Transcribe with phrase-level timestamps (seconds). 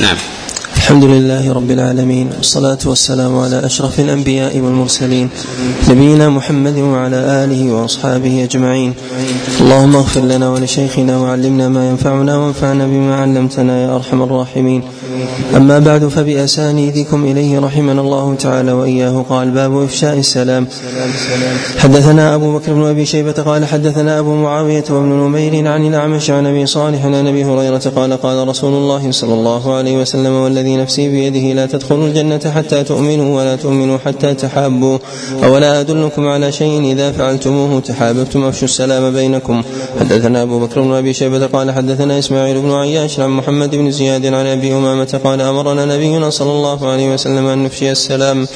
[0.00, 0.16] نعم.
[0.76, 5.28] الحمد لله رب العالمين والصلاة والسلام على أشرف الأنبياء والمرسلين
[5.88, 8.94] نبينا محمد وعلى آله وأصحابه أجمعين.
[9.60, 14.82] اللهم اغفر لنا ولشيخنا وعلمنا ما ينفعنا وانفعنا بما علمتنا يا أرحم الراحمين.
[15.56, 19.24] أما بعد فبأسانيدكم إليه رحمنا الله تعالى وإياه.
[19.28, 20.66] قال باب إفشاء السلام.
[21.78, 26.46] حدثنا أبو بكر بن أبي شيبة قال حدثنا أبو معاوية وابن نمير عن الأعمش عن
[26.46, 31.08] أبي صالح عن أبي هريرة قال قال رسول الله صلى الله عليه وسلم والذي نفسي
[31.08, 34.98] بيده لا تدخلوا الجنة حتى تؤمنوا ولا تؤمنوا حتى تحابوا.
[35.44, 39.62] أولا أدلكم على شيء إذا فعلتموه؟ تحاببتم أفشوا السلام بينكم.
[40.00, 44.26] حدثنا أبو بكر بن أبي شيبة قال حدثنا إسماعيل بن عياش عن محمد بن زياد
[44.26, 48.46] عن أبي أمامة قال أمرنا نبينا صلى الله عليه وسلم أن نفشي السلام.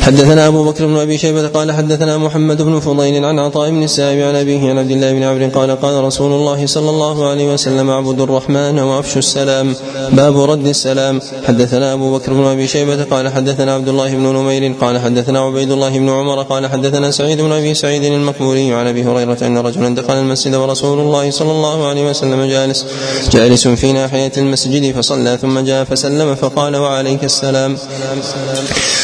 [0.00, 4.22] حدثنا أبو بكر بن أبي شيبة قال حدثنا محمد بن فضيل عن عطاء بن السائب
[4.22, 7.90] عن أبيه عن عبد الله بن عمرو قال قال رسول الله صلى الله عليه وسلم
[7.90, 9.74] اعبدوا الرحمن وافشوا السلام.
[10.12, 11.20] باب رد السلام.
[11.46, 15.70] حدثنا أبو بكر بن أبي شيبة قال حدثنا عبد الله بن نمير قال حدثنا عبيد
[15.70, 19.94] الله بن عمر قال حدثنا سعيد بن أبي سعيد المقبوري عن أبي هريرة أن رجلا
[19.94, 22.86] دخل المسجد ورسول الله صلى الله عليه وسلم جالس.
[23.30, 27.76] جالس في ناحية المسجد فصلى ثم جاء فسلم فقال وعليك السلام.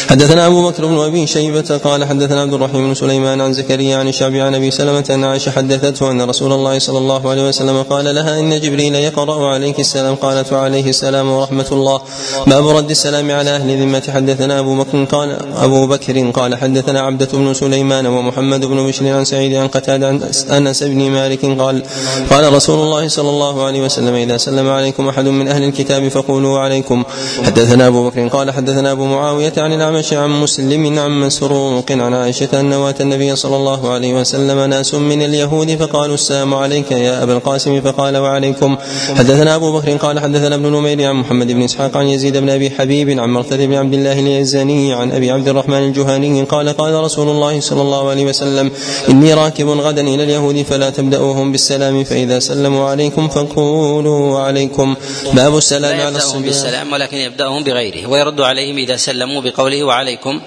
[0.09, 4.07] حدثنا أبو بكر بن أبي شيبة قال حدثنا عبد الرحيم بن سليمان عن زكريا عن
[4.07, 8.15] الشعبي عن أبي سلمة أن عائشة حدثته أن رسول الله صلى الله عليه وسلم قال
[8.15, 10.15] لها إن جبريل يقرأ عليك السلام.
[10.15, 12.01] قالت وعليه السلام ورحمة الله.
[12.47, 14.03] باب رد السلام على أهل ذمة.
[14.13, 19.25] حدثنا أبو بكر قال أبو بكر قال حدثنا عبدة بن سليمان ومحمد بن بشر عن
[19.25, 21.83] سعيد عن قتادة عن أنس بن مالك قال
[22.29, 26.46] قال رسول الله صلى الله عليه وسلم إذا سلم عليكم أحد من أهل الكتاب فقولوا
[26.55, 27.03] عليكم.
[27.43, 32.59] حدثنا أبو بكر قال حدثنا أبو معاوية عن الأعمش عن مسلم عن مسروق عن عائشة
[32.59, 37.33] أن وات النبي صلى الله عليه وسلم ناس من اليهود فقالوا السلام عليك يا أبا
[37.33, 38.77] القاسم فقال وعليكم.
[39.15, 42.69] حدثنا أبو بكر قال حدثنا ابن نمير عن محمد بن إسحاق عن يزيد بن أبي
[42.69, 47.29] حبيب عن مرثد بن عبد الله اليزاني عن أبي عبد الرحمن الجهاني قال قال رسول
[47.29, 48.71] الله صلى الله عليه وسلم
[49.09, 54.95] إني راكب غدا إلى اليهود فلا تبدأوهم بالسلام فإذا سلموا عليكم فقولوا عليكم.
[55.33, 60.41] باب السلام على الصبيان بالسلام ولكن يبدأهم بغيره ويرد عليهم إذا سلموا بقوله وعليكم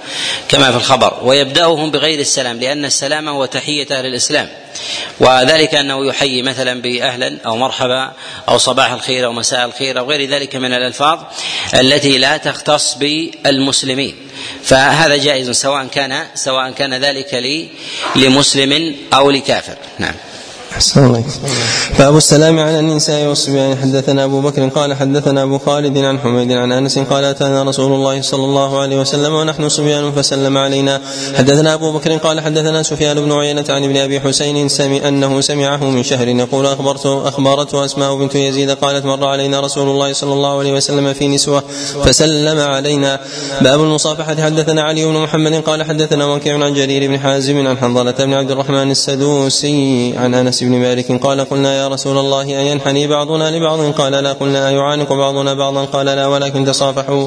[0.49, 4.49] كما في الخبر ويبدأهم بغير السلام لأن السلام هو تحية أهل الإسلام
[5.21, 8.13] وذلك أنه يحيي مثلا باهلا أو مرحبا
[8.49, 11.19] أو صباح الخير أو مساء الخير أو غير ذلك من الألفاظ
[11.75, 14.17] التي لا تختص بالمسلمين.
[14.63, 17.35] فهذا جائز سواء كان سواء كان ذلك
[18.17, 19.77] لمسلم أو لكافر.
[19.99, 20.15] نعم.
[21.99, 23.77] باب السلام على النساء والصبيان.
[23.77, 28.23] حدثنا أبو بكر قال حدثنا أبو خالد عن حميد عن أنس قال أتانا رسول الله
[28.23, 31.01] صلى الله عليه وسلم ونحن صبيان فسلم علينا.
[31.39, 35.85] حدثنا أبو بكر قال حدثنا سفيان بن عيينة عن ابن أبي حسين سمع أنه سمعه
[35.85, 40.59] من شهر يقول أخبرته أخبرته أسماء بنت يزيد قالت مر علينا رسول الله صلى الله
[40.59, 41.63] عليه وسلم في نسوة
[42.05, 43.21] فسلم علينا.
[43.61, 44.43] باب المصافحة.
[44.45, 48.51] حدثنا علي بن محمد قال حدثنا وكيع عن جرير بن حازم عن حنظلة بن عبد
[48.51, 54.13] الرحمن السدوسي عن أنس بن مالك قال قلنا يا رسول الله أينحني بعضنا لبعض؟ قال
[54.13, 54.33] لا.
[54.33, 57.27] قلنا أيعانق بعضنا بعضا؟ قال لا ولكن تصافحوا.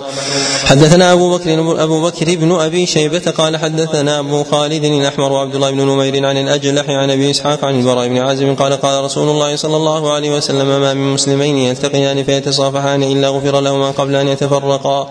[0.65, 5.71] حدثنا أبو بكر أبو بكر بن أبي شيبة قال حدثنا أبو خالد الأحمر وعبد الله
[5.71, 9.55] بن نمير عن الأجلح عن أبي إسحاق عن البراء بن عازم قال قال رسول الله
[9.55, 15.09] صلى الله عليه وسلم ما من مسلمين يلتقيان فيتصافحان إلا غفر لهما قبل أن يتفرقا.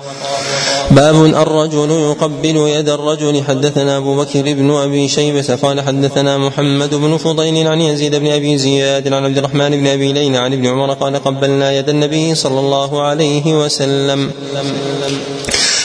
[0.91, 3.45] باب الرجل يقبل يد الرجل.
[3.49, 8.59] حدثنا أبو بكر بن أبي شيبة قال حدثنا محمد بن فضيل عن يزيد بن أبي
[8.59, 12.61] زياد عن عبد الرحمن بن أبي ليلى عن ابن عمر قال قبلنا يد النبي صلى
[12.61, 14.31] الله عليه وسلم.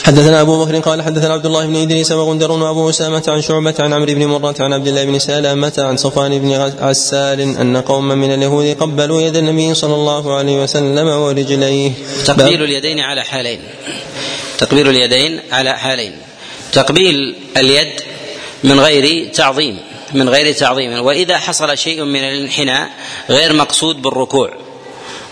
[0.04, 3.92] حدثنا أبو بكر قال حدثنا عبد الله بن إدريس وغندر وأبو أسامة عن شعبة عن
[3.92, 8.34] عمرو بن مرة عن عبد الله بن سلامة عن صفوان بن عسال أن قوما من
[8.34, 11.92] اليهود قبلوا يد النبي صلى الله عليه وسلم ورجليه.
[12.24, 13.60] تقبيل اليدين على حالين.
[14.58, 16.12] تقبيل اليدين على حالين.
[16.72, 18.00] تقبيل اليد
[18.64, 19.78] من غير تعظيم.
[20.12, 21.04] من غير تعظيم.
[21.04, 22.90] وإذا حصل شيء من الانحناء
[23.30, 24.52] غير مقصود بالركوع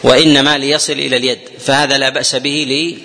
[0.03, 2.97] وإنما ليصل إلى اليد فهذا لا بأس به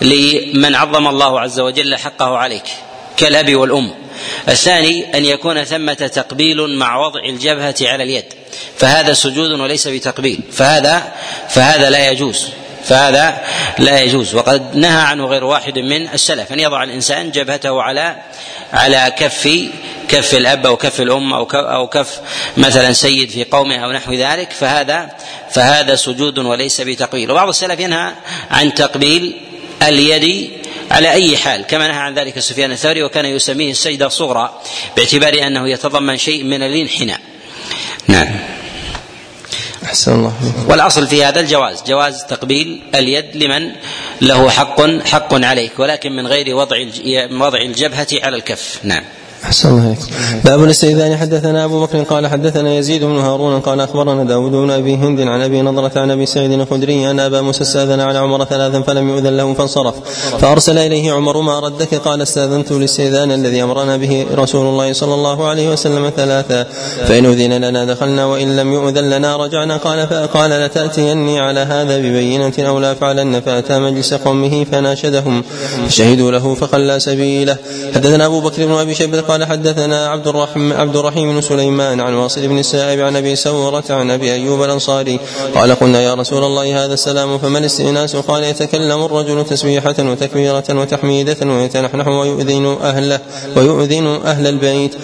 [0.00, 2.64] لمن عظم الله عز وجل حقه عليك
[3.16, 3.94] كالأب والأم.
[4.48, 8.24] الثاني أن يكون ثمة تقبيل مع وضع الجبهة على اليد
[8.76, 11.12] فهذا سجود وليس بتقبيل فهذا
[11.48, 12.48] فهذا لا يجوز.
[12.88, 13.44] فهذا
[13.78, 14.34] لا يجوز.
[14.34, 18.16] وقد نهى عنه غير واحد من السلف أن يضع الإنسان جبهته على
[18.72, 19.48] على كف
[20.08, 22.20] كف الأب أو كف الأم أو أو كف
[22.56, 25.10] مثلا سيد في قومه أو نحو ذلك فهذا
[25.50, 27.30] فهذا سجود وليس بتقبيل.
[27.30, 28.12] وبعض السلف ينهى
[28.50, 29.36] عن تقبيل
[29.82, 30.50] اليد
[30.90, 34.60] على أي حال كما نهى عن ذلك سفيان الثوري وكان يسميه السجده الصغرى
[34.96, 37.20] باعتبار أنه يتضمن شيء من الإنحناء.
[38.08, 38.57] نعم.
[39.88, 40.32] أحسن الله
[40.68, 43.72] والأصل في هذا الجواز جواز تقبيل اليد لمن
[44.20, 46.76] له حق حق عليك ولكن من غير وضع
[47.30, 48.80] وضع الجبهة على الكف.
[48.82, 49.04] نعم.
[49.44, 49.98] أحسن الله عليك
[50.44, 51.16] باب الاستئذان.
[51.16, 55.40] حدثنا أبو بكر قال حدثنا يزيد بن هارون قال أخبرنا داود بن أبي هند عن
[55.40, 59.36] أبي نضرة عن أبي سعيد الخدري أن أبا موسى استأذن على عمر ثلاثا فلم يؤذن
[59.36, 59.94] له فانصرف.
[60.38, 65.48] فأرسل إليه عمر ما ردك؟ قال استأذنت للاستئذان الذي أمرنا به رسول الله صلى الله
[65.48, 66.66] عليه وسلم ثلاثا.
[67.08, 69.76] فإن أذن لنا دخلنا وإن لم يؤذن لنا رجعنا.
[69.76, 73.40] قال فقال لتأتيني على هذا ببينة أو لا فعلن.
[73.40, 75.42] فأتى مجلس قومه فناشدهم.
[75.88, 77.56] فشهدوا له فخلى سبيله.
[77.94, 82.14] حدثنا أبو بكر بن أبي شيبة قال حدثنا عبد الرحيم عبد الرحيم بن سليمان عن
[82.14, 85.20] واصل بن السائب عن أبي سورة عن أبي أيوب الأنصاري
[85.54, 91.36] قال قلنا يا رسول الله هذا السلام فما الاستئناس؟ قال يتكلم الرجل تسبيحة وتكبيرة وتحميدة
[91.46, 93.20] ويتنحنح ويؤذن اهله
[93.56, 94.94] ويؤذن أهل البيت.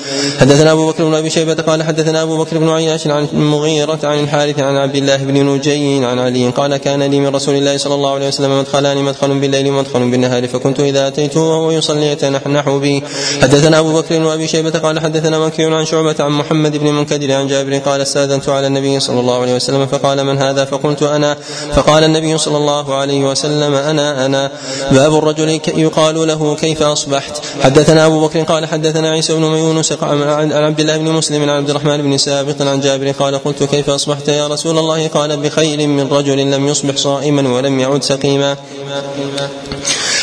[0.40, 4.18] حدثنا أبو بكر بن أبي شيبة قال حدثنا أبو بكر بن عياش عن المغيره عن
[4.20, 7.94] الحارث عن عبد الله بن نجي عن علي قال كان لي من رسول الله صلى
[7.94, 13.02] الله عليه وسلم مدخلان مدخل بالليل ومدخل بالنهار فكنت إذا اتيته وهو يصلي يتنحنح بي.
[13.42, 17.32] حدثنا أبو بكر بن ابي شيبة قال حدثنا وكيع عن شعبة عن محمد بن منكدر
[17.32, 21.36] عن جابر قال استأذنت على النبي صلى الله عليه وسلم فقال من هذا؟ فقلت أنا.
[21.76, 24.50] فقال النبي صلى الله عليه وسلم أنا أنا.
[24.90, 27.44] باب الرجل يقال له كيف أصبحت.
[27.62, 31.70] حدثنا أبو بكر قال حدثنا عيسى بن يونس عن عبد الله بن مسلم عن عبد
[31.70, 36.08] الرحمن بن سابق عن جابر قال قلت كيف أصبحت يا رسول الله؟ قال بخير من
[36.12, 38.56] رجل لم يصبح صائما ولم يعد سقيما.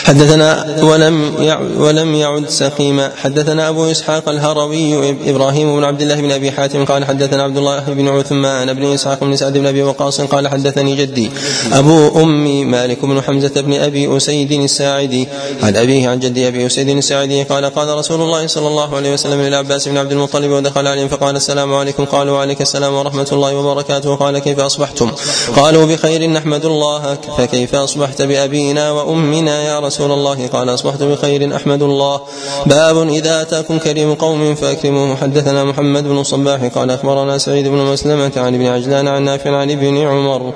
[0.04, 1.34] حدثنا ولم
[1.78, 3.12] ولم يعد سقيما.
[3.18, 7.80] حدثنا أبو إسحاق الهروي إبراهيم بن عبد الله بن أبي حاتم قال حدثنا عبد الله
[7.88, 11.32] بن عثمان بن إسحاق بن سعد بن أبي وقاص قال حدثني جدي
[11.74, 15.28] أبو أمي مالك بن حمزة بن أبي أسيد الساعدي.
[15.64, 19.42] عن أبيه عن جدي أبي أسيد الساعدي قال قال رسول الله صلى الله عليه وسلم
[19.42, 22.06] للعباس بن عبد المطلب ودخل عليهم فقال السلام عليكم.
[22.06, 24.16] قالوا وعليك السلام ورحمة الله وبركاته.
[24.16, 25.12] قال كيف أصبحتم؟
[25.56, 27.18] قالوا بخير نحمد الله.
[27.38, 32.22] فكيف أصبحت بأبينا وأمنا يا رسول رسول الله قال أصبحت بخير أحمد الله.
[32.66, 35.16] باب إذا أتاكم كريم قوم فأكرموه.
[35.16, 39.72] حدثنا محمد بن الصباح قال أخبرنا سعيد بن مسلمة عن ابن عجلان عن نافع عن
[39.72, 40.54] ابن عمر.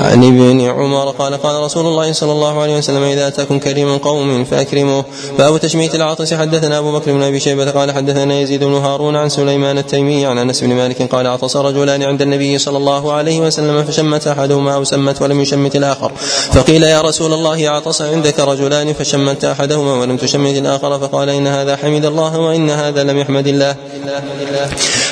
[0.00, 4.44] عن ابن عمر قال قال رسول الله صلى الله عليه وسلم إذا أتاكم كريم قوم
[4.44, 5.04] فأكرموه.
[5.38, 9.28] باب تشميت العاطس حدثنا أبو بكر بن أبي شيبة قال حدثنا يزيد بن هارون عن
[9.28, 13.84] سليمان التيمي عن أنس بن مالك قال عطس رجلان عند النبي صلى الله عليه وسلم
[13.84, 16.12] فشمت أحدهما أو سمت ولم يشمت الآخر.
[16.52, 21.76] فقيل يا رسول الله عطس عندك رجلان فشمت أحدهما ولم تشمت الآخر فقال إن هذا
[21.76, 23.76] حمد الله وإن هذا لم يحمد الله.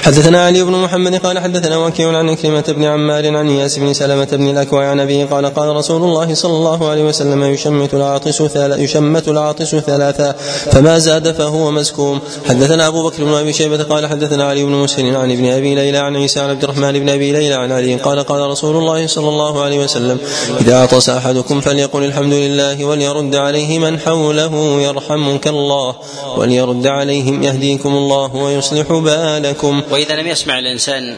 [0.03, 4.29] حدثنا علي بن محمد قال حدثنا وكيع عن كلمة بن عمار عن اياس بن سلمة
[4.33, 9.29] بن الأكوع عن أبيه قال قال رسول الله صلى الله عليه وسلم يشمت العاطس يشمت
[9.29, 10.35] العاطس ثلاثا
[10.73, 12.21] فما زاد فهو مسكوم.
[12.49, 15.99] حدثنا أبو بكر بن أبي شيبة قال حدثنا علي بن مسلم عن ابن أبي ليلى
[15.99, 19.29] عن عيسى عن عبد الرحمن بن أبي ليلى عن علي قال قال رسول الله صلى
[19.29, 20.19] الله عليه وسلم
[20.61, 25.97] إذا عطس أحدكم فليقل الحمد لله وليرد عليه من حوله يرحمك الله
[26.37, 29.83] وليرد عليهم يهديكم الله ويصلح بالكم.
[29.91, 31.17] وإذا لم يسمع الإنسان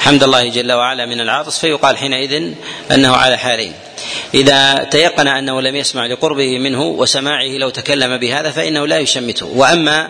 [0.00, 2.52] حمد الله جل وعلا من العاطس فيقال حينئذ
[2.92, 3.72] أنه على حالين.
[4.34, 9.46] إذا تيقن أنه لم يسمع لقربه منه وسماعه لو تكلم بهذا فإنه لا يشمته.
[9.46, 10.08] وأما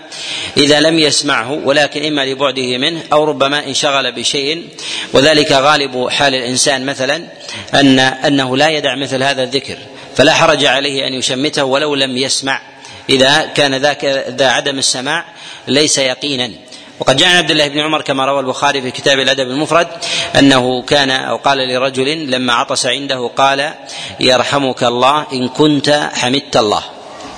[0.57, 4.65] إذا لم يسمعه ولكن إما لبعده منه أو ربما انشغل بشيء
[5.13, 7.25] وذلك غالب حال الإنسان مثلا
[7.75, 9.77] أن أنه لا يدع مثل هذا الذكر.
[10.19, 12.61] فلا حرج عليه أن يشمته ولو لم يسمع.
[13.11, 15.25] إذا كان ذاك ذا عدم السماع
[15.69, 16.51] ليس يقينا.
[17.01, 19.89] وقد جاء عن عبد الله بن عمر كما روى البخاري في كتاب الأدب المفرد
[20.39, 23.75] أنه كان أو قال لرجل لما عطس عنده قال
[24.21, 26.83] يرحمك الله إن كنت حمدت الله.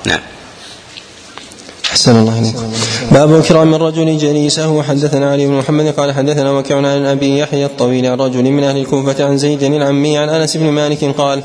[0.06, 0.20] نعم.
[1.90, 2.56] أحسن الله إليك.
[3.10, 4.82] باب إكرام الرجل جليسه.
[4.82, 8.76] حدثنا علي بن محمد قال حدثنا وكيع عن أبي يحيى الطويل عن رجل من أهل
[8.76, 11.42] الكوفة عن زيد العمي عن أنس بن مالك قال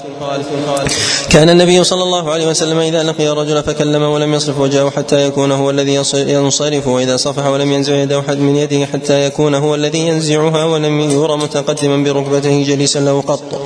[1.29, 5.51] كان النبي صلى الله عليه وسلم إذا لقي الرجل فكلم ولم يصرف وجهه حتى يكون
[5.51, 10.65] هو الذي ينصرف وإذا صفح ولم ينزع يده من يده حتى يكون هو الذي ينزعها
[10.65, 13.62] ولم ير متقدما بركبته جليسا له قط.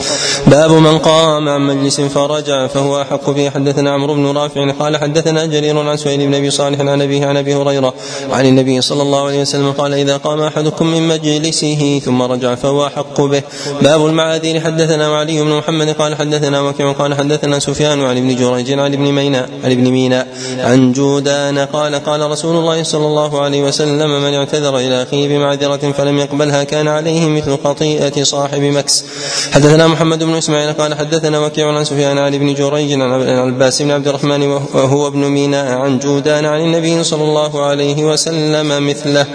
[0.48, 3.50] باب من قام عن مجلس فرجع فهو أحق به.
[3.50, 7.56] حدثنا عمرو بن رافع قال حدثنا جرير عن سهيل بن أبي صالح عن عن أبي
[7.56, 7.89] هريرة
[8.32, 12.86] عن النبي صلى الله عليه وسلم قال إذا قام أحدكم من مجلسه ثم رجع فهو
[12.86, 13.42] أحق به.
[13.82, 14.60] باب المعاذير.
[14.60, 19.12] حدثنا وعلي بن محمد قال حدثنا وكيع قال حدثنا سفيان عن ابن جريج عن ابن
[19.12, 20.28] ميناء عن ابن ميناء
[20.60, 25.92] عن جودان قال قال رسول الله صلى الله عليه وسلم من اعتذر إلى أخيه بمعذرة
[25.92, 29.04] فلم يقبلها كان عليه مثل خطيئة صاحب مكس.
[29.52, 33.92] حدثنا محمد بن إسماعيل قال حدثنا وكيع عن سفيان عن ابن جريج عن العباس بن
[33.92, 34.42] عبد الرحمن
[34.74, 39.26] وهو ابن ميناء عن جودان عن النبي صلى الله عليه وسلم مثله.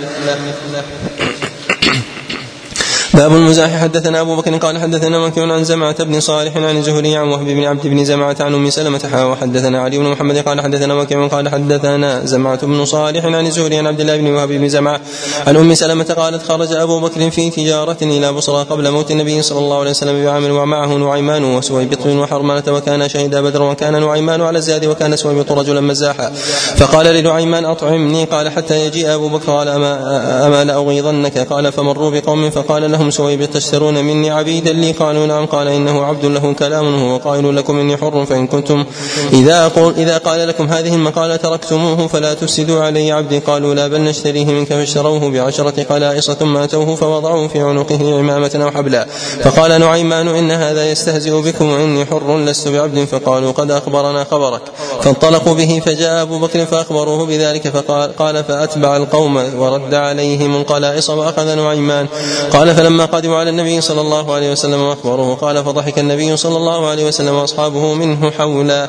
[3.14, 3.82] باب المزاح.
[3.82, 7.64] حدثنا أبو بكر قال حدثنا مكي عن زمعة بن صالح عن زهري عن وهب بن
[7.64, 11.48] عبد بن زمعة عن أم سلمة حا وحدثنا علي بن محمد قال حدثنا مكي قال
[11.48, 15.00] حدثنا زمعة بن صالح عن زهري عن عبد الله بن وهب بن زمعة
[15.46, 19.58] عن أم سلمة قالت خرج أبو بكر في تجارة إلى بصرى قبل موت النبي صلى
[19.58, 24.86] الله عليه وسلم بعام ومعه نعيمان وسويبط وحرملة وكان شهيدا بدر وكان نعيمان على الزاد
[24.86, 26.32] وكان سويبط رجلا مزاحا.
[26.76, 28.24] فقال لنعيمان أطعمني.
[28.24, 33.48] قال حتى يجيء أبو بكر قال اما, أما لأغيظنك؟ قال فمروا بقوم فقال لهم سويبط
[33.48, 37.96] تشترون مني عبيدا لي قالوا نعم قال إنه عبد له كلام هو قائل لكم إني
[37.96, 38.84] حر فإن كنتم
[39.32, 44.00] إذا قول إذا قال لكم هذه المقالة تركتموه فلا تفسدوا علي عبدي قالوا لا بل
[44.00, 49.06] نشتريه منك فاشتروه بعشرة قلائص ثم أتوه فوضعوا في عنقه عمامة أو حبلا.
[49.42, 54.62] فقال نعيمان إن هذا يستهزئ بكم وإني حر لست بعبد فقالوا قد أخبرنا خبرك.
[55.02, 61.54] فانطلقوا به فجاء أبو بكر فأخبروه بذلك فقال قال فأتبع القوم ورد عليهم القلائص وأخذ
[61.54, 62.06] نعيمان.
[62.52, 66.88] قال فلما قدموا على النبي صلى الله عليه وسلم واخبروه قال فضحك النبي صلى الله
[66.88, 68.88] عليه وسلم وأصحابه منه حولا.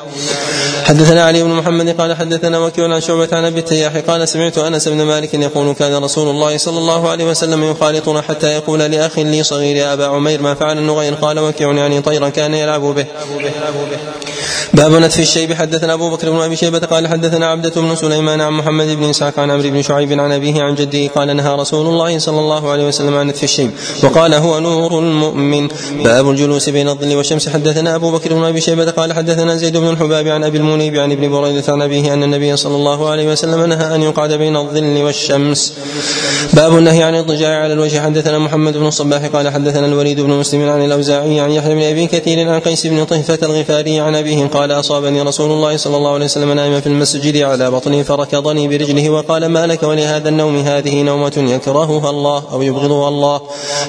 [0.83, 4.87] حدثنا علي بن محمد قال حدثنا وكيع عن شعبة عن أبي التياح قال سمعت أنس
[4.87, 9.43] بن مالك يقول كان رسول الله صلى الله عليه وسلم يخالطنا حتى يقول لاخ لي
[9.43, 11.13] صغير يا أبا عمير ما فعل النغير?
[11.13, 13.05] قال وكيع يعني طيرا كان يلعب به.
[14.73, 15.53] باب نتف الشيب.
[15.53, 19.39] حدثنا أبو بكر بن أبي شيبة قال حدثنا عبدة بن سليمان عن محمد بن إسحاق
[19.39, 22.87] عن عمرو بن شعيب عن أبيه عن جده قال نهى رسول الله صلى الله عليه
[22.87, 23.71] وسلم عن نتف الشيب.
[24.03, 25.67] وقال هو نور المؤمن.
[26.03, 27.49] باب الجلوس بين الظل والشمس.
[27.49, 31.11] حدثنا أبو بكر بن أبي شيبة قال حدثنا زيد بن الحباب عن أبي المنيب عن
[31.11, 35.03] ابن بريدة عن أبيه أن النبي صلى الله عليه وسلم نهى أن يقعد بين الظل
[35.03, 35.73] والشمس.
[36.53, 37.99] باب النهي عن الاضطجاع على الوجه.
[37.99, 42.07] حدثنا محمد بن الصباح قال حدثنا الوليد بن مسلم عن الأوزاعي عن يحيى بن أبي
[42.07, 46.25] كثير عن قيس بن طهفة الغفاري عن أبيه قال أصابني رسول الله صلى الله عليه
[46.25, 51.33] وسلم نائما في المسجد على بطني فركضني برجله وقال ما لك ولهذا النوم؟ هذه نومة
[51.37, 53.41] يكرهها الله أو يبغضها الله.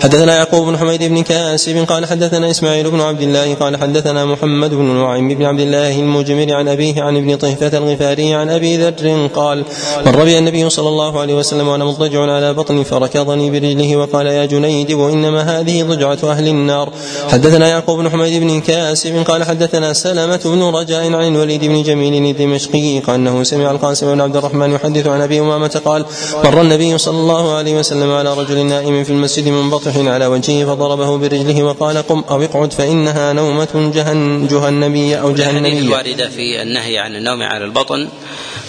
[0.03, 4.75] حدثنا يعقوب بن حميد بن كاسب قال حدثنا إسماعيل بن عبد الله قال حدثنا محمد
[4.75, 9.29] بن نعيم بن عبد الله المجمر عن أبيه عن ابن طهفة الغفاري عن أبي ذر
[9.35, 9.65] قال
[10.07, 14.47] مر بي النبي صلى الله عليه وسلم وأنا مضطجع على بطني فركضني برجله وقال يا
[14.47, 16.93] جنيد وإنما هذه ضجعة أهل النار.
[17.29, 22.31] حدثنا يعقوب بن حميد بن كاسب قال حدثنا سلمة بن رجاء عن الوليد بن جميل
[22.31, 26.05] الدمشقي قال أنه سمع القاسم بن عبد الرحمن يحدث عن أبي أمامة قال
[26.45, 29.49] مر النبي صلى الله عليه وسلم على رجل نائم في المسجد
[29.87, 35.79] منبطح على وجهه فضربه برجله وقال قم أو اقعد فإنها نومة جهن جهنمية أو جهنمية.
[35.79, 38.09] الواردة في النهي عن النوم على البطن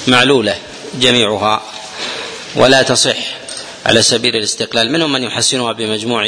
[0.08, 0.56] معلولة
[1.02, 1.62] جميعها
[2.56, 3.18] ولا تصح
[3.86, 6.24] على سبيل الاستقلال منهم من يحسنها بمجموع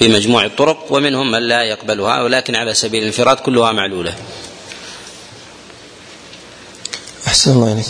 [0.00, 4.14] بمجموع الطرق ومنهم من لا يقبلها ولكن على سبيل الانفراد كلها معلولة
[7.42, 7.86] أحسن الله إليك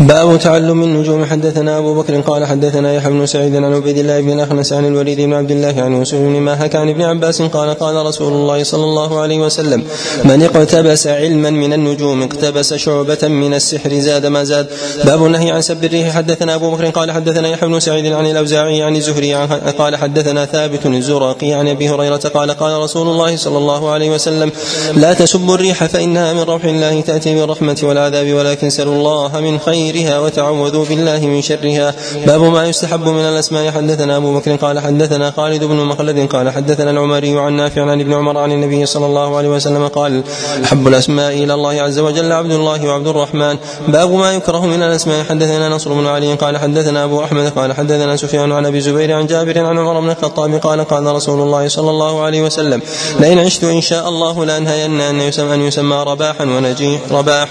[0.00, 1.24] باب تعلم النجوم.
[1.24, 5.20] حدثنا أبو بكر قال حدثنا يحيى بن سعيد عن عبيد الله بن الأخنس عن الوليد
[5.20, 8.84] بن عبد الله عن يوسف بن ماهك عن ابن عباس قال قال رسول الله صلى
[8.84, 9.84] الله عليه وسلم
[10.24, 14.66] من اقتبس علما من النجوم اقتبس شعبة من السحر زاد ما زاد.
[15.04, 16.14] باب النهي عن سب الريح.
[16.16, 19.34] حدثنا أبو بكر قال حدثنا يحيى بن سعيد عن الأوزاعي عن الزهري
[19.78, 24.52] قال حدثنا ثابت الزرقي عن أبي هريرة قال قال رسول الله صلى الله عليه وسلم
[24.94, 30.18] لا تسبوا الريح فإنها من روح الله تأتي بالرحمة والعذاب ولكن سلوا الله من خيرها
[30.18, 31.94] وتعوذوا بالله من شرها.
[32.26, 33.70] باب ما يستحب من الأسماء.
[33.70, 38.12] حدثنا أبو بكر قال حدثنا خالد بن مخلد قال حدثنا العمري عن نافع عن ابن
[38.12, 40.22] عمر عن النبي صلى الله عليه وسلم قال
[40.64, 43.56] أحب الأسماء إلى الله عز وجل عبد الله وعبد الرحمن.
[43.88, 45.24] باب ما يكره من الأسماء.
[45.24, 49.26] حدثنا نصر بن علي قال حدثنا أبو أحمد قال حدثنا سفيان عن أبي زبير عن
[49.26, 52.82] جابر عن عمر بن الخطاب قال قال رسول الله صلى الله عليه وسلم
[53.20, 57.48] لئن عشت إن شاء الله لانهين أن يسمى ان يسمى رباحا ونجيح رباح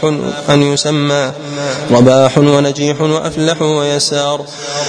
[0.49, 1.26] أن يسمى
[1.91, 4.41] رباح ونجيح وأفلح ويسار.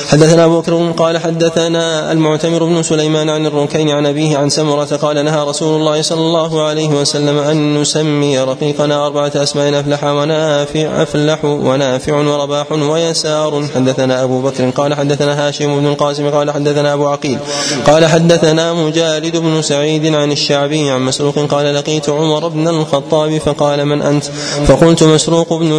[0.08, 5.24] حدثنا أبو بكر قال حدثنا المعتمر بن سليمان عن الركين عن أبيه عن سمرة قال
[5.24, 11.44] نهى رسول الله صلى الله عليه وسلم أن نسمي رقيقنا أربعة أسماء أفلح ونافع أفلح
[11.44, 13.64] ونافع ورباح ويسار.
[13.74, 17.38] حدثنا أبو بكر قال حدثنا هاشم بن القاسم قال حدثنا أبو عقيل
[17.86, 23.84] قال حدثنا مجالد بن سعيد عن الشعبي عن مسروق قال لقيت عمر بن الخطاب فقال
[23.84, 24.24] من أنت؟
[24.66, 25.72] فقلت مسروق بن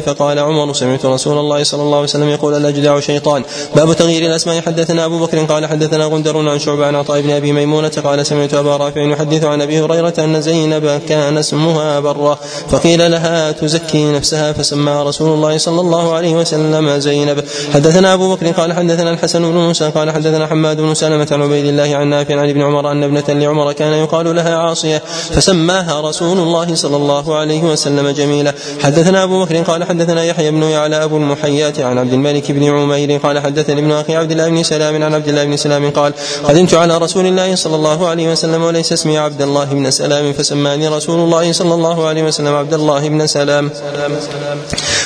[0.00, 3.44] فقال عمر سمعت رسول الله صلى الله عليه وسلم يقول الأجدع شيطان.
[3.76, 4.60] باب تغيير الأسماء.
[4.60, 8.54] حدثنا أبو بكر قال حدثنا غندر عن شعبة عن عطاء بن أبي ميمونة قال سمعت
[8.54, 12.38] أبا رافع يحدث عن أبي هريرة أن زينب كان اسمها برة.
[12.70, 14.52] فقيل لها تزكي نفسها.
[14.52, 17.44] فسماها رسول الله صلى الله عليه وسلم زينب.
[17.74, 21.66] حدثنا أبو بكر قال حدثنا الحسن بن موسى قال حدثنا حماد بن سلمة عن عبيد
[21.66, 25.02] الله عن نافع عن ابن عمر أن ابنة لعمر كان يقال لها عاصية.
[25.30, 28.54] فسماها رسول الله صلى الله عليه وسلم جميلة.
[28.82, 33.16] حدثنا أبو بكر قال حدثنا يحيى بن يعلى أبو المحيات عن عبد الملك بن عمير
[33.16, 36.12] قال حدثني ابن أخي عبد الله بن سلام عن عبد الله بن سلام قال
[36.44, 40.88] قدمت على رسول الله صلى الله عليه وسلم وليس اسمي عبد الله بن سلام فسماني
[40.88, 43.70] رسول الله صلى الله عليه وسلم عبد الله بن سلام.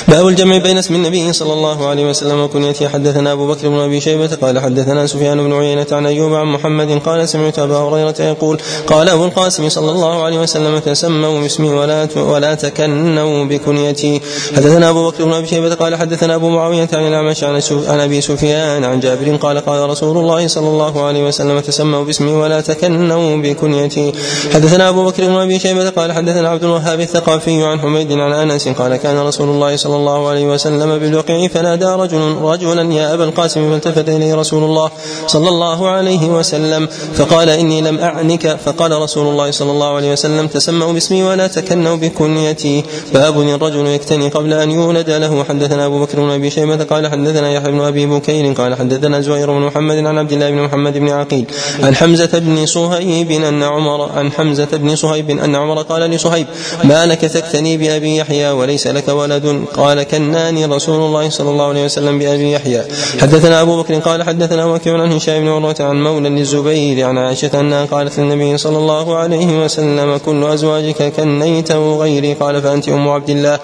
[0.07, 2.87] باب الجمع بين اسم النبي صلى الله عليه وسلم وكنيته.
[2.87, 7.01] حدثنا أبو بكر بن أبي شيبة قال حدثنا سفيان بن عيينة عن أيوب عن محمد
[7.05, 12.07] قال سمعت أبا هريرة يقول قال أبو القاسم صلى الله عليه وسلم تسموا باسمي ولا
[12.15, 14.21] ولا تكنوا بكنيتي.
[14.55, 18.83] حدثنا أبو بكر بن أبي شيبة قال حدثنا أبو معاوية عن الأعمش عن أبي سفيان
[18.83, 24.13] عن جابر قال قال رسول الله صلى الله عليه وسلم تسموا باسمي ولا تكنوا بكنيتي.
[24.53, 28.67] حدثنا أبو بكر بن أبي شيبة قال حدثنا عبد الوهاب الثقافي عن حميد عن أنس
[28.67, 33.71] قال كان رسول الله صلى الله عليه وسلم بالوقع فنادى رجل رجلا يا أبا القاسم
[33.71, 34.89] فالتفت إليه رسول الله
[35.27, 38.57] صلى الله عليه وسلم فقال إني لم أعنك.
[38.65, 42.83] فقال رسول الله صلى الله عليه وسلم تسموا باسمي ولا تكنوا بكنيتي.
[43.13, 45.43] باب الرجل يكتني قبل أن يولد له.
[45.43, 49.51] حدثنا أبو بكر بن أبي شيبة قال حدثنا يحيى بن أبي بكير قال حدثنا زهير
[49.51, 51.45] بن محمد عن عبد الله بن محمد بن عقيل
[51.83, 56.47] عن حمزة بن صهيب أن عمر عن حمزة بن صهيب أن عمر قال لصهيب
[56.83, 61.85] ما لك تكتني بأبي يحيى وليس لك ولد؟ قال كناني رسول الله صلى الله عليه
[61.85, 62.81] وسلم بأبي يحيى.
[63.21, 67.59] حدثنا أبو بكر قال حدثنا وكيع عن هشام بن عروة عن مولى للزبير عن عائشة
[67.59, 72.33] أنها قالت للنبي صلى الله عليه وسلم كل أزواجك كنيته غيري.
[72.33, 73.59] قال فأنت أم عبد الله.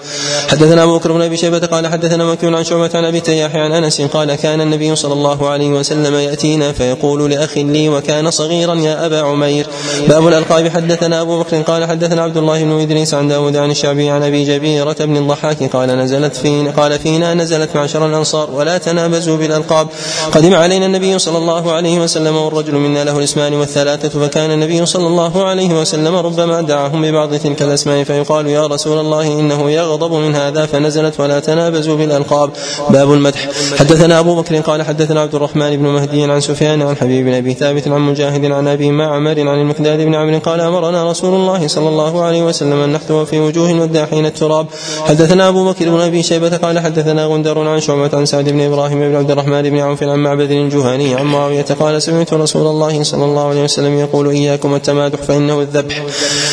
[0.48, 3.72] حدثنا أبو بكر بن أبي شيبة قال حدثنا وكيع عن شعبة عن أبي تياح عن
[3.72, 9.06] أنس قال كان النبي صلى الله عليه وسلم يأتينا فيقول لأخ لي وكان صغيرا يا
[9.06, 9.66] أبا عمير.
[10.08, 10.68] باب الألقاب.
[10.68, 14.44] حدثنا أبو بكر قال حدثنا عبد الله بن إدريس عن داود عن الشعبي عن أبي
[14.44, 19.88] جبيرة بن الضحاك قال نزلت فينا قال فينا نزلت معشر الأنصار ولا تنابزوا بالألقاب.
[20.32, 25.06] قدم علينا النبي صلى الله عليه وسلم والرجل منا له الاسمان والثلاثة فكان النبي صلى
[25.06, 30.34] الله عليه وسلم ربما دعاهم ببعض تلك الأسماء فيقال يا رسول الله إنه يغضب من
[30.34, 32.50] هذا فنزلت ولا تنابزوا بالألقاب.
[32.90, 33.48] باب المدح.
[33.78, 37.54] حدثنا أبو بكر قال حدثنا عبد الرحمن بن مهدي عن سفيان عن حبيب بن أبي
[37.54, 41.88] ثابت عن مجاهد عن أبي معمر عن المقداد بن عمرو قال أمرنا رسول الله صلى
[41.88, 44.66] الله عليه وسلم أن نحتوى في وجوه والداحين التراب.
[45.04, 49.00] حدثنا أبو بكر بن أبي شيبة قال حدثنا غندر عن شعبة عن سعد بن إبراهيم
[49.00, 53.24] بن عبد الرحمن بن عوف عن معبد الجهني عن معاوية قال سمعت رسول الله صلى
[53.24, 56.02] الله عليه وسلم يقول إياكم التمادح فإنه الذبح.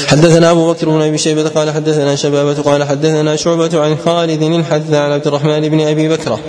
[0.08, 5.00] حدثنا أبو بكر بن أبي شيبة قال حدثنا شبابة قال حدثنا شعبة عن خالد الحذا
[5.00, 6.40] عن عبد الرحمن بن أبي بكر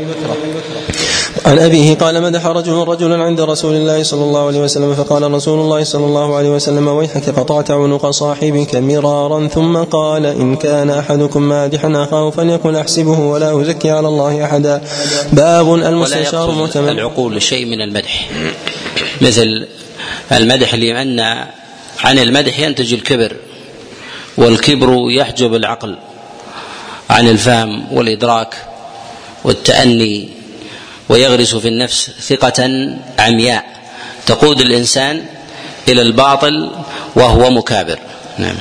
[1.47, 5.59] عن أبيه قال مدح رجل رجلا عند رسول الله صلى الله عليه وسلم فقال رسول
[5.59, 11.43] الله صلى الله عليه وسلم ويحك قطعت عنق صاحبك مرارا ثم قال إن كان أحدكم
[11.43, 14.83] مادحا أخاه فليقل أحسبه ولا أزكي على الله أحدا.
[15.33, 16.89] باب المستشار مؤتمن.
[16.89, 18.31] العقول شيء من المدح.
[19.21, 19.67] مثل
[20.33, 21.21] المدح لأن
[22.05, 23.37] عن المدح ينتج الكبر
[24.37, 25.97] والكبر يحجب العقل.
[27.11, 28.55] عن الفهم والإدراك
[29.45, 30.29] والتأني
[31.09, 33.65] ويغرس في النفس ثقة عمياء
[34.27, 35.25] تقود الإنسان
[35.89, 36.71] إلى الباطل
[37.17, 37.99] وهو مكابر.
[38.41, 38.57] نعم.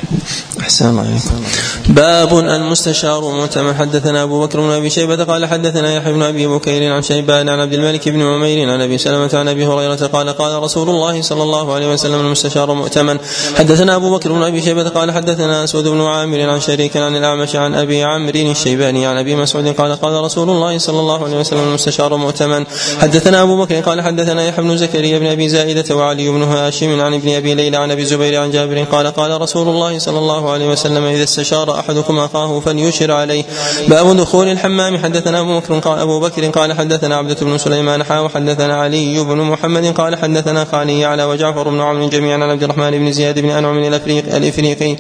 [0.60, 1.44] أحسن عليكم.
[1.90, 6.94] باب المستشار مؤتمن حدثنا أبو بكر بن أبي شيبة قال حدثنا يحيى بن أبي بكير
[6.94, 10.64] عن شيبان عن عبد الملك بن عمير عن أبي سلمة عن أبي هريرة قال قال
[10.64, 13.18] رسول الله صلى الله عليه وسلم المستشار مؤتمن.
[13.58, 17.56] حدثنا أبو بكر بن أبي شيبة قال حدثنا أسود بن عامر عن شريك عن الأعمش
[17.56, 21.64] عن أبي عمرو الشيباني عن أبي مسعود قال قال رسول الله صلى الله عليه وسلم
[21.64, 22.66] المستشار مؤتمن.
[23.00, 27.14] حدثنا أبو بكر قال حدثنا يحيى بن زكريا بن أبي زائدة وعلي بن هاشم عن
[27.14, 30.68] ابن أبي ليلى عن أبي الزبير عن جابر قال قال رسول الله صلى الله عليه
[30.68, 33.44] وسلم إذا استشار أحدكم أخاه فليشر عليه.
[33.88, 34.98] باب دخول الحمام.
[34.98, 39.38] حدثنا أبو بكر قال أبو بكر قال حدثنا عبدة بن سليمان حا وحدثنا علي بن
[39.38, 43.50] محمد قال حدثنا خالي على وجعفر بن عمرو جميعا عن عبد الرحمن بن زياد بن
[43.50, 44.96] أنعم الأفريقي الإفريقي.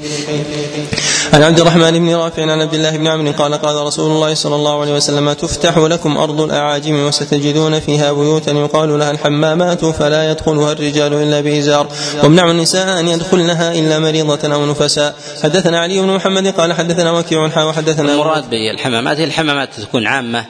[1.33, 4.55] عن عبد الرحمن بن رافع عن عبد الله بن عمرو قال قال رسول الله صلى
[4.55, 10.71] الله عليه وسلم تفتح لكم أرض الأعاجم وستجدون فيها بيوتا يقال لها الحمامات فلا يدخلها
[10.71, 11.87] الرجال إلا بإزار.
[12.23, 15.15] وامنعوا النساء أن يدخلنها إلا مريضة أو نفساء.
[15.43, 20.45] حدثنا علي بن محمد قال حدثنا وكيع وحدثنا المراد بالحمامات الحمامات تكون عامة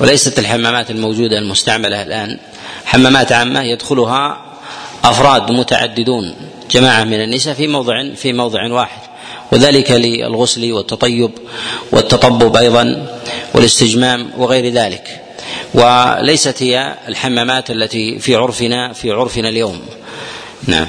[0.00, 2.38] وليست الحمامات الموجودة المستعملة الآن.
[2.84, 4.36] حمامات عامة يدخلها
[5.04, 6.34] أفراد متعددون
[6.70, 9.05] جماعة من النساء في موضع في موضع واحد.
[9.52, 11.30] وذلك للغسل والتطيب
[11.92, 13.06] والتطبب أيضا
[13.54, 15.20] والاستجمام وغير ذلك.
[15.74, 19.80] وليست هي الحمامات التي في عرفنا في عرفنا اليوم.
[20.66, 20.86] نعم.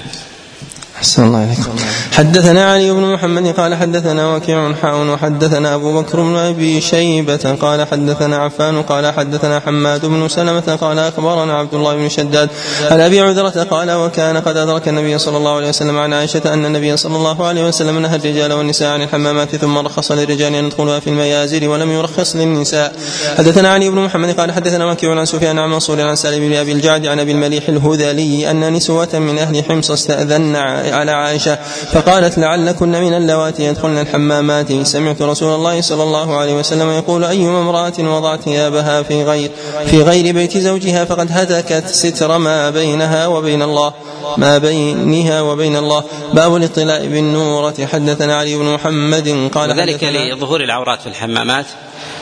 [0.97, 1.75] أحسن الله عليكم
[2.11, 7.87] حدثنا علي بن محمد قال حدثنا وكيع حاء وحدثنا أبو بكر بن أبي شيبة قال
[7.87, 12.49] حدثنا عفان قال حدثنا حماد بن سلمة قال أخبرنا عبد الله بن شداد
[12.91, 16.65] عن أبي عذرة قال وكان قد أدرك النبي صلى الله عليه وسلم عن عائشة أن
[16.65, 20.99] النبي صلى الله عليه وسلم نهى الرجال والنساء عن الحمامات ثم رخص للرجال أن يدخلوها
[20.99, 22.95] في الميازر ولم يرخص للنساء.
[23.37, 26.71] حدثنا علي بن محمد قال حدثنا وكيع عن سفيان عن منصور عن سالم بن أبي
[26.71, 30.55] الجعد عن أبي المليح الهذلي أن نسوة من أهل حمص استأذن
[30.93, 31.55] على عائشة
[31.91, 34.87] فقالت لعلكن من اللواتي يدخلن الحمامات.
[34.87, 39.51] سمعت رسول الله صلى الله عليه وسلم يقول أيما امرأة وضعت ثيابها في غير
[39.85, 43.93] في غير بيت زوجها فقد هتكت ستر ما بينها وبين الله
[44.37, 46.03] ما بينها وبين الله.
[46.33, 47.87] باب الاطلاع بالنورة.
[47.91, 51.65] حدثنا علي بن محمد قال ذلك لظهور العورات في الحمامات.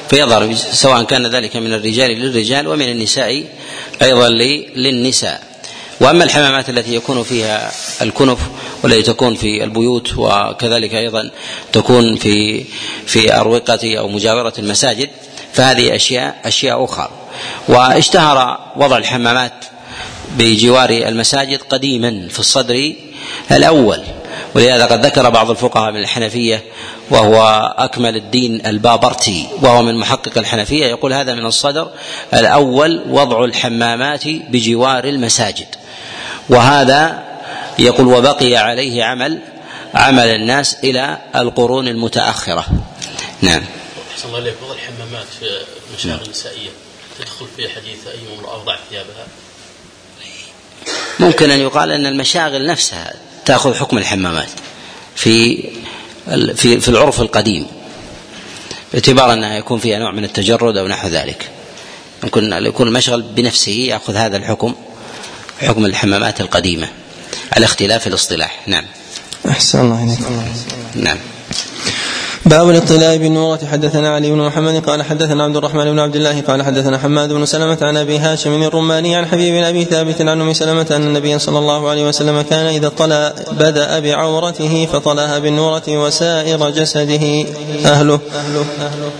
[0.10, 3.44] فيظهر سواء كان ذلك من الرجال للرجال ومن النساء
[4.02, 4.30] أيضا
[4.76, 5.42] للنساء.
[6.00, 8.40] وأما الحمامات التي يكون فيها الكنف
[8.84, 11.32] والتي تكون في البيوت وكذلك أيضا
[11.72, 12.66] تكون في
[13.06, 15.10] في أروقة أو مجاورة المساجد
[15.54, 17.10] فهذه أشياء أشياء أخرى.
[17.68, 19.54] واشتهر وضع الحمامات
[20.38, 22.94] بجوار المساجد قديما في الصدر
[23.52, 24.04] الأول.
[24.56, 26.64] ولهذا قد ذكر بعض الفقهاء من الحنفية
[27.10, 31.92] وهو أكمل الدين البابرتي وهو من محقق الحنفية يقول هذا من الصدر
[32.34, 35.68] الأول وضع الحمامات بجوار المساجد.
[36.50, 37.24] وهذا
[37.80, 39.40] يقول وبقي عليه عمل
[39.94, 42.66] عمل الناس إلى القرون المتأخرة.
[43.42, 43.64] نعم.
[44.14, 45.46] احسن الله اليك وضع الحمامات في
[45.90, 46.70] المشاغل النسائية
[47.20, 49.28] تدخل في حديث أي امرأة وضعت ثيابها؟
[51.20, 53.14] ممكن أن يقال أن المشاغل نفسها
[53.46, 54.50] تأخذ حكم الحمامات
[55.16, 55.64] في
[56.56, 57.68] في في العرف القديم
[58.94, 61.50] باعتبار انها يكون فيها نوع من التجرد أو نحو ذلك.
[62.24, 64.76] يمكن يكون المشغل بنفسه يأخذ هذا الحكم
[65.62, 66.88] حكم الحمامات القديمة
[67.52, 68.62] على اختلاف الاصطلاح.
[68.68, 68.86] نعم.
[69.50, 70.20] أحسن الله إليك.
[70.96, 71.18] نعم.
[72.46, 76.64] باب الاطلاع بالنورة حدثنا علي بن محمد قال حدثنا عبد الرحمن بن عبد الله قال
[76.64, 80.88] حدثنا حماد بن سلمة عن أبي هاشم الرماني عن حبيب أبي ثابت عن أم سلمة
[80.92, 87.46] أن النبي صلى الله عليه وسلم كان إذا اطلع بدا بعورته فطلاها بالنورة وسائر جسده.
[87.86, 89.12] اهله, أهله, أهله.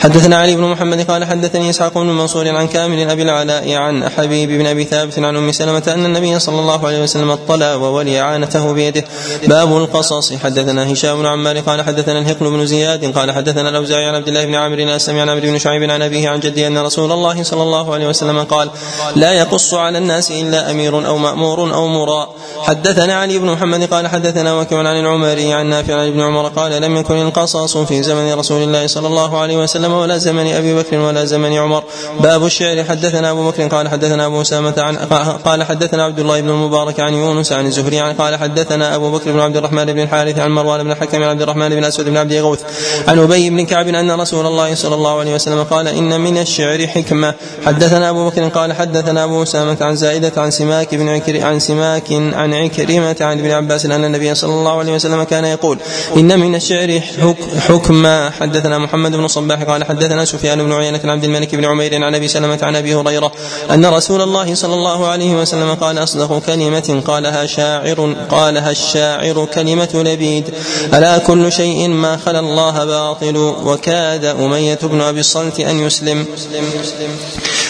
[0.00, 4.48] حدثنا علي بن محمد قال حدثني إسحاق بن منصور عن كامل أبي العلاء عن حبيب
[4.48, 8.72] بن أبي ثابت عن أم سلمة أن النبي صلى الله عليه وسلم اطلع وولي عانته
[8.72, 9.04] بيده.
[9.46, 10.32] باب القصص.
[10.32, 14.44] حدثنا هشام بن عمار قال حدثنا الهقل بن زياد قال حدثنا الأوزاعي عن عبد الله
[14.44, 17.62] بن عامر الاسلمي عن عمرو بن شعيب عن أبيه عن جده أن رسول الله صلى
[17.62, 18.70] الله عليه وسلم قال
[19.16, 22.34] لا يقص على الناس إلا أمير أو مأمور أو مراء.
[22.62, 26.82] حدثنا علي بن محمد قال حدثنا وكيع عن العمري عن نافع عن ابن عمر قال
[26.82, 30.98] لم يكن القصص في زمن رسول الله صلى الله عليه وسلم ولا زمن أبي بكر
[30.98, 31.84] ولا زمن عمر.
[32.20, 32.84] باب الشعر.
[32.84, 34.96] حدثنا أبو بكر قال حدثنا أبو أسامة عن
[35.44, 39.32] قال حدثنا عبد الله بن المبارك عن يونس عن الزهري عن قال حدثنا أبو بكر
[39.32, 42.16] بن عبد الرحمن بن الحارث عن مروان بن الحكم عن عبد الرحمن بن أسود بن
[42.16, 42.60] عبد غوث
[43.08, 46.86] عن أبي بن كعب أن رسول الله صلى الله عليه وسلم قال إن من الشعر
[46.86, 47.34] حكمة.
[47.66, 52.12] حدثنا أبو بكر قال حدثنا أبو أسامة عن زائدة عن سماك بن عكر عن سماك
[52.12, 55.78] عن عكرمة عن ابن عباس أن النبي صلى الله عليه وسلم كان يقول
[56.16, 57.00] إن من الشعر
[57.68, 62.04] حكما حدثنا محمد بن صباح قال حدثنا سفيان بن عيينة عن عبد الملك بن عمير
[62.04, 63.32] عن أبي سلمة عن أبي هريرة
[63.70, 69.88] أن رسول الله صلى الله عليه وسلم قال أصدق كلمة قالها شاعر قالها الشاعر كلمة
[69.94, 70.54] لبيد.
[70.94, 76.26] ألا كل شيء ما خلا الله باطل؟ وكاد أمية بن أبي الصلت أن يسلم.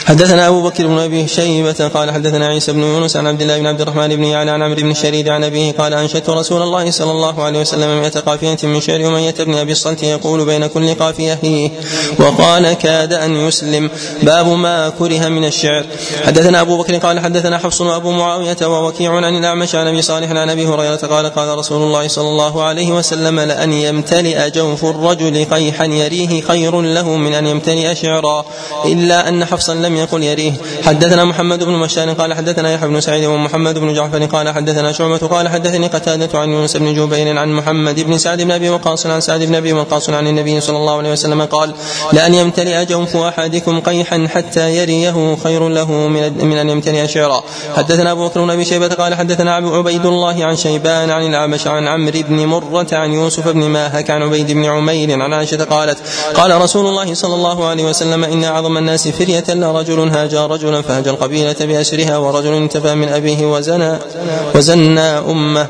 [0.06, 3.66] حدثنا أبو بكر بن أبي شيبة قال حدثنا عيسى بن يونس عن عبد الله بن
[3.66, 7.10] عبد الرحمن بن يعلى عن عمرو بن الشريد عن أبيه قال أنشدت رسول الله صلى
[7.10, 11.38] الله عليه وسلم مئة قافية من شعر أمية بن أبي الصلت يقول بين كل قافية
[11.42, 11.70] هي.
[12.18, 13.90] وقال كاد أن يسلم.
[14.22, 15.84] باب ما كره من الشعر.
[16.26, 20.50] حدثنا أبو بكر قال حدثنا حفص وأبو معاوية ووكيع عن الأعمش عن أبي صالح عن
[20.50, 25.84] أبي هريرة قال قال رسول الله صلى الله عليه وسلم لأن يمتلئ جوف الرجل قيحا
[25.84, 28.44] يريه خير له من أن يمتلئ شعرا.
[28.84, 30.52] إلا أن حفصا لم يقل يريه.
[30.84, 35.16] حدثنا محمد بن مشان قال حدثنا يحيى بن سعيد ومحمد بن جعفر قال حدثنا شعبة
[35.16, 39.20] قال حدثني قتادة عن يونس بن جبير عن محمد بن سعد بن أبي وقاص عن
[39.20, 41.74] سعد بن أبي وقاص عن النبي صلى الله عليه وسلم قال
[42.12, 47.42] لأن يمتلئ جوف أحدكم قيحا حتى يريه خير له من من أن يمتلئ شعرا.
[47.76, 51.88] حدثنا أبو بكر بن أبي شيبة قال حدثنا عبيد الله عن شيبان عن الأعمش عن
[51.88, 55.98] عمرو بن مرة عن يوسف بن ماهك عن عبيد بن عمير عن عائشة قالت
[56.34, 59.44] قال رسول الله صلى الله عليه وسلم إن أعظم الناس فرية
[59.80, 63.98] رجل هاجى رجلا فهجى القبيلة بأسرها ورجل انتفى من أبيه وزنى
[64.54, 65.66] وزنى أمه.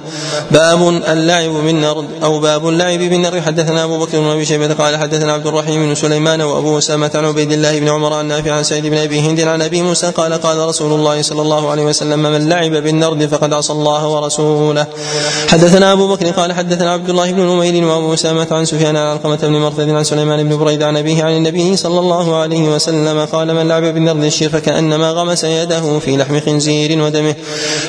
[0.50, 5.32] باب اللعب بالنرد أو باب اللعب بالنرد حدثنا أبو بكر بن أبي شيبة قال حدثنا
[5.32, 8.86] عبد الرحيم بن سليمان وأبو أسامة عن عبيد الله بن عمر عن نافع عن سعيد
[8.86, 12.48] بن أبي هند عن أبي موسى قال قال رسول الله صلى الله عليه وسلم من
[12.48, 14.86] لعب بالنرد فقد عصى الله ورسوله.
[15.48, 19.36] حدثنا أبو بكر قال حدثنا عبد الله بن نمير وأبو أسامة عن سفيان عن علقمة
[19.42, 23.54] بن مرثد عن سليمان بن بريد عن أبيه عن النبي صلى الله عليه وسلم قال
[23.54, 27.34] من لعب بالنرد الشير فكأنما غمس يده في لحم خنزير ودمه.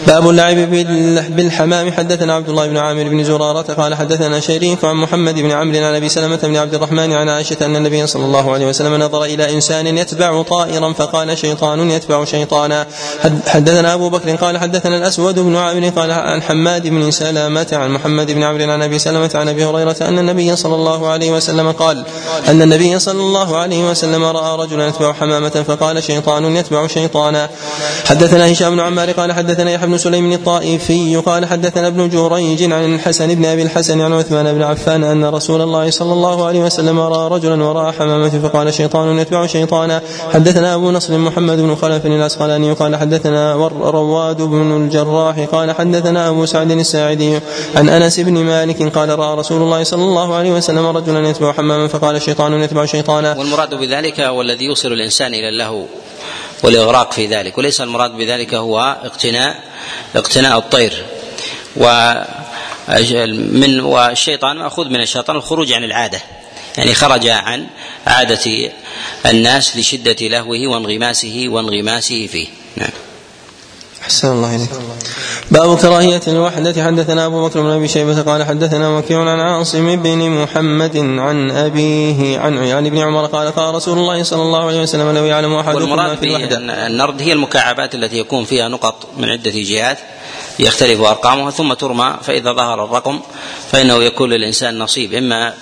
[0.08, 0.58] باب اللعب
[1.36, 1.92] بالحمام.
[1.92, 5.96] حدثنا عبد الله بن عامر بن زرارة قال حدثنا شريك عن محمد بن عمرو عن
[5.96, 9.54] أبي سلمة بن عبد الرحمن عن عائشة أن النبي صلى الله عليه وسلم نظر إلى
[9.54, 12.88] إنسان يتبع طائرا فقال شيطان يتبع شيطانا.
[13.48, 18.32] حدثنا أبو بكر قال حدثنا الأسود بن عامر قال عن حماد بن سلامة عن محمد
[18.32, 22.04] بن عمرو عن أبي سلمة عن أبي هريرة أن النبي صلى الله عليه وسلم قال
[22.48, 27.50] أن النبي صلى الله عليه وسلم رأى رجلا يتبع حمامة فقال شيطان يتبع شيطانا.
[28.06, 32.96] حدثنا هشام بن عمار قال حدثنا يحيى بن سليم الطائفي قال حدثنا ابن جريج عن
[32.96, 37.00] الحسن بن أبي الحسن عن عثمان بن عفان أن رسول الله صلى الله عليه وسلم
[37.00, 40.02] رأى رجلا وراء حمامة فقال شيطان يتبع شيطانا.
[40.34, 46.46] حدثنا أبو نصر محمد بن خلف العسقلاني قال حدثنا رواد بن الجراح قال حدثنا أبو
[46.46, 47.40] سعد الساعدي
[47.76, 51.88] عن أنس بن مالك قال رأى رسول الله صلى الله عليه وسلم رجلا يتبع حماما
[51.88, 53.36] فقال شيطان يتبع شيطانا.
[53.38, 55.84] والمراد بذلك هو الذي يوصل الإنسان إلى اللهو
[56.64, 59.64] والإغراق في ذلك وليس المراد بذلك هو اقتناء
[60.16, 61.06] اقتناء الطير.
[61.78, 62.14] و
[63.28, 66.22] من والشيطان مأخوذ من الشيطان الخروج عن العادة
[66.78, 67.68] يعني خرج عن
[68.08, 68.72] عادة
[69.26, 72.48] الناس لشدة لهوه وانغماسه وانغماسه فيه.
[72.76, 72.90] نعم.
[74.02, 74.70] أحسن الله إليك.
[75.52, 76.84] باب كراهية الوحدة.
[76.84, 82.40] حدثنا أبو بكر بن أبي شيبة قال حدثنا وكيع عن عاصم بن محمد عن أبيه
[82.40, 86.16] عن عيان بن عمر قال قال رسول الله صلى الله عليه وسلم لو يعلم أحدكم
[86.16, 86.58] في الوحدة.
[86.88, 89.98] النرد هي المكعبات التي يكون فيها نقط من عدة جهات
[90.60, 93.20] يختلف أرقامها ثم ترمى فإذا ظهر الرقم
[93.72, 95.54] فإنه يكون للإنسان نصيب إما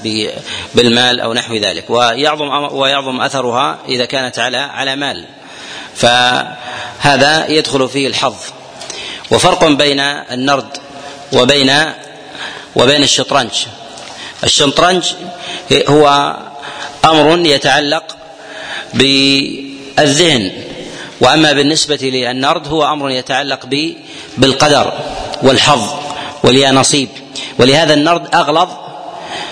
[0.75, 1.89] بالمال أو نحو ذلك.
[1.89, 5.25] ويعظم ويعظم أثرها إذا كانت على على مال.
[5.95, 8.35] فهذا يدخل فيه الحظ.
[9.31, 10.77] وفرق بين النرد
[11.33, 11.71] وبين
[12.75, 13.51] وبين الشطرنج.
[14.43, 15.13] الشطرنج
[15.73, 16.35] هو
[17.05, 18.17] أمر يتعلق
[18.93, 20.51] بالذهن
[21.21, 23.65] وأما بالنسبة للنرد هو أمر يتعلق
[24.37, 24.93] بالقدر
[25.43, 25.89] والحظ
[26.43, 27.09] واليانصيب
[27.59, 28.69] ولهذا النرد أغلظ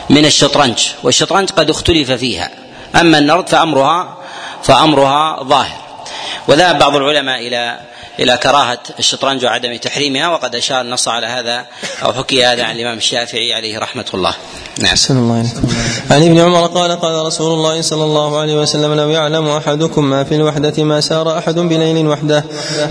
[0.10, 2.52] من الشطرنج والشطرنج قد اختلف فيها.
[2.96, 4.18] أما النرد فامرها
[4.64, 5.87] فأمرها ظاهر.
[6.48, 7.80] وذهب بعض العلماء إلى
[8.20, 11.66] إلى كراهة الشطرنج وعدم تحريمها وقد أشار النص على هذا
[12.04, 14.34] أو حكي هذا عن الإمام الشافعي عليه رحمة الله.
[14.78, 14.86] نعم.
[14.86, 15.68] أحسن الله عليكم.
[16.12, 20.24] عن ابن عمر قال قال رسول الله صلى الله عليه وسلم لو يعلم أحدكم ما
[20.24, 22.44] في الوحدة ما سار أحد بليل وحده.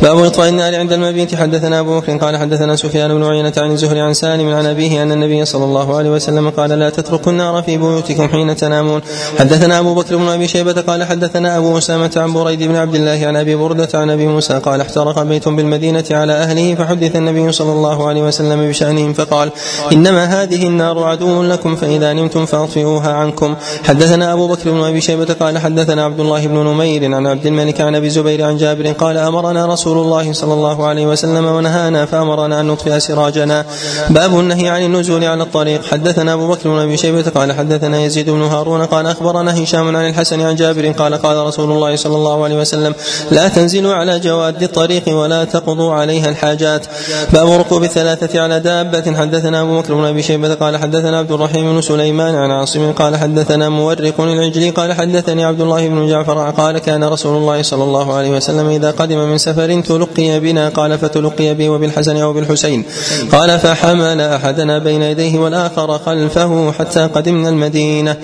[0.02, 4.00] باب اطفاء النار عند المبيت حدثنا أبو بكر قال حدثنا سفيان بن عيينة عن الزهري
[4.00, 7.76] عن سالم عن أبيه أن النبي صلى الله عليه وسلم قال لا تتركوا النار في
[7.76, 9.02] بيوتكم حين تنامون.
[9.38, 13.26] حدثنا أبو بكر بن أبي شيبة قال حدثنا أبو أسامة عن بريد بن عبد الله
[13.26, 17.72] عن أبي بردة عن أبي موسى قال احترق بيت بالمدينة على أهله فحدث النبي صلى
[17.72, 19.50] الله عليه وسلم بشأنهم فقال
[19.92, 23.54] إنما هذه النار عدو لكم فإذا نمتم فأطفئوها عنكم.
[23.84, 27.80] حدثنا أبو بكر بن أبي شيبة قال حدثنا عبد الله بن نمير عن عبد الملك
[27.80, 32.60] عن أبي الزبير عن جابر قال أمرنا رسول الله صلى الله عليه وسلم ونهانا فأمرنا
[32.60, 33.64] أن نطفئ سراجنا.
[34.10, 35.84] باب النهي عن النزول على الطريق.
[35.84, 40.08] حدثنا أبو بكر بن أبي شيبة قال حدثنا يزيد بن هارون قال أخبرنا هشام عن
[40.08, 42.94] الحسن عن جابر قال قال رسول الله صلى الله عليه وسلم
[43.30, 46.86] لا تنزلوا على جواد الطريق ولا تقضوا عليها الحاجات.
[47.32, 49.16] باب ركوب الثلاثة على دابة.
[49.16, 53.16] حدثنا أبو بكر بن أبي شيبة قال حدثنا عبد الرحيم بن سليمان عن عاصم قال
[53.16, 58.14] حدثنا مورق العجلي قال حدثني عبد الله بن جعفر قال كان رسول الله صلى الله
[58.14, 60.68] عليه وسلم إذا قدم من سفر تلقي بنا.
[60.68, 62.84] قال فتلقي بي وبالحسن أو بالحسين.
[63.32, 68.16] قال فحمل أحدنا بين يديه والآخر خلفه حتى قدمنا المدينة.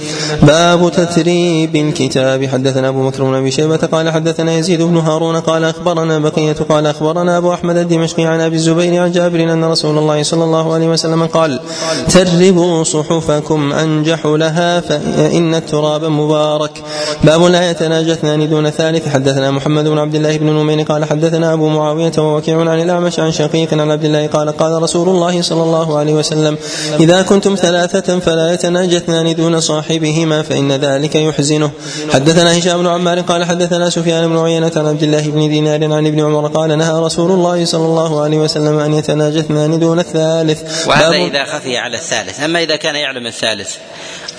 [0.42, 2.46] باب تثريب الكتاب.
[2.46, 6.86] حدثنا أبو بكر بن أبي شيبة قال حدثنا يزيد بن هارون قال أخبرنا بقية قال
[6.86, 10.88] أخبرنا أبو أحمد الدمشقي عن أبي الزبير عن جابر أن رسول الله صلى الله عليه
[10.88, 11.60] وسلم قال
[12.08, 16.82] تربوا صحفكم أنجح لها فإن التراب مبارك.
[17.24, 19.08] باب لا يتناجى اثنان دون ثالث.
[19.08, 23.32] حدثنا محمد بن عبد الله بن نمين قال حدثنا أبو معاوية ووكيع عن الأعمش عن
[23.32, 26.56] شقيق عن عبد الله قال قال رسول الله صلى الله عليه وسلم
[27.00, 31.70] إذا كنتم ثلاثة فلا يتناجى اثنان دون صاحبهما فإن ذلك يحزنه.
[32.10, 36.06] حدثنا هشام بن عمار قال حدثنا سفيان بن عيينة عن عبد الله بن دينار عن
[36.06, 40.86] ابن عمر قال نهى رسول الله صلى الله عليه وسلم أن يتناجى اثنان دون الثالث.
[40.86, 42.40] وهذا إذا خفي على الثالث.
[42.40, 43.76] أما إذا كان يعلم الثالث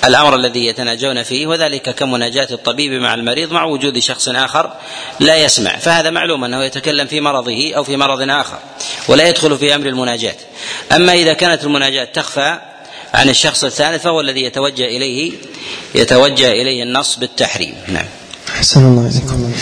[0.06, 4.72] الأمر الذي يتناجون فيه وذلك كمناجاة الطبيب مع المريض مع وجود شخص آخر
[5.20, 5.78] لا يسمع.
[5.78, 8.58] فهذا معلوم أنه يتكلم في مرضه أو في مرض آخر
[9.08, 10.36] ولا يدخل في أمر المناجاة.
[10.92, 12.60] أما إذا كانت المناجاة تخفى
[13.14, 15.32] عن الشخص الثالث فهو الذي يتوجه إليه
[15.96, 17.76] يتوجه إليه النص بالتحريم.
[17.88, 18.06] نعم.
[18.50, 19.54] أحسن الله إليكم.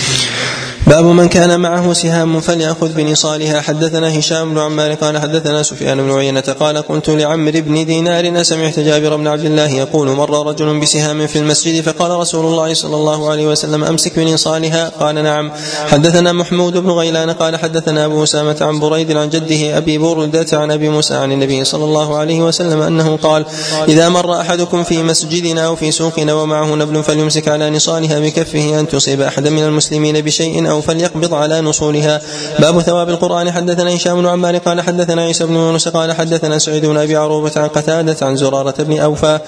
[0.92, 3.62] باب من كان معه سهام فليأخذ بنصالها.
[3.62, 8.80] حدثنا هشام بن عمار قال حدثنا سفيان بن عيينة قال قلت لعمرو بن دينار سمعت
[8.80, 13.30] جابر بن عبد الله يقول مر رجل بسهام في المسجد فقال رسول الله صلى الله
[13.30, 15.52] عليه وسلم أمسك بنصالها قال نعم.
[15.88, 20.72] حدثنا محمود بن غيلان قال حدثنا أبو أسامة عن بريد عن جده أبي بردة عن
[20.72, 23.46] أبي موسى عن النبي صلى الله عليه وسلم أنه قال
[23.88, 28.88] إذا مر أحدكم في مسجدنا أو في سوقنا ومعه نبل فليمسك على نصالها بكفه أن
[28.88, 32.22] تصيب أحدا من المسلمين بشيء أو فليقبض على نصولها.
[32.60, 33.52] باب ثواب القرآن.
[33.52, 37.52] حدثنا هشام بن عمار قال حدثنا عيسى بن يونس قال حدثنا سعيد بن أبي عروبة
[37.56, 39.40] عن قتادة عن زرارة بن أوفى.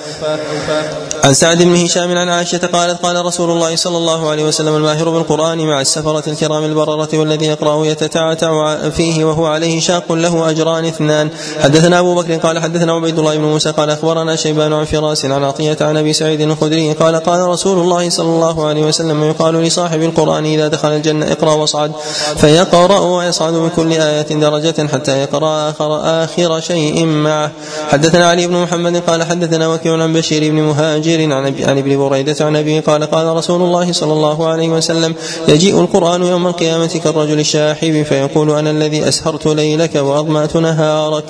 [1.23, 5.09] عن سعد بن هشام عن عائشة قالت قال رسول الله صلى الله عليه وسلم الماهر
[5.09, 11.29] بالقرآن مع السفرة الكرام البررة والذي يقرأ يتتعتع فيه وهو عليه شاق له أجران اثنان.
[11.61, 15.43] حدثنا أبو بكر قال حدثنا عبيد الله بن موسى قال أخبرنا شيبان عن فراس عن
[15.43, 20.01] عطية عن أبي سعيد الخدري قال قال رسول الله صلى الله عليه وسلم يقال لصاحب
[20.01, 21.91] القرآن إذا دخل الجنة اقرأ واصعد
[22.37, 27.51] فيقرأ ويصعد بكل آية درجة حتى يقرأ آخر آخر شيء معه.
[27.89, 32.45] حدثنا علي بن محمد قال حدثنا وكيع عن بشير بن مهاجر عن عن ابن بريدة
[32.45, 35.15] عن أبيه قال قال رسول الله صلى الله عليه وسلم
[35.47, 41.23] يجيء القرآن يوم القيامة كالرجل الشاحب فيقول أنا الذي أسهرت ليلك وأظمأت نهارك.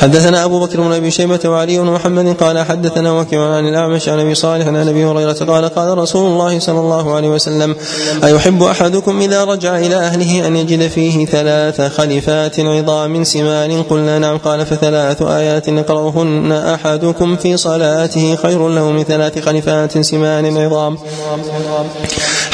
[0.00, 4.20] حدثنا أبو بكر بن أبي شيبة وعلي بن محمد قال حدثنا وكيع عن الأعمش عن
[4.20, 7.76] أبي صالح عن أبي هريرة قال قال رسول الله صلى الله عليه وسلم
[8.24, 14.38] أيحب أحدكم إذا رجع إلى أهله أن يجد فيه ثلاث خلفات عظام سمان قلنا نعم
[14.38, 20.98] قال فثلاث آيات يقرأهن أحدكم في صلاته خير له من ثلاث خلفات سمان عظام.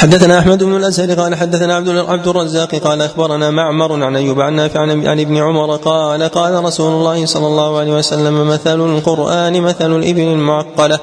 [0.05, 4.53] حدثنا أحمد بن الأزهر قال حدثنا عبد عبد الرزاق قال أخبرنا معمر عن أيوب عن
[4.53, 9.97] نافع عن ابن عمر قال قال رسول الله صلى الله عليه وسلم مثل القرآن مثل
[9.97, 10.99] الإبل المعقلة.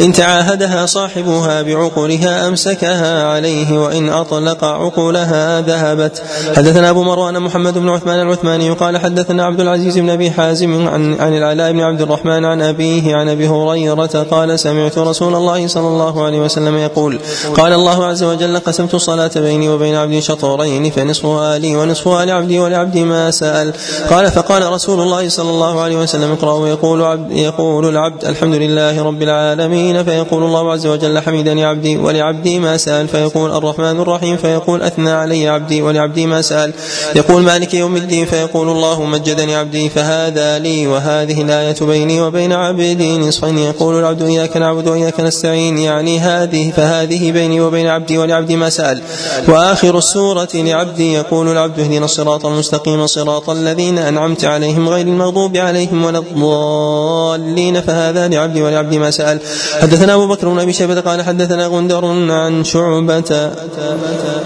[0.00, 6.22] إن تعاهدها صاحبها بعقولها أمسكها عليه وإن أطلق عقولها ذهبت.
[6.56, 11.20] حدثنا أبو مروان محمد بن عثمان العثماني قال حدثنا عبد العزيز بن أبي حازم عن,
[11.20, 15.88] عن العلاء بن عبد الرحمن عن أبيه عن أبي هريرة قال سمعت رسول الله صلى
[15.88, 17.18] الله عليه وسلم يقول
[17.56, 23.04] قال الله عز وجل قسمت الصلاة بيني وبين عبدي شطرين فنصفها لي ونصفها لعبدي ولعبدي
[23.04, 23.72] ما سأل.
[24.10, 29.02] قال فقال رسول الله صلى الله عليه وسلم اقرأوا يقول عبد يقول العبد الحمد لله
[29.02, 30.04] رب العالمين.
[30.04, 33.08] فيقول الله عز وجل حمدني عبدي ولعبدي ما سأل.
[33.08, 34.36] فيقول الرحمن الرحيم.
[34.36, 36.72] فيقول أثنى علي عبدي ولعبدي ما سأل.
[37.14, 38.26] يقول مالك يوم الدين.
[38.26, 39.88] فيقول الله مجدني عبدي.
[39.88, 43.58] فهذا لي وهذه الآية بيني وبين عبدي نصفين.
[43.58, 45.78] يقول العبد إياك نعبد وإياك نستعين.
[45.78, 49.00] يعني هذه فهذه بيني وبين عبدي ولعبدي ما سأل
[49.48, 56.04] وآخر السورة لعبدي يقول العبد اهدنا الصراط المستقيم صراط الذين أنعمت عليهم غير المغضوب عليهم
[56.04, 57.80] ولا الضالين.
[57.80, 59.40] فهذا لعبدي ولعبدي ما سأل
[59.80, 63.50] حدثنا أبو بكر بن أبي شيبة قال حدثنا غندر عن شعبة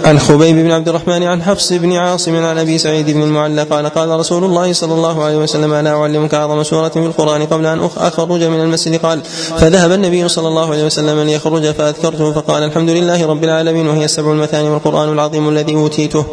[0.04, 3.88] عن خبيب بن عبد الرحمن عن حفص بن عاصم عن أبي سعيد بن المعلى قال
[3.88, 7.88] قال رسول الله صلى الله عليه وسلم ألا أعلمك أعظم سورة في القرآن قبل أن
[7.96, 9.00] أخرج من المسجد.
[9.00, 9.20] قال
[9.58, 13.59] فذهب النبي صلى الله عليه وسلم ليخرج فأذكرته فقال الحمد لله رب العالمين.
[13.68, 16.24] وهي السبع المثاني والقرآن العظيم الذي أوتيته.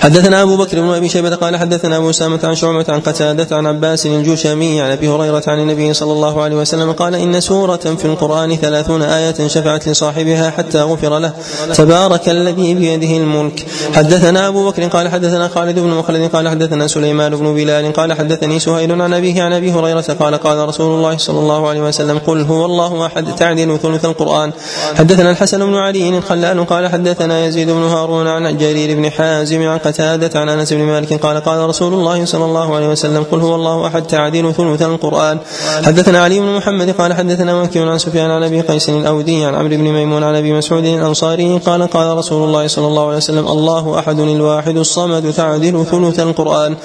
[0.00, 3.66] حدثنا أبو بكر بن أبي شيبة قال حدثنا أبو أسامة عن شعبة عن قتادة عن
[3.66, 8.04] عباس الجوشمي عن أبي هريرة عن النبي صلى الله عليه وسلم قال إن سورة في
[8.04, 11.32] القرآن ثلاثون آية شفعت لصاحبها حتى غفر له.
[11.74, 13.66] تبارك الذي بيده الملك.
[13.94, 18.58] حدثنا أبو بكر قال حدثنا خالد بن مخلد قال حدثنا سليمان بن بلال قال حدثني
[18.58, 22.40] سهيل عن أبيه عن أبي هريرة قال قال رسول الله صلى الله عليه وسلم قل
[22.40, 24.52] هو الله أحد تعدل ثلث القرآن.
[24.94, 29.78] حدثنا الحسن بن علي الخلال قال حدثنا يزيد بن هارون عن جرير بن حازم عن
[29.78, 33.54] قتادة عن أنس بن مالك قال قال رسول الله صلى الله عليه وسلم قل هو
[33.54, 35.38] الله أحد تعدل ثلث القرآن.
[35.84, 39.68] حدثنا علي بن محمد قال حدثنا وكيع عن سفيان عن أبي قيس الأودي عن عمرو
[39.68, 43.98] بن ميمون عن أبي مسعود الأنصاري قال قال رسول الله صلى الله عليه وسلم الله
[43.98, 46.76] أحد الواحد الصمد تعدل ثلث القرآن.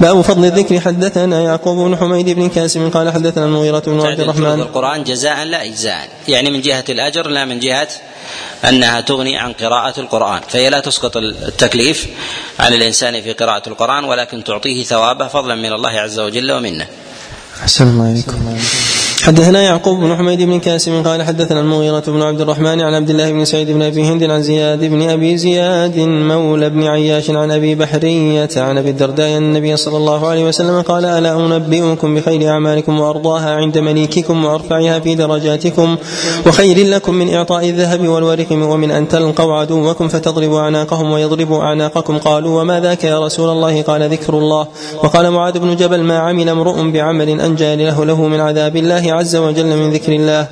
[0.00, 0.80] باب فضل الذكر.
[0.80, 4.60] حدثنا يعقوب بن حميد بن كاسم قال حدثنا المغيرة بن عبد الرحمن.
[4.60, 6.08] القرآن جزاء لا إجزاء.
[6.28, 7.88] يعني من جهة الأجر لا من جهة
[8.64, 12.06] أنها تغني عن قراءة القرآن فهي لا تسقط التكليف
[12.58, 16.86] عن الإنسان في قراءة القرآن ولكن تعطيه ثوابه فضلا من الله عز وجل ومنه.
[17.62, 18.58] أحسن الله إليكم.
[19.24, 23.32] حدثنا يعقوب بن حميد بن كاسم قال حدثنا المغيرة بن عبد الرحمن عن عبد الله
[23.32, 27.74] بن سعيد بن أبي هند عن زياد بن أبي زياد مولى بن عياش عن أبي
[27.74, 33.54] بحرية عن أبي الدرداء النبي صلى الله عليه وسلم قال ألا أنبئكم بخير أعمالكم وأرضاها
[33.54, 35.96] عند مليككم وأرفعها في درجاتكم
[36.46, 42.18] وخير لكم من إعطاء الذهب والورق ومن أن تلقوا عدوكم فتضربوا أعناقهم ويضربوا أعناقكم.
[42.18, 44.66] قالوا وما ذاك يا رسول الله؟ قال ذكر الله.
[45.04, 49.34] وقال معاذ بن جبل ما عمل امرؤ بعمل أنجى له له من عذاب الله عز
[49.36, 50.42] وجل من ذكر الله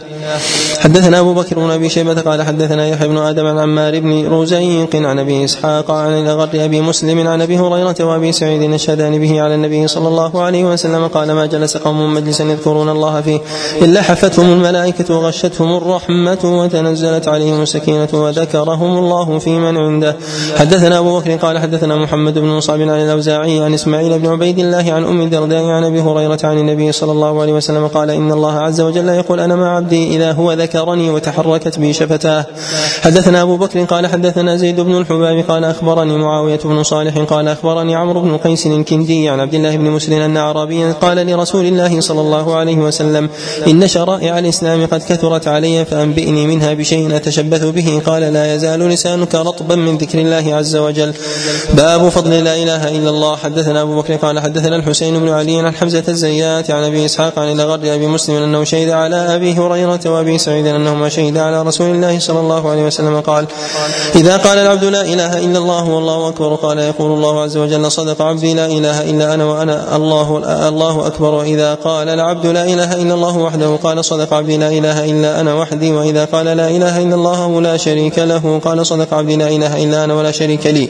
[0.80, 4.96] حدثنا أبو بكر بن أبي شيبة قال حدثنا يحيى بن آدم عن عمار بن رزيق
[4.96, 9.54] عن أبي إسحاق عن الأغر أبي مسلم عن أبي هريرة وأبي سعيد يشهدان به على
[9.54, 13.40] النبي صلى الله عليه وسلم قال ما جلس قوم مجلسا يذكرون الله فيه
[13.82, 20.16] إلا حفتهم الملائكة وغشتهم الرحمة وتنزلت عليهم السكينة وذكرهم الله في من عنده.
[20.56, 24.92] حدثنا أبو بكر قال حدثنا محمد بن مصعب عن الأوزاعي عن إسماعيل بن عبيد الله
[24.92, 28.58] عن أم الدرداء عن أبي هريرة عن النبي صلى الله عليه وسلم قال إن الله
[28.58, 32.46] عز وجل يقول أنا مع عبدي إذا هو ذكرني وتحركت بي شفتاه.
[33.02, 37.94] حدثنا أبو بكر قال حدثنا زيد بن الحباب قال أخبرني معاوية بن صالح قال أخبرني
[37.94, 42.20] عمرو بن قيس الكندي عن عبد الله بن مسلم أن أعرابيا قال لرسول الله صلى
[42.20, 43.28] الله عليه وسلم
[43.66, 48.02] إن شرائع الإسلام قد كثرت علي فأنبئني منها بشيء أتشبث به.
[48.06, 51.14] قال لا يزال لسانك رطبا من ذكر الله عز وجل.
[51.74, 53.36] باب فضل لا إله إلا الله.
[53.36, 57.52] حدثنا أبو بكر قال حدثنا الحسين بن علي عن حمزة الزيات عن أبي إسحاق عن
[57.52, 62.18] الأغر أبي مسلم أنه شهد على أبي هريرة وابي سعيد أنهما شهدا على رسول الله
[62.18, 63.46] صلى الله عليه وسلم قال
[64.14, 68.22] إذا قال العبد لا إله إلا الله والله أكبر قال يقول الله عز وجل صدق
[68.22, 71.34] عبدي لا إله إلا أنا وأنا الله الله أكبر.
[71.34, 75.54] وإذا قال العبد لا إله إلا الله وحده قال صدق عبدي لا إله إلا أنا
[75.54, 75.92] وحدي.
[75.92, 80.04] وإذا قال لا إله إلا الله لا شريك له قال صدق عبدي لا إله إلا
[80.04, 80.88] أنا ولا شريك لي.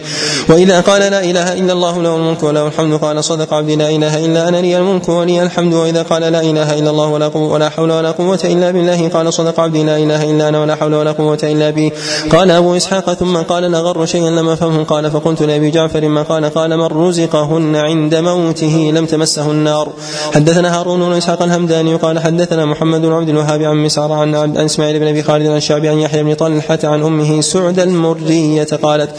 [0.48, 4.24] وإذا قال لا إله إلا الله له الملك وله الحمد قال صدق عبدي لا إله
[4.24, 5.74] إلا أنا لي الملك ولي الحمد.
[5.74, 9.82] وإذا قال لا إله إلا الله ولا حول ولا قوة إلا بالله قال صدق عبدي
[9.82, 11.92] لا إله إلا أنا ولا حول ولا قوة إلا بي.
[12.30, 14.84] قال أبو إسحاق ثم قال نغر شيئا لم أفهمه.
[14.84, 16.44] قال فقلت لأبي جعفر ما قال.
[16.44, 19.92] قال من رزقهن عند موته لم تمسه النار.
[20.34, 24.56] حدثنا هارون بن إسحاق الهمداني قال حدثنا محمد بن عبد الوهاب عن مسعر عن عن
[24.56, 29.10] إسماعيل بن أبي خالد عن الشعبي عن يحيى بن طلحة عن أمه سعد المريه قالت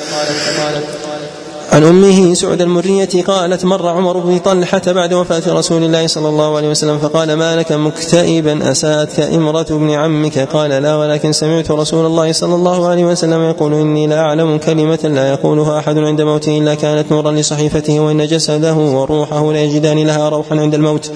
[1.74, 6.58] عن أمه سعد المرية قالت مر عمر بن طلحة بعد وفاة رسول الله صلى الله
[6.58, 12.06] عليه وسلم فقال ما لك مكتئبا اساتك إمرة ابن عمك قال لا ولكن سمعت رسول
[12.06, 16.58] الله صلى الله عليه وسلم يقول إني لا أعلم كلمة لا يقولها أحد عند موته
[16.58, 21.12] إلا كانت نورا لصحيفته وإن جسده وروحه لا يجدان لها روحا عند الموت.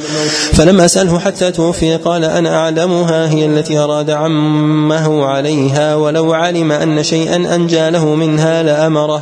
[0.54, 7.04] فلم أسأله حتى توفي قال أنا أعلمها هي التي أراد عمه عليها ولو علم أن
[7.04, 9.22] شيئا أنجى له منها لأمره.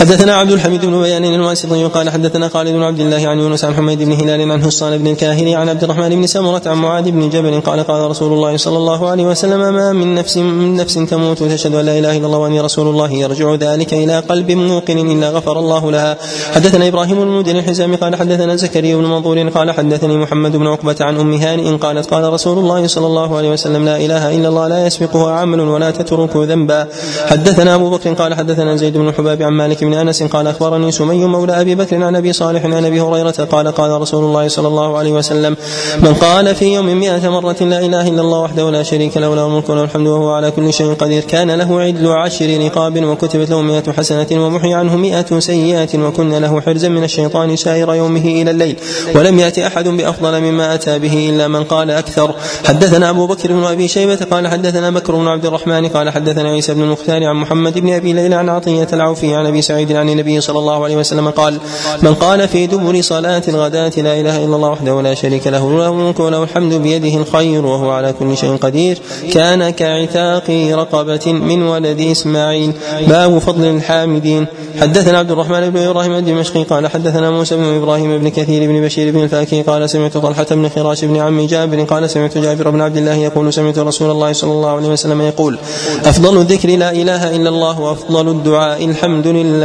[0.00, 3.74] حدثنا عبد الحميد بن بيان الواسطي قال حدثنا خالد بن عبد الله عن يونس عن
[3.74, 7.30] حميد بن هلال عن حصان بن الكاهلي عن عبد الرحمن بن سمرة عن معاذ بن
[7.30, 11.42] جبل قال قال رسول الله صلى الله عليه وسلم ما من نفس من نفس تموت
[11.42, 15.30] تشهد أن لا إله إلا الله واني رسول الله يرجع ذلك إلى قلب موقن إلا
[15.30, 16.16] غفر الله لها.
[16.54, 20.96] حدثنا إبراهيم بن المدين الحزامي قال حدثنا زكريا بن منظور قال حدثني محمد بن عقبة
[21.00, 24.68] عن أم هانئ قالت قال رسول الله صلى الله عليه وسلم لا إله إلا الله
[24.68, 26.88] لا يسبقها عمل ولا تترك ذنبا.
[27.26, 31.24] حدثنا أبو بكر قال حدثنا زيد بن الحباب عن مالك بن أنس قال أخبرني سمي
[31.24, 34.98] مولى أبي بكر عن أبي صالح عن أبي هريرة قال قال رسول الله صلى الله
[34.98, 35.56] عليه وسلم
[36.02, 39.46] من قال في يوم مئة مرة لا إله إلا الله وحده لا شريك له له
[39.46, 43.60] الملك وله الحمد وهو على كل شيء قدير كان له عدل عشر رقاب وكتبت له
[43.60, 48.76] مئة حسنة ومحي عنه مئة سيئات وكن له حرزا من الشيطان سائر يومه إلى الليل
[49.14, 52.34] ولم يأتي أحد بأفضل مما أتى به إلا من قال أكثر
[52.64, 56.74] حدثنا أبو بكر بن أبي شيبة قال حدثنا بكر بن عبد الرحمن قال حدثنا عيسى
[56.74, 60.40] بن المختار عن محمد بن أبي ليلى عن عطية العوفي عن أبي سعيد عن النبي
[60.40, 61.54] صلى الله عليه وسلم قال
[62.02, 65.88] من قال في دبر صلاة الغداة لا إله إلا الله وحده لا شريك له له
[65.88, 68.98] الملك وله الحمد بيده الخير وهو على كل شيء قدير
[69.34, 70.50] كان كعتاق
[70.82, 72.72] رقبة من ولد إسماعيل.
[73.08, 74.46] باب فضل الحامدين.
[74.80, 79.12] حدثنا عبد الرحمن بن إبراهيم الدمشقي قال حدثنا موسى بن إبراهيم بن كثير بن بشير
[79.12, 82.96] بن الفاكي قال سمعت طلحة بن خراش بن عم جابر قال سمعت جابر بن عبد
[82.96, 85.58] الله يقول سمعت رسول الله صلى الله عليه وسلم يقول
[86.04, 89.59] أفضل الذكر لا إله إلا الله وأفضل الدعاء الحمد لله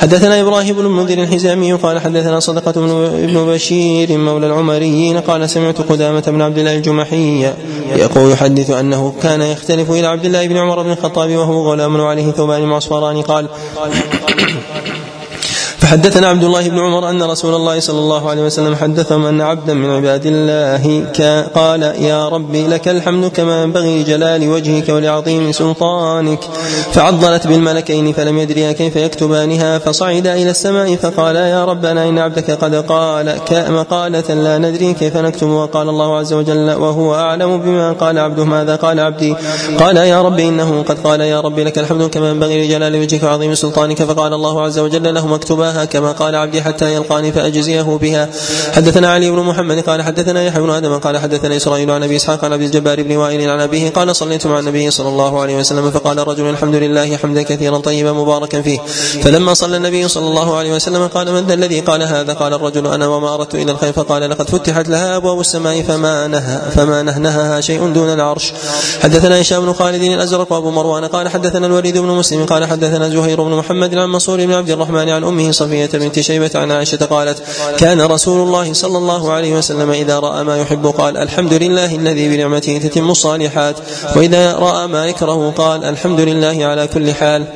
[0.00, 6.24] حدثنا إبراهيم بن المنذر الحزامي قال حدثنا صدقة بن بشير مولى العمريين قال سمعت قدامة
[6.26, 7.52] بن عبد الله الجمحي
[7.96, 12.32] يقول يحدث أنه كان يختلف إلى عبد الله بن عمر بن الخطاب وهو غلام عليه
[12.32, 13.22] ثوبان معصفران.
[13.22, 13.48] قال
[15.84, 19.74] فحدثنا عبد الله بن عمر أن رسول الله صلى الله عليه وسلم حدثهم أن عبدا
[19.74, 21.04] من عباد الله
[21.54, 26.40] قال يا ربي لك الحمد كما ينبغي لجلال وجهك ولعظيم سلطانك.
[26.92, 32.74] فعضلت بالملكين فلم يدريا كيف يكتبانها فصعدا إلى السماء فقال يا ربنا إن عبدك قد
[32.74, 35.48] قال مقالة لا ندري كيف نكتب.
[35.48, 39.34] وقال الله عز وجل وهو أعلم بما قال عبده ماذا قال عبدي؟
[39.78, 43.54] قال يا ربي إنه قد قال يا ربي لك الحمد كما ينبغي لجلال وجهك وعظيم
[43.54, 44.02] سلطانك.
[44.02, 45.26] فقال الله عز وجل له
[45.74, 48.28] مكتوباها كما قال عبدي حتى يلقاني فأجزيه بها.
[48.72, 52.44] حدثنا علي بن محمد قال حدثنا يحيى بن آدم قال حدثنا إسرائيل عن أبي إسحاق
[52.44, 55.90] عن عبد الجبار بن وائل عن أبيه قال صليت مع النبي صلى الله عليه وسلم
[55.90, 58.78] فقال الرجل الحمد لله حمدا كثيرا طيبا مباركا فيه.
[59.22, 62.86] فلما صلى النبي صلى الله عليه وسلم قال من ذا الذي قال هذا؟ قال الرجل
[62.86, 63.92] أنا وما أردت إلى الخير.
[63.92, 68.52] فقال لقد فتحت لها أبواب السماء فما نهى فما نهنهها شيء دون العرش.
[69.02, 73.42] حدثنا هشام بن خالد الأزرق وأبو مروان قال حدثنا الوليد بن مسلم قال حدثنا زهير
[73.42, 77.42] بن محمد عن منصور بن عبد الرحمن عن أمه صفية بنت شيبة عن عائشة قالت
[77.78, 82.28] كان رسول الله صلى الله عليه وسلم إذا رأى ما يحب قال الحمد لله الذي
[82.28, 83.76] بنعمته تتم الصالحات.
[84.16, 87.46] وإذا رأى ما يكره قال الحمد لله على كل حال.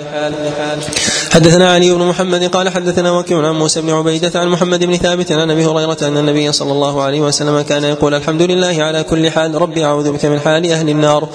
[1.32, 5.32] حدثنا علي بن محمد قال حدثنا وكيع عن موسى بن عبيدة عن محمد بن ثابت
[5.32, 9.30] عن أبي هريرة أن النبي صلى الله عليه وسلم كان يقول الحمد لله على كل
[9.30, 11.28] حال ربي أعوذ بك من حال أهل النار.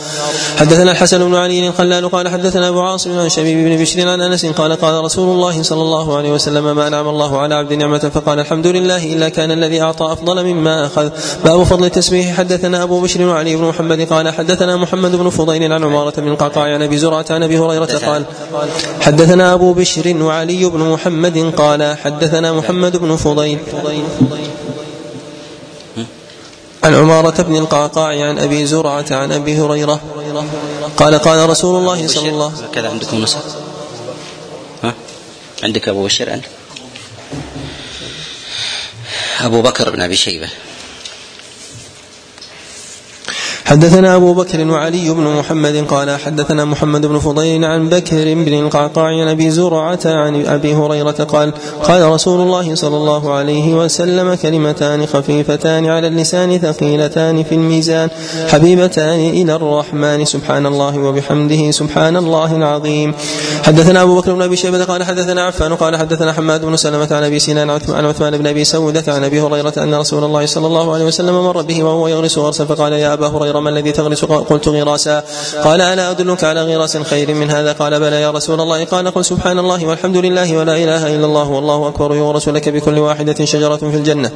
[0.57, 4.45] حدثنا الحسن بن علي الخلال قال حدثنا أبو عاصم عن شبيب بن بشر عن أنس
[4.45, 8.39] قال قال رسول الله صلى الله عليه وسلم ما أنعم الله على عبد نعمة فقال
[8.39, 11.09] الحمد لله إلا كان الذي أعطى أفضل مما أخذ
[11.45, 15.83] باب فضل التسبيح حدثنا أبو بشر وعلي بن محمد قال حدثنا محمد بن فضيل عن
[15.83, 18.25] عمارة بن القعقاع عن أبي زرعة عن أبي هريرة قال
[19.01, 23.59] حدثنا أبو بشر وعلي بن محمد قال حدثنا محمد بن فضيل
[26.83, 29.99] عن عمارة بن القعقاع عن أبي زرعة عن أبي هريرة
[30.97, 33.25] قال قال رسول الله صلى الله عليه وسلم عندكم
[35.63, 36.45] عندك أبو بشر؟ أنت
[39.41, 40.49] أبو بكر بن أبي شيبة.
[43.65, 49.05] حدثنا أبو بكر وعلي بن محمد قال حدثنا محمد بن فضيل عن بكر بن القعقاع
[49.05, 51.53] عن أبي زرعة عن أبي هريرة قال
[51.83, 58.09] قال رسول الله صلى الله عليه وسلم كلمتان خفيفتان على اللسان ثقيلتان في الميزان
[58.47, 63.13] حبيبتان إلى الرحمن سبحان الله وبحمده سبحان الله العظيم.
[63.63, 67.23] حدثنا أبو بكر بن أبي شيبة قال حدثنا عفان قال حدثنا حماد بن سلمة عن
[67.23, 70.93] أبي سنان عن عثمان بن أبي سودة عن أبي هريرة أن رسول الله صلى الله
[70.93, 74.67] عليه وسلم مر به وهو يغرس غرسا فقال يا أبا هريرة ما الذي تغرس قلت
[74.67, 75.23] غراسا.
[75.63, 78.85] قال ألا أدلك على غراس خير من هذا؟ قال بلى يا رسول الله.
[78.85, 82.15] قال قل سبحان الله والحمد لله ولا إله إلا الله والله أكبر.
[82.15, 84.31] يغرس لك بكل واحدة شجرة في الجنة.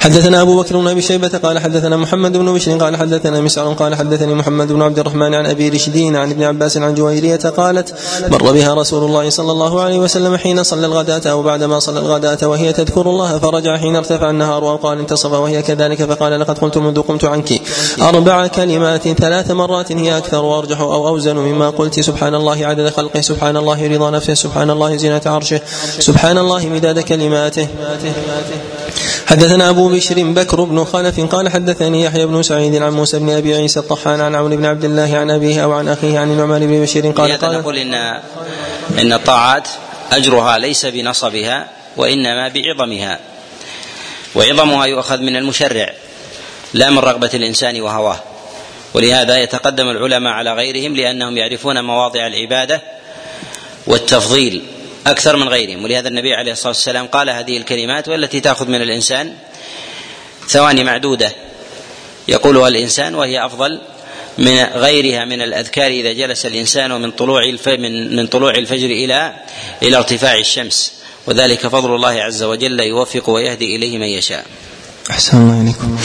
[0.00, 3.94] حدثنا أبو بكر بن أبي شيبة قال حدثنا محمد بن بشر قال حدثنا مسعر قال
[3.94, 7.94] حدثني محمد بن عبد الرحمن عن أبي رشدين عن ابن عباس عن جويرية قالت
[8.28, 12.48] مر بها رسول الله صلى الله عليه وسلم حين صلى الغداة أو بعدما صلى الغداة
[12.48, 16.78] وهي تذكر الله فرجع حين ارتفع النهار أو قال انتصف وهي كذلك فقال لقد قلت
[16.78, 17.60] منذ قمت عنك.
[18.02, 23.20] أربع كلمات ثلاث مرات هي أكثر وأرجح أو أوزن مما قلت سبحان الله عدد خلقه
[23.20, 25.60] سبحان الله رضا نفسه سبحان الله زينة عرشه
[25.98, 27.68] سبحان الله مداد كلماته.
[29.26, 33.54] حدثنا أبو بشر بكر بن خلف قال حدثني يحيى بن سعيد عن موسى بن أبي
[33.54, 36.82] عيسى الطحان عن عون بن عبد الله عن أبيه أو عن أخيه عن النعمان بن
[36.82, 37.94] بشير قال قال نقول إن
[38.98, 39.68] إن الطاعات
[40.12, 43.18] أجرها ليس بنصبها وإنما بعظمها.
[44.34, 45.92] وعظمها يؤخذ من المشرع
[46.74, 48.18] لا من رغبة الإنسان وهواه.
[48.94, 52.82] ولهذا يتقدم العلماء على غيرهم لأنهم يعرفون مواضع العبادة
[53.86, 54.62] والتفضيل.
[55.10, 59.34] أكثر من غيرهم ولهذا النبي عليه الصلاة والسلام قال هذه الكلمات والتي تأخذ من الإنسان
[60.48, 61.32] ثواني معدودة
[62.28, 63.80] يقولها الإنسان وهي أفضل
[64.38, 69.34] من غيرها من الأذكار إذا جلس الإنسان من طلوع من من طلوع الفجر إلى
[69.82, 70.92] إلى ارتفاع الشمس
[71.26, 74.46] وذلك فضل الله عز وجل يوفق ويهدي إليه من يشاء.
[75.10, 75.98] أحسن الله إليكم.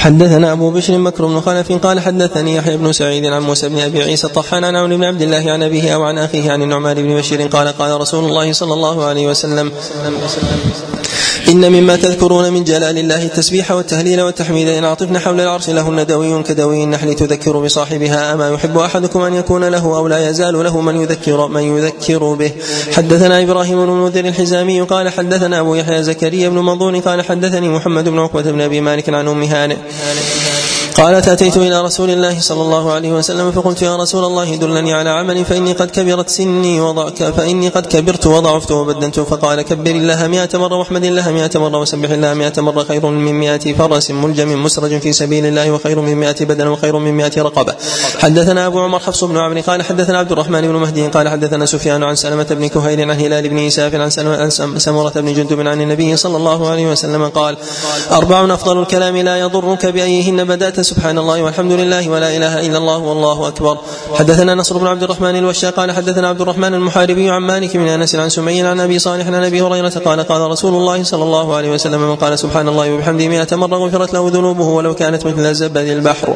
[0.00, 4.02] حدثنا أبو بشر بكر بن خلف قال حدثني يحيى بن سعيد عن موسى بن أبي
[4.02, 7.16] عيسى الطحان عن عون بن عبد الله عن أبيه أو عن أخيه عن النعمان بن
[7.16, 9.72] بشير قال قال رسول الله صلى الله عليه وسلم
[11.50, 16.42] إن مما تذكرون من جلال الله التسبيح والتهليل والتحميد إن عطفن حول العرش لهن دوي
[16.42, 21.00] كدوي النحل تذكر بصاحبها أما يحب أحدكم أن يكون له أو لا يزال له من
[21.00, 22.52] يذكر من يذكر به.
[22.92, 28.08] حدثنا إبراهيم بن المنذر الحزامي قال حدثنا أبو يحيى زكريا بن منظور قال حدثني محمد
[28.08, 29.76] بن عقبة بن أبي مالك عن أم هانئ.
[31.00, 35.10] قالت أتيت إلى رسول الله صلى الله عليه وسلم فقلت يا رسول الله دلني على
[35.10, 40.58] عمل فإني قد كبرت سني وضع فإني قد كبرت وضعفت وبدنت فقال كبر الله مئة
[40.58, 44.98] مرة واحمد الله مئة مرة وسبح الله مئة مرة خير من مئة فرس ملجم مسرج
[44.98, 47.74] في سبيل الله وخير من مئة بدن وخير من مئة رقبة.
[48.18, 52.02] حدثنا أبو عمر حفص بن عمرو قال حدثنا عبد الرحمن بن مهدي قال حدثنا سفيان
[52.02, 56.36] عن سلمة بن كهيل عن هلال بن إساف عن سمرة بن جندب عن النبي صلى
[56.36, 57.56] الله عليه وسلم قال
[58.12, 62.98] أربع أفضل الكلام لا يضرك بأيهن بدأت سبحان الله والحمد لله ولا إله إلا الله
[62.98, 63.76] والله أكبر.
[64.18, 68.14] حدثنا نصر بن عبد الرحمن الوشاق قال حدثنا عبد الرحمن المحاربي عن مالك بن أنس
[68.14, 71.70] عن سمي عن أبي صالح عن أبي هريرة قال قال رسول الله صلى الله عليه
[71.70, 75.76] وسلم من قال سبحان الله وبحمده مئة مرة غفرت له ذنوبه ولو كانت مثل زبد
[75.76, 76.28] البحر.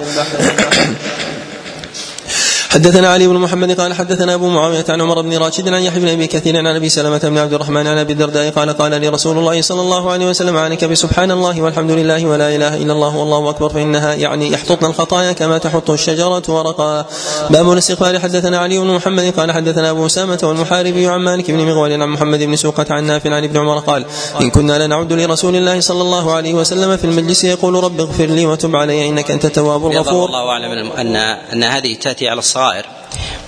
[2.74, 6.08] حدثنا علي بن محمد قال حدثنا أبو معاوية عن عمر بن راشد عن يحيى بن
[6.08, 9.38] أبي كثير عن أبي سلمة بن عبد الرحمن عن أبي الدرداء قال قال لي رسول
[9.38, 13.50] الله صلى الله عليه وسلم عنك بسبحان الله والحمد لله ولا إله إلا الله والله
[13.50, 17.06] أكبر فإنها يعني يحططن الخطايا كما تحط الشجرة ورقا.
[17.50, 21.92] باب الاستغفار حدثنا علي بن محمد قال حدثنا أبو أسامة والمحاربي عن مالك بن مغول
[21.92, 24.04] عن محمد بن سوقة عن نافع عن ابن عمر قال
[24.40, 28.46] إن كنا لنعد لرسول الله صلى الله عليه وسلم في المجلس يقول رب اغفر لي
[28.46, 30.26] وتب علي إنك أنت التواب الغفور.
[30.26, 31.16] الله أعلم ان
[31.52, 32.86] ان هذه تأتي على الصغائر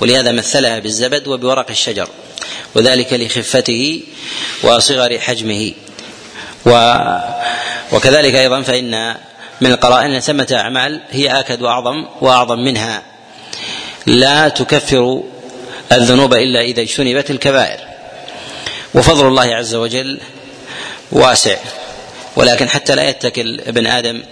[0.01, 2.09] ولهذا مثلها بالزبد وبورق الشجر
[2.75, 4.01] وذلك لخفته
[4.63, 5.73] وصغر حجمه.
[6.67, 6.95] و
[7.93, 9.17] وكذلك أيضا فإن
[9.61, 13.03] من القرائن ان ثمة أعمال هي آكد وأعظم وأعظم منها.
[14.07, 15.23] لا تكفر
[15.93, 17.81] الذنوب إلا إذا اجتنبت الكبائر.
[18.95, 20.21] وفضل الله عز وجل
[21.13, 21.57] واسع.
[22.37, 24.23] ولكن حتى لا يتكل ابن آدم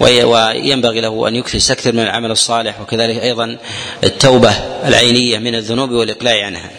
[0.00, 3.56] وينبغي له أن يكثر من العمل الصالح وكذلك أيضا
[4.04, 4.50] التوبة
[4.88, 6.70] العينية من الذنوب والإقلاع عنها.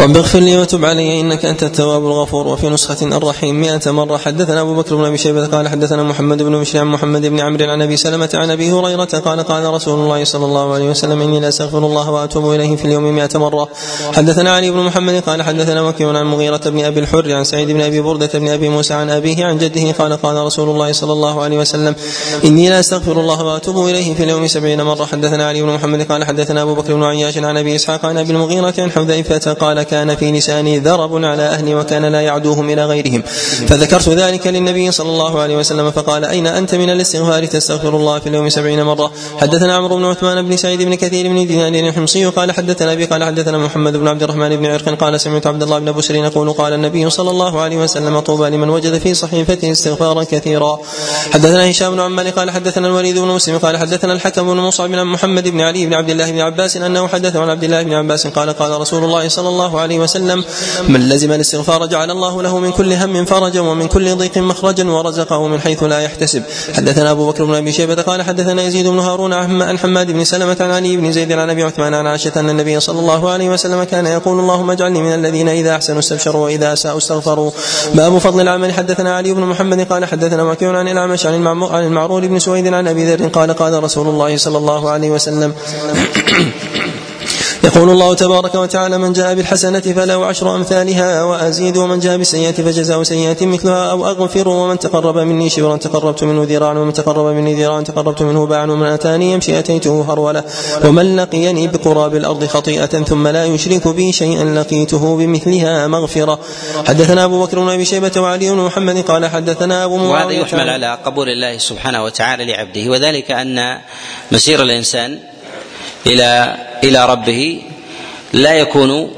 [0.00, 4.16] رب اغفر لي وتب علي إنك أنت التواب الغفور وفي نسخة الرحيم مئة مرة.
[4.16, 7.64] حدثنا أبو بكر بن أبي شيبة قال حدثنا محمد بن بشر عن محمد بن عمرو
[7.64, 11.40] عن أبي سلمة عن أبي هريرة قال قال رسول الله صلى الله عليه وسلم إني
[11.40, 13.68] لا أستغفر الله وأتوب إليه في اليوم مئة مرة.
[14.14, 17.80] حدثنا علي بن محمد قال حدثنا وكيع عن مغيرة بن أبي الحر عن سعيد بن
[17.80, 21.42] أبي بردة بن أبي موسى عن أبيه عن جده قال قال رسول الله صلى الله
[21.42, 21.94] عليه وسلم
[22.44, 25.04] إني لا أستغفر الله وأتوب إليه في اليوم سبعين مرة.
[25.04, 28.32] حدثنا علي بن محمد قال حدثنا أبو بكر بن عياش عن أبي إسحاق عن ابي
[28.32, 33.22] المغيرة عن حذيفة قال كان في لساني ذرب على أهلي وكان لا يعدوهم إلى غيرهم.
[33.68, 38.28] فذكرت ذلك للنبي صلى الله عليه وسلم فقال أين أنت من الاستغفار تستغفر الله في
[38.28, 42.52] اليوم سبعين مرة؟ حدثنا عمرو بن عثمان بن سعيد بن كثير بن دينار الحمصي قال
[42.52, 45.92] حدثنا أبي قال حدثنا محمد بن عبد الرحمن بن عرق قال سمعت عبد الله بن
[45.92, 50.78] بسر يقول قال النبي صلى الله عليه وسلم طوبى لمن وجد في صحيفته استغفارا كثيرا.
[51.32, 55.04] حدثنا هشام بن عمال قال حدثنا الوليد بن مسلم قال حدثنا الحكم بن مصعب بن
[55.04, 58.26] محمد بن علي بن عبد الله بن عباس أنه حدث عن عبد الله بن عباس
[58.26, 60.44] قال قال رسول الله صلى الله عليه وسلم
[60.88, 65.46] من لزم الاستغفار جعل الله له من كل هم فرجا ومن كل ضيق مخرجا ورزقه
[65.46, 66.42] من حيث لا يحتسب
[66.74, 70.56] حدثنا أبو بكر بن أبي شيبة قال حدثنا يزيد بن هارون عن حماد بن سلمة
[70.60, 73.84] عن علي بن زيد عن أبي عثمان عن عائشة أن النبي صلى الله عليه وسلم
[73.84, 77.50] كان يقول اللهم اجعلني من الذين إذا أحسنوا استبشروا وإذا أساءوا استغفروا
[77.94, 81.34] باب فضل العمل حدثنا علي بن محمد قال حدثنا وكيع عن الأعمش عن
[81.74, 85.54] المعرور بن سويد عن أبي ذر قال قال رسول الله صلى الله عليه وسلم
[87.66, 93.02] يقول الله تبارك وتعالى من جاء بالحسنة فله عشر أمثالها وأزيد ومن جاء بالسيئة فجزاء
[93.02, 97.80] سيئة مثلها أو أغفر ومن تقرب مني شبرا تقربت منه ذراعا ومن تقرب مني ذراعا
[97.80, 100.44] تقربت منه باعا ومن أتاني يمشي أتيته هرولة
[100.84, 106.38] ومن لقيني بقراب الأرض خطيئة ثم لا يشرك بي شيئا لقيته بمثلها مغفرة.
[106.86, 110.70] حدثنا أبو بكر بن أبي شيبة وعلي بن محمد قال حدثنا أبو معاوية وهذا يحمل
[110.70, 113.78] على قبول الله سبحانه وتعالى لعبده وذلك أن
[114.32, 115.18] مسير الإنسان
[116.06, 117.62] إلى إلى ربه
[118.32, 119.10] لا يكون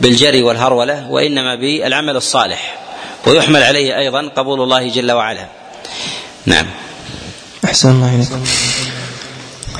[0.00, 2.78] بالجري والهرولة وإنما بالعمل الصالح
[3.26, 5.46] ويحمل عليه أيضا قبول الله جل وعلا.
[6.46, 6.66] نعم.
[7.64, 8.44] أحسن الله اليكم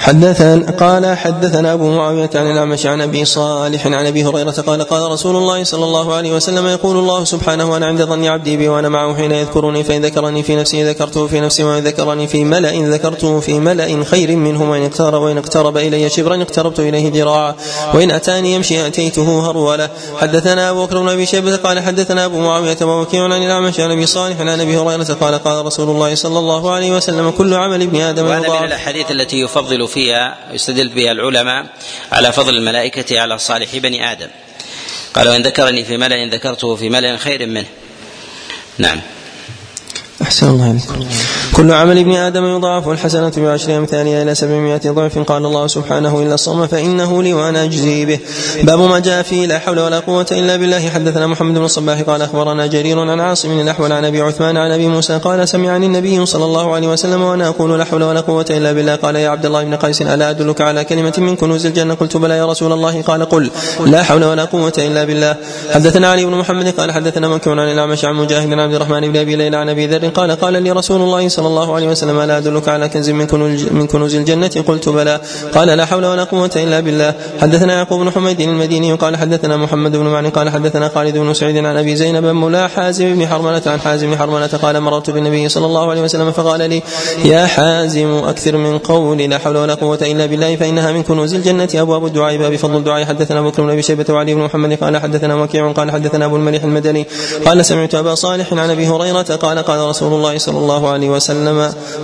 [0.03, 5.11] حدثنا قال حدثنا أبو معاوية عن الأعمش عن أبي صالح عن أبي هريرة قال قال
[5.11, 8.89] رسول الله صلى الله عليه وسلم يقول الله سبحانه وأنا عند ظن عبدي بي وأنا
[8.89, 13.41] معه حين يذكرني فان ذكرني في نفسي ذكرته في نفسي وإن ذكرني في ملأ ذكرته
[13.41, 17.55] في ملأ خير منه وإن اقترب وإن اقترب إلي شبرا اقتربت إليه ذراعا
[17.95, 19.89] وإن أتاني يمشي أتيته هروله
[20.21, 24.07] حدثنا أبو بكر بن أبي شيبة قال حدثنا أبو معاوية ووكيع عن الأعمش عن أبي
[24.07, 28.01] صالح عن أبي هريرة قال قال رسول الله صلى الله عليه وسلم كل عمل ابن
[28.01, 31.67] آدم وهذا من الأحاديث التي يفضل فيها يستدل بها العلماء
[32.13, 34.29] على فضل الملائكة على صالح بني آدم.
[35.15, 37.69] قال وإن ذكرني في ملأ ذكرته في ملأ خير منه.
[38.79, 39.01] نعم.
[40.23, 41.09] أحسن الله عليكم.
[41.63, 45.19] كل عمل ابن آدم يضاعف الحسنة بعشر أمثالها إلى سبعمائة ضعف.
[45.19, 48.19] قال الله سبحانه إلا الصوم فإنه لي وأنا أجزي به.
[48.63, 50.89] باب ما جاء فيه لا حول ولا قوة إلا بالله.
[50.89, 54.89] حدثنا محمد بن الصباح قال أخبرنا جرير عن عاصم الأحول عن أبي عثمان عن أبي
[54.89, 58.73] موسى قال سمعني النبي صلى الله عليه وسلم وأنا أقول لا حول ولا قوة إلا
[58.73, 58.95] بالله.
[58.95, 62.37] قال يا عبد الله بن قيس ألا أدلك على كلمة من كنوز الجنة؟ قلت بلى
[62.37, 63.03] يا رسول الله.
[63.03, 63.51] قال قل
[63.87, 65.37] لا حول ولا قوة إلا بالله.
[65.71, 69.17] حدثنا علي بن محمد قال حدثنا مكي عن الأعمش عن مجاهد عن عبد الرحمن بن
[69.17, 72.39] أبي ليلى عن أبي ذر قال قال لي رسول الله صلى الله عليه وسلم ألا
[72.39, 75.21] أدلك على كنز من كنوز, من كنوز الجنة؟ قلت بلى.
[75.55, 77.15] قال لا حول ولا قوة إلا بالله.
[77.41, 80.31] حدثنا يعقوب بن حميد المديني قال حدثنا محمد بن معن.
[80.31, 83.63] قال حدثنا خالد بن سعيد عن أبي زينب مولى حازم بن حرملة.
[83.67, 86.83] عن حازم بن حرملة قال مررت بالنبي صلى الله عليه وسلم فقال لي
[87.25, 91.69] يا حازم أكثر من قول لا حول ولا قوة إلا بالله فإنها من كنوز الجنة.
[91.75, 93.05] أبواب الدعاء باب فضل الدعاء.
[93.05, 95.73] حدثنا بكر بن أبي شيبة وعلي بن محمد قال حدثنا وكيع.
[95.73, 97.07] قال حدثنا أبو المليح المدني.
[97.47, 99.37] قال سمعت أبا صالح عن أبي هريرة.
[99.37, 101.42] قال قال رسول الله صلى الله عليه وسلم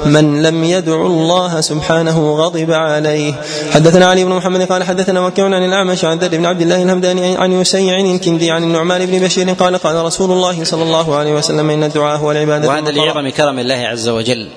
[0.07, 3.35] من لم يدع الله سبحانه غضب عليه.
[3.73, 7.37] حدثنا علي بن محمد قال حدثنا وكيع عن الأعمش عن ذر بن عبد الله الهمداني
[7.37, 11.71] عن يسيع الكندي عن النعمان بن بشير قال قال رسول الله صلى الله عليه وسلم
[11.71, 14.49] إن الدعاء هو العبادة وهذا لعظم كرم الله عز وجل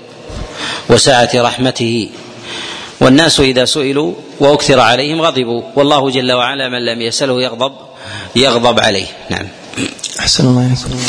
[0.89, 2.09] وسعة رحمته.
[3.01, 5.61] والناس إذا سئلوا وأكثر عليهم غضبوا.
[5.75, 7.71] والله جل وعلا من لم يسأله يغضب
[8.36, 9.05] يغضب عليه.
[9.29, 9.47] نعم.
[10.19, 10.99] أحسن الله عليكم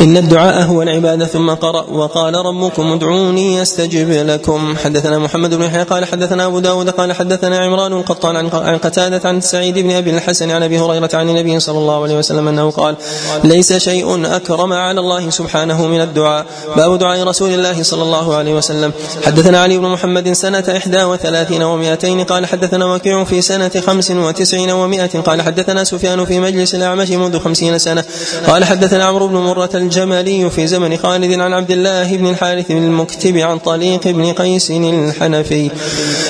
[0.00, 4.76] إن الدعاء هو العبادة ثم قرأ وقال ربكم ادعوني أستجب لكم.
[4.84, 9.40] حدثنا محمد بن يحيى قال حدثنا أبو داود قال حدثنا عمران القطان عن قتادة عن
[9.40, 12.96] سعيد بن أبي الحسن عن أبي هريرة عن النبي صلى الله عليه وسلم أنه قال
[13.44, 16.46] ليس شيء أكرم على الله سبحانه من الدعاء.
[16.76, 18.92] باب دعاء رسول الله صلى الله عليه وسلم.
[19.26, 24.70] حدثنا علي بن محمد سنة إحدى وثلاثين ومائتين قال حدثنا وكيع في سنة خمس وتسعين
[24.70, 28.04] ومائة قال حدثنا سفيان في مجلس الأعمش منذ خمسين سنة.
[28.46, 32.84] قال حدثنا عمرو بن مرة الجمالي في زمن خالد عن عبد الله بن الحارث بن
[32.84, 35.70] المكتب عن طليق بن قيس الحنفي.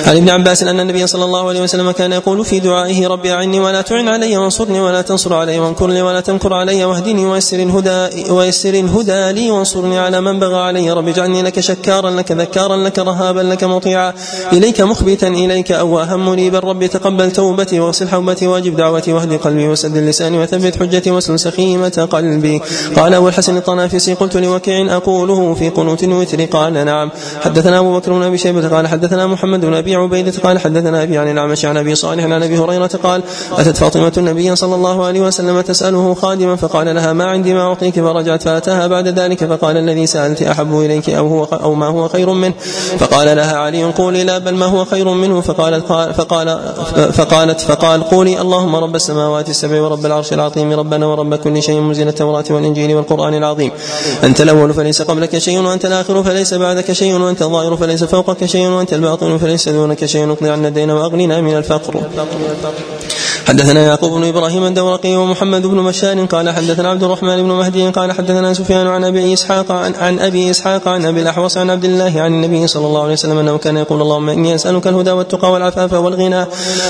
[0.07, 3.59] عن ابن عباس أن النبي صلى الله عليه وسلم كان يقول في دعائه رب أعني
[3.59, 8.31] ولا تعن علي وانصرني ولا تنصر علي وانكر لي ولا تمكر علي واهدني ويسر الهدى
[8.31, 10.91] ويسر الهدى لي وانصرني على من بغى علي.
[10.91, 14.13] رب اجعلني لك شكارا لك ذكارا لك رهابا لك مطيعا.
[14.53, 16.59] إليك مخبتا إليك أواها منيبا.
[16.59, 21.39] رب تقبل توبتي واغسل حوبتي واجب دعوتي واهد قلبي وسد لساني وثبت حجتي واسلل
[21.69, 22.61] سخيمة قلبي
[22.95, 26.45] قال أبو الحسن الطنافسي قلت لوكيع أقوله في قنوت الوتر.
[26.45, 27.11] قال نعم.
[27.41, 31.17] حدثنا أبو بكر بن أبي شيبة قال حدثنا محمد بن أبي عبيدة قال حدثنا أبي
[31.17, 33.23] عن الأعمش عن أبي صالح عن أبي هريرة قال
[33.57, 37.95] أتت فاطمة النبي صلى الله عليه وسلم تسأله خادما فقال لها ما عندي ما أعطيك.
[37.99, 42.33] فرجعت فأتاها بعد ذلك فقال الذي سألت أحب إليك أو هو أو ما هو خير
[42.33, 42.53] منه؟
[42.99, 45.85] فقال لها علي قولي لا بل ما هو خير منه؟ فقالت
[46.17, 46.59] فقال
[47.13, 52.07] فقالت فقال قولي اللهم رب السماوات السبع ورب العرش العظيم ربنا ورب كل شيء منزل
[52.07, 53.71] التوراة والإنجيل والقرآن العظيم.
[54.23, 58.67] أنت الأول فليس قبلك شيء وأنت الآخر فليس بعدك شيء وأنت الظاهر فليس فوقك شيء
[58.67, 60.31] وأنت الباطن فليس دونك شيء.
[60.31, 62.03] اقضي عنا الدين وأغننا من الفقر.
[63.49, 68.11] حدثنا يعقوب بن إبراهيم الدورقي ومحمد بن مشان قال حدثنا عبد الرحمن بن مهدي قال
[68.11, 72.21] حدثنا سفيان عن أبي إسحاق عن, عن أبي إسحاق عن أبي الأحوص عن عبد الله
[72.21, 75.93] عن النبي صلى الله عليه وسلم أنه كان يقول اللهم إني أسألك الهدى والتقى والعفاف
[75.93, 76.45] والغنى.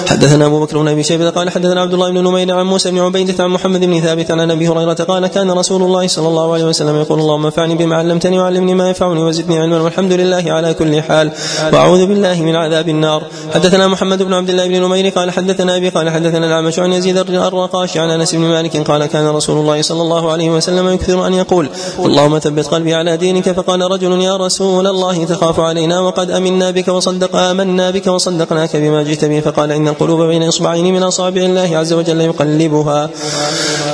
[0.10, 2.99] حدثنا أبو بكر بن أبي شيبة قال حدثنا عبد الله بن نمير عن موسى بن
[2.99, 6.66] عبيده عن محمد بن ثابت عن أبي هريرة قال كان رسول الله صلى الله عليه
[6.66, 11.01] وسلم يقول اللهم انفعني بما علمتني وعلمني ما ينفعني وزدني علما والحمد لله على كل
[11.01, 11.32] حال.
[11.74, 13.24] وأعوذ بالله من عذاب النار.
[13.53, 17.18] حدثنا محمد بن عبد الله بن نمير قال حدثنا أبي قال حدثنا الاعمش عن يزيد
[17.18, 21.34] الرقاش عن أنس بن مالك قال كان رسول الله صلى الله عليه وسلم يكثر أن
[21.34, 21.70] يقول
[22.00, 26.88] اللهم ثبت قلبي على دينك فقال رجل يا رسول الله تخاف علينا وقد أمنا بك
[26.88, 31.78] وصدق آمنا بك وصدقناك بما جئت به فقال إن القلوب بين إصبعين من أصابع الله
[31.78, 33.10] عز وجل يقلبها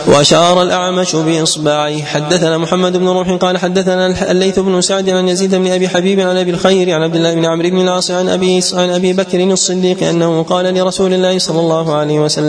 [0.08, 5.68] وأشار الأعمش باصبعيه حدثنا محمد بن روح قال حدثنا الليث بن سعد عن يزيد بن
[5.72, 8.90] أبي حبيب عن أبي الخير عن عبد الله بن عمرو بن العاص عن أبي عن
[8.90, 12.45] أبي بكر الصديق أنه قال لرسول الله صلى الله عليه وسلم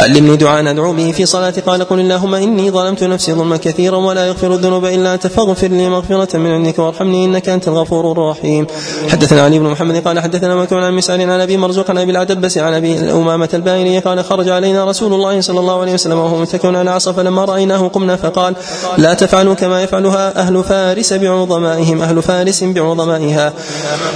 [0.00, 4.26] علمني دعاء ادعو به في صلاتي قال قل اللهم إني ظلمت نفسي ظلما كثيرا ولا
[4.26, 5.26] يغفر الذنوب إلا أنت.
[5.26, 8.66] فاغفر لي مغفرة من عندك وارحمني إنك أنت الغفور الرحيم.
[9.08, 12.58] حدثنا علي بن محمد قال حدثنا مكتوب عن مسعر عن أبي مرزوق عن أبي العدبس
[12.58, 16.76] عن أبي أمامة الباهلي قال خرج علينا رسول الله صلى الله عليه وسلم وهو متكئ
[16.76, 18.54] على عصا فلما رأيناه قمنا فقال
[18.98, 23.52] لا تفعلوا كما يفعلها أهل فارس بعظمائهم أهل فارس بعظمائها.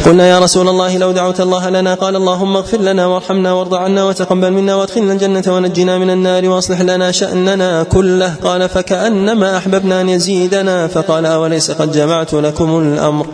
[0.06, 4.04] قلنا يا رسول الله لو دعوت الله لنا قال اللهم اغفر لنا وارحمنا وارض عنا
[4.04, 8.34] وتقبل منا وادخلنا الجنة ونجنا من النار وأصلح لنا شأننا كله.
[8.44, 10.86] قال فكأنما أحببنا أن يزيدنا.
[10.86, 13.26] فقال أوليس قد جمعت لكم الأمر؟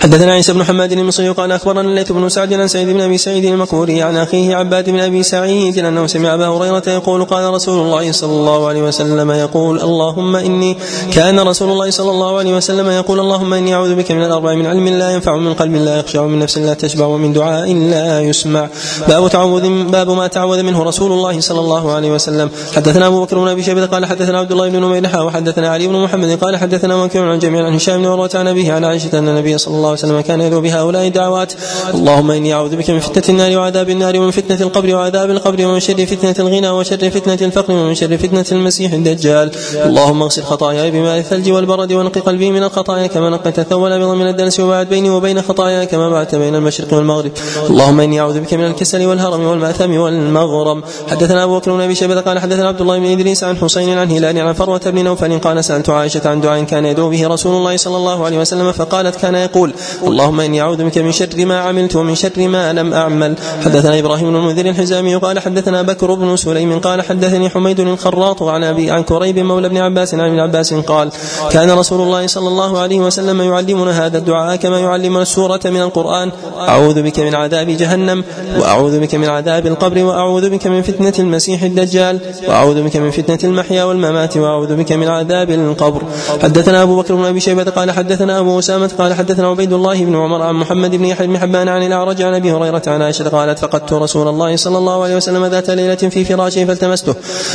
[0.00, 3.44] حدثنا عيسى بن حماد المصري قال أخبرنا الليث بن سعد عن سعيد بن أبي سعيد
[3.44, 8.12] المقبوري عن أخيه عباد بن أبي سعيد انه سمع ابا هريرة يقول قال رسول الله
[8.12, 10.76] صلى الله عليه وسلم يقول اللهم إني
[11.12, 14.66] كان رسول الله صلى الله عليه وسلم يقول اللهم إني أعوذ بك من الأربع من
[14.66, 18.68] علم لا ينفع من قلب لا يخشع من نفس لا تشبع ومن دعاء لا يسمع.
[19.08, 22.50] باب تعوذ باب ما تعوذ منه رسول الله صلى الله عليه وسلم.
[22.76, 25.96] حدثنا أبو بكر بن أبي شيبة قال حدثنا عبد الله بن نمير وحدثنا علي بن
[25.96, 29.28] محمد قال حدثنا وكيع عن جميع عن هشام بن عروه عن أبيه عن عائشة أن
[29.28, 31.52] النبي صلى الله عليه وسلم كان يدعو بهؤلاء الدعوات.
[31.94, 35.80] اللهم إني أعوذ بك من فتنة النار وعذاب النار ومن فتنة القبر وعذاب القبر ومن
[35.80, 39.50] شر فتنة الغنى وشر فتنة الفقر ومن شر فتنة المسيح الدجال.
[39.74, 44.28] اللهم اغسل خطاياي بماء الثلج والبرد ونقي قلبي من الخطايا كما نقيت الثوب الأبيض من
[44.28, 47.32] الدنس وبعد بيني وبين خطاياي كما بعدت بين المشرق والمغرب.
[47.70, 50.82] اللهم إني أعوذ بك من الكسل والهرم والمأثم والمغرم.
[51.10, 54.10] حدثنا أبو بكر بن أبي شيبة قال حدثنا عبد الله بن إدريس عن حسين عن
[54.10, 57.76] هلال عن فروة بن نوفل قال سألت عائشة عن دعاء كان يدعو به رسول الله
[57.76, 61.96] صلى الله عليه وسلم فقالت كان يقول اللهم إني أعوذ بك من شر ما عملت
[61.96, 63.36] ومن شر ما لم أعمل.
[63.64, 68.64] حدثنا إبراهيم بن المنذر الحزامي قال حدثنا بكر بن سليم قال حدثني حميد الخراط عن
[68.64, 71.10] أبي عن كريب مولى ابن عباس عن ابن عباس قال
[71.50, 76.30] كان رسول الله صلى الله عليه وسلم يعلمنا هذا الدعاء كما يعلمنا السورة من القرآن
[76.58, 78.24] أعوذ بك من عذاب جهنم
[78.58, 79.89] وأعوذ بك من عذاب القبر.
[79.98, 85.08] وأعوذ بك من فتنة المسيح الدجال وأعوذ بك من فتنة المحيا والممات وأعوذ بك من
[85.08, 86.02] عذاب القبر.
[86.42, 90.16] حدثنا أبو بكر بن أبي شيبة قال حدثنا أبو أسامة قال حدثنا عبيد الله بن
[90.16, 93.58] عمر عن محمد بن يحيى بن حبان عن الأعرج عن أبي هريرة عن عائشة قالت
[93.58, 97.12] فقدت رسول الله صلى الله عليه وسلم ذات ليلة في فراشه فالتمسته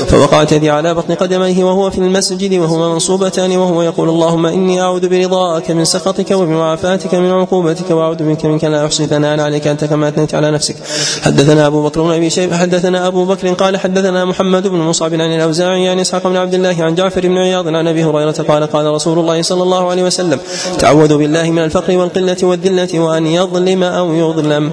[0.07, 5.09] فوقعت يدي على بطن قدميه وهو في المسجد وهما منصوبتان وهو يقول اللهم إني أعوذ
[5.09, 10.07] برضاك من سخطك وبمعافاتك من عقوبتك وأعوذ بك منك لا أحصي ثناء عليك أنت كما
[10.07, 10.75] أثنيت على نفسك.
[11.21, 15.35] حدثنا أبو بكر بن ابي شيبه حدثنا أبو بكر قال حدثنا محمد بن مصعب عن
[15.35, 18.85] الأوزاعي عن إسحاق بن عبد الله عن جعفر بن عياض عن أبي هريرة قال قال
[18.85, 20.39] رسول الله صلى الله عليه وسلم
[20.79, 24.71] تعوذوا بالله من الفقر والقلة والذلة وأن يظلم أو يظلم.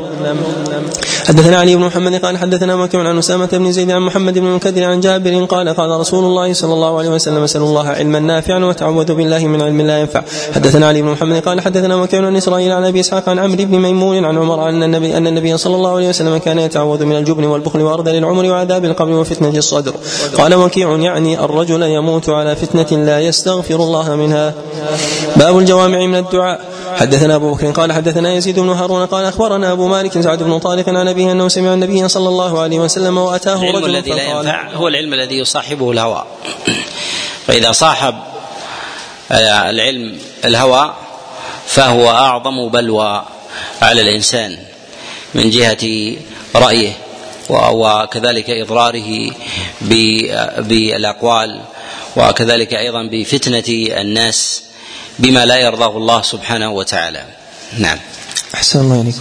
[1.28, 4.84] حدثنا علي بن محمد قال حدثنا وكيع عن أسامة بن زيد عن محمد بن المنكدر
[4.84, 9.16] عن جابر قال قال رسول الله صلى الله عليه وسلم اسال الله علما نافعا وتعوذوا
[9.16, 10.22] بالله من علم لا ينفع.
[10.54, 13.78] حدثنا علي بن محمد قال حدثنا وكيع عن إسرائيل عن أبي إسحاق عن عمرو بن
[13.78, 17.44] ميمون عن عمر أن النبي أن النبي صلى الله عليه وسلم كان يتعوذ من الجبن
[17.44, 19.94] والبخل وارذل العمر وعذاب القبر وفتنة الصدر.
[20.38, 24.54] قال وكيع يعني الرجل يموت على فتنة لا يستغفر الله منها.
[25.36, 26.71] باب الجوامع من الدعاء.
[26.96, 30.88] حدثنا أبو بكر قال حدثنا يزيد بن هارون قال أخبرنا أبو مالك سعد بن طارق
[30.88, 34.70] عن أبيه أنه سمع النبي صلى الله عليه وسلم وأتاه العلم رجل الذي لا ينفع
[34.70, 36.24] هو العلم الذي يصاحبه الهوى.
[37.46, 38.14] فإذا صاحب
[39.32, 40.94] العلم الهوى
[41.66, 43.24] فهو أعظم بلوى
[43.82, 44.58] على الإنسان
[45.34, 46.16] من جهة
[46.56, 46.92] رأيه
[47.50, 49.30] وكذلك إضراره
[50.60, 51.60] بالأقوال
[52.16, 53.64] وكذلك أيضا بفتنة
[54.00, 54.62] الناس.
[55.18, 57.24] بما لا يرضاه الله سبحانه وتعالى.
[57.78, 57.98] نعم.
[58.54, 59.12] أحسن الله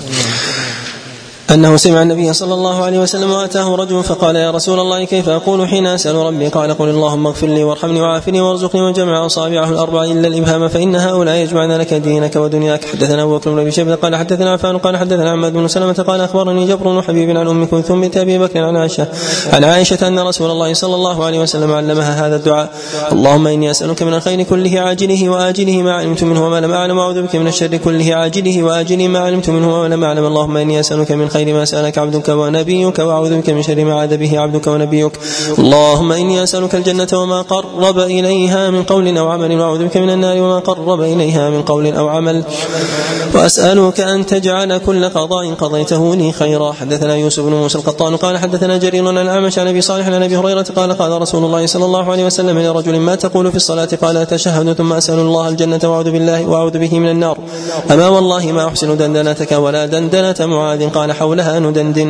[1.54, 5.68] أنه سمع النبي صلى الله عليه وسلم وأتاه رجل فقال يا رسول الله كيف أقول
[5.68, 10.28] حين أسأل ربي قال قل اللهم اغفر لي وارحمني وعافني وارزقني وجمع أصابعه الأربع إلا
[10.28, 12.86] الإبهام فإن هؤلاء يجمعن لك دينك ودنياك.
[12.86, 16.22] حدثنا أبو بكر بن أبي شيبة قال حدثنا عفان قال حدثنا عماد بن سلمة قال
[16.22, 19.08] أخبرني جبر بن حبيب عن أم كلثوم بنت أبي بكر عن عائشة
[19.54, 22.70] عن عائشة أن رسول الله صلى الله عليه وسلم علمها هذا الدعاء
[23.12, 27.22] اللهم إني أسألك من الخير كله عاجله وآجله ما علمت منه وما لم أعلم وأعوذ
[27.22, 31.12] بك من الشر كله عاجله وآجله ما علمت منه وما لم أعلم اللهم إني أسألك
[31.12, 35.12] من خير ما سألك عبدك ونبيك وأعوذ بك من شر ما عاد به عبدك ونبيك.
[35.60, 40.38] اللهم إني أسألك الجنة وما قرب إليها من قول أو عمل وأعوذ بك من النار
[40.38, 42.44] وما قرب إليها من قول أو عمل.
[43.34, 46.72] وأسألك أن تجعل كل قضاء قضيته لي خيرا.
[46.72, 50.38] حدثنا يوسف بن موسى القطان قال حدثنا جرير عن الأعمش عن أبي صالح عن أبي
[50.38, 54.18] هريرة قال قال رسول الله صلى الله عليه وسلم لرجل ما تقول في الصلاة؟ قال
[54.18, 57.38] أتشهد ثم أسأل الله الجنة وأعوذ بالله وأعوذ به من النار.
[57.92, 60.90] أما والله ما أحسن دندنتك ولا دندنة معاذ.
[60.90, 62.10] قال حولها ندندن.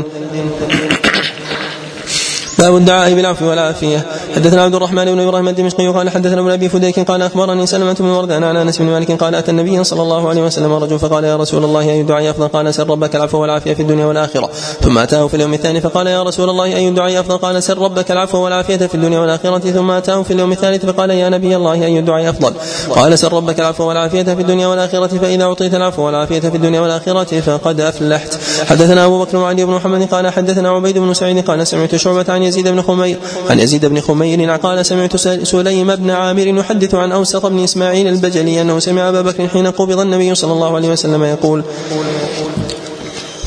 [2.62, 4.06] باب الدعاء بالعفو والعافية.
[4.36, 8.06] حدثنا عبد الرحمن بن إبراهيم الدمشقي قال حدثنا ابن أبي فديك قال أخبرني سلمة بن
[8.06, 11.36] وردان عن أنس بن مالك قال أتى النبي صلى الله عليه وسلم رجل فقال يا
[11.36, 14.50] رسول الله أي الدعاء أفضل؟ قال سر ربك العفو والعافية في الدنيا والآخرة.
[14.82, 18.12] ثم أتاه في اليوم الثاني فقال يا رسول الله أي الدعاء أفضل؟ قال سر ربك
[18.12, 19.60] العفو والعافية في الدنيا والآخرة.
[19.60, 22.54] ثم أتاه في اليوم الثالث فقال يا نبي الله أي الدعاء أفضل؟
[22.90, 27.40] قال سر ربك العفو والعافية في الدنيا والآخرة فإذا أعطيت العفو والعافية في الدنيا والآخرة
[27.40, 28.40] فقد أفلحت.
[28.66, 32.51] حدثنا أبو بكر وعلي بن محمد قال حدثنا عبيد بن سعيد قال سمعت شعبة عن
[32.52, 33.18] يزيد بن خمير.
[33.50, 38.62] عن يزيد بن خمير قال سمعت سليم بن عامر يحدث عن أوسط بن إسماعيل البجلي
[38.62, 41.64] أنه سمع أبا بكر حين قبض النبي صلى الله عليه وسلم يقول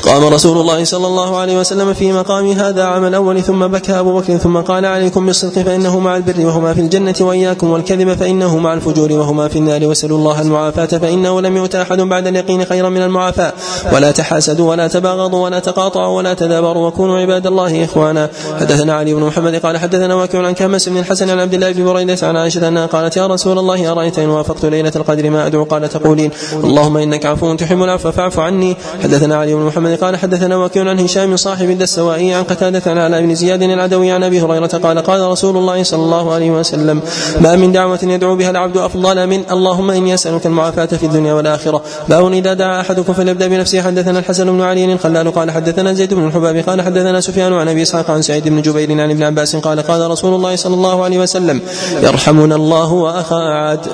[0.04, 4.18] قام رسول الله صلى الله عليه وسلم في مقام هذا عام الأول ثم بكى أبو
[4.20, 8.74] بكر ثم قال عليكم بالصدق فإنه مع البر وهما في الجنة وإياكم والكذب فإنه مع
[8.74, 13.02] الفجور وهما في النار وسلوا الله المعافاة فإنه لم يؤت أحد بعد اليقين خيرا من
[13.02, 13.52] المعافاة.
[13.92, 18.30] ولا تحاسدوا ولا تباغضوا ولا تقاطعوا ولا تدابروا وكونوا عباد الله إخوانا.
[18.60, 21.84] حدثنا علي بن محمد قال حدثنا واكع عن كمس بن الحسن عن عبد الله بن
[21.84, 25.64] بريدة عن عائشة أنها قالت يا رسول الله أرأيت إن وافقت ليلة القدر ما أدعو؟
[25.64, 28.76] قال تقولين اللهم إنك عفو تحب العفو فاعف عني.
[29.02, 33.20] حدثنا علي بن محمد قال حدثنا واكع عن هشام صاحب الدستوائي عن قتادة عن علاء
[33.20, 37.02] بن زياد العدوي عن أبي هريرة قال قال رسول الله صلى الله عليه وسلم
[37.40, 41.82] ما من دعوة يدعو بها العبد أفضل من اللهم إني أسألك المعافاة في الدنيا والآخرة.
[42.08, 43.82] باب إذا دعا أحدكم فليبدأ بنفسه.
[43.82, 47.82] حدثنا الحسن بن علي الخلال قال حدثنا زيد بن الحباب قال حدثنا سفيان عن أبي
[47.82, 51.18] إسحاق عن سعيد بن جبير عن ابن عباس قال قال رسول الله صلى الله عليه
[51.18, 51.60] وسلم
[52.02, 53.86] يرحمنا الله وأخا عاد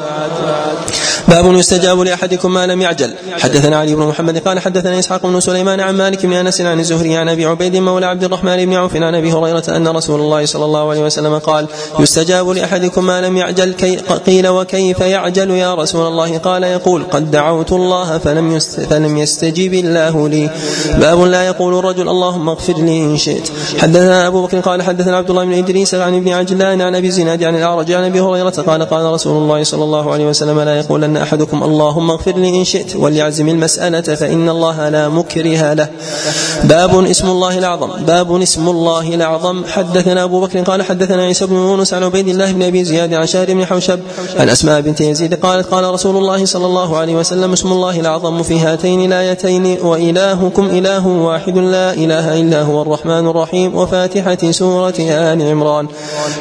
[1.28, 3.14] باب يستجاب لأحدكم ما لم يعجل.
[3.38, 7.16] حدثنا علي بن محمد قال حدثنا إسحاق بن سليمان عن مالك بن أنس عن الزهري
[7.16, 10.64] عن أبي عبيد مولى عبد الرحمن بن عوف عن أبي هريرة أن رسول الله صلى
[10.64, 11.66] الله عليه وسلم قال
[11.98, 17.30] يستجاب لأحدكم ما لم يعجل كي قيل وكيف يعجل يا رسول الله؟ قال يقول قد
[17.30, 18.58] دعوت الله فلم
[18.90, 20.50] فلم يستجب الله لي.
[20.98, 23.48] باب لا يقول الرجل اللهم اغفر لي إن شئت.
[23.78, 27.42] حدثنا أبو بكر قال حدثنا عبد الله بن إدريس عن ابن عجلان عن أبي الزناد
[27.44, 31.16] عن الأعرج عن أبي هريرة قال قال رسول الله صلى الله عليه وسلم لا يقولن
[31.16, 35.88] أحدكم اللهم اغفر لي إن شئت وليعزم المسألة فإن الله لا مكره له
[36.64, 37.90] باب اسم الله الأعظم.
[38.06, 39.64] باب اسم الله الأعظم.
[39.64, 43.26] حدثنا أبو بكر قال حدثنا عيسى بن يونس عن عبيد الله بن أبي زياد عن
[43.26, 43.98] شهر بن حوشب
[44.38, 48.42] عن أسماء بنت يزيد قالت قال رسول الله صلى الله عليه وسلم اسم الله الأعظم
[48.42, 55.42] في هاتين الآيتين وإلهكم إله واحد لا إله إلا هو الرحمن الرحيم وفاتحة سورة آل
[55.42, 55.86] عمران.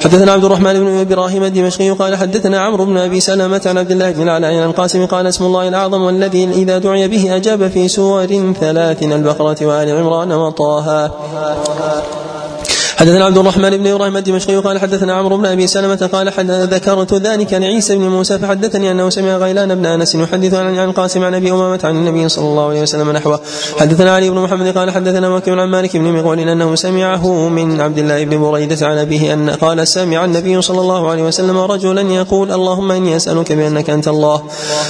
[0.03, 4.11] حدثنا عبد الرحمن بن إبراهيم الدمشقي قال حدثنا عمرو بن أبي سلمة عن عبد الله
[4.11, 8.53] بن العلاء عن القاسم قال اسم الله الأعظم والذي إذا دعي به أجاب في سور
[8.59, 11.09] ثلاث البقرة وآل عمران وطه.
[12.99, 16.27] حدثنا عبد الرحمن بن إبراهيم الدمشقي قال حدثنا عمرو بن أبي سلمة قال
[16.73, 21.23] ذكرت ذلك لعيسى بن موسى فحدثني أنه سمع غيلان بن أنس يحدث عن عن قاسم
[21.23, 23.39] عن أبي أمامة عن النبي صلى الله عليه وسلم نحوه.
[23.79, 27.97] حدثنا علي بن محمد قال حدثنا وكيع عن مالك بن مغول أنه سمعه من عبد
[27.97, 32.51] الله بن بريدة عن أبيه أن قال سمع النبي صلى الله عليه وسلم رجلا يقول
[32.51, 34.41] اللهم إني أسألك بأنك أنت الله.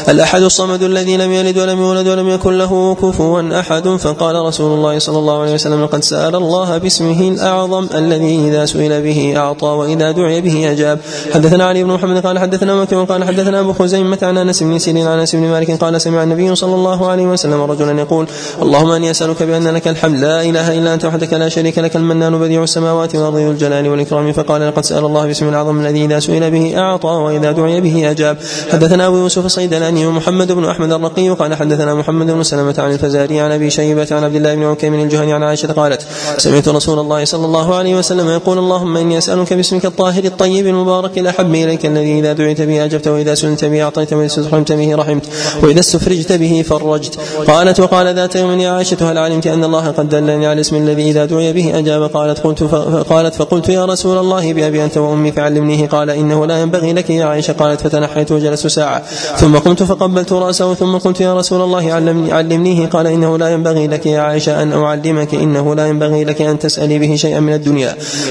[0.09, 3.87] الأحد الصمد الذي لم يلد ولم يولد ولم يكن له كفوا أحد.
[3.87, 9.01] فقال رسول الله صلى الله عليه وسلم قد سأل الله باسمه الأعظم الذي إذا سئل
[9.01, 10.99] به أعطى وإذا دعي به أجاب.
[11.33, 15.07] حدثنا علي بن محمد قال حدثنا مكي قال حدثنا أبو خزيمة عن أنس بن سيرين
[15.07, 18.27] عن أنس بن مالك قال سمع النبي صلى الله عليه وسلم رجلا يقول
[18.61, 22.39] اللهم أني أسألك بأن لك الحمد لا إله إلا أنت وحدك لا شريك لك المنان
[22.39, 24.31] بديع السماوات والأرض ذو الجلال والإكرام.
[24.31, 28.37] فقال لقد سأل الله باسم العظم الذي إذا سئل به أعطى وإذا دعي به أجاب.
[28.71, 33.39] حدثنا أبو يوسف الصيدلاني ومحمد بن أحمد الرقي قال حدثنا محمد بن سلمة عن الفزاري
[33.39, 36.05] عن أبي شيبة عن عبد الله بن عكيم الجهني عن عائشة قالت
[36.37, 41.17] سمعت رسول الله صلى الله عليه وسلم يقول اللهم إني أسألك باسمك الطاهر الطيب المبارك
[41.17, 45.25] الاحب إليك الذي إذا دعيت به أجبت وإذا سئلت به أعطيت وإذا استرحمت به رحمت
[45.63, 47.19] وإذا استفرجت به فرجت.
[47.47, 51.09] قالت وقال ذات يوم يا عائشة هل علمت أن الله قد دلني على الاسم الذي
[51.09, 52.63] إذا دعي به أجاب؟ قالت قلت
[53.09, 55.87] قالت فقلت يا رسول الله بأبي أنت وأمي فعلمنيه.
[55.87, 57.53] قال إنه لا ينبغي لك يا عائشة.
[57.53, 59.03] قالت فتنحيت وجلست ساعة.
[59.37, 60.73] ثم قمت فقبلت رأسه.
[60.73, 62.87] ثم قلت يا رسول الله علمني علمنيه.
[62.87, 65.33] قال إنه لا ينبغي لك يا عائشة أن أعلمك.
[65.33, 67.78] إنه لا ينبغي لك أن تسألي به شيئا من الدنيا.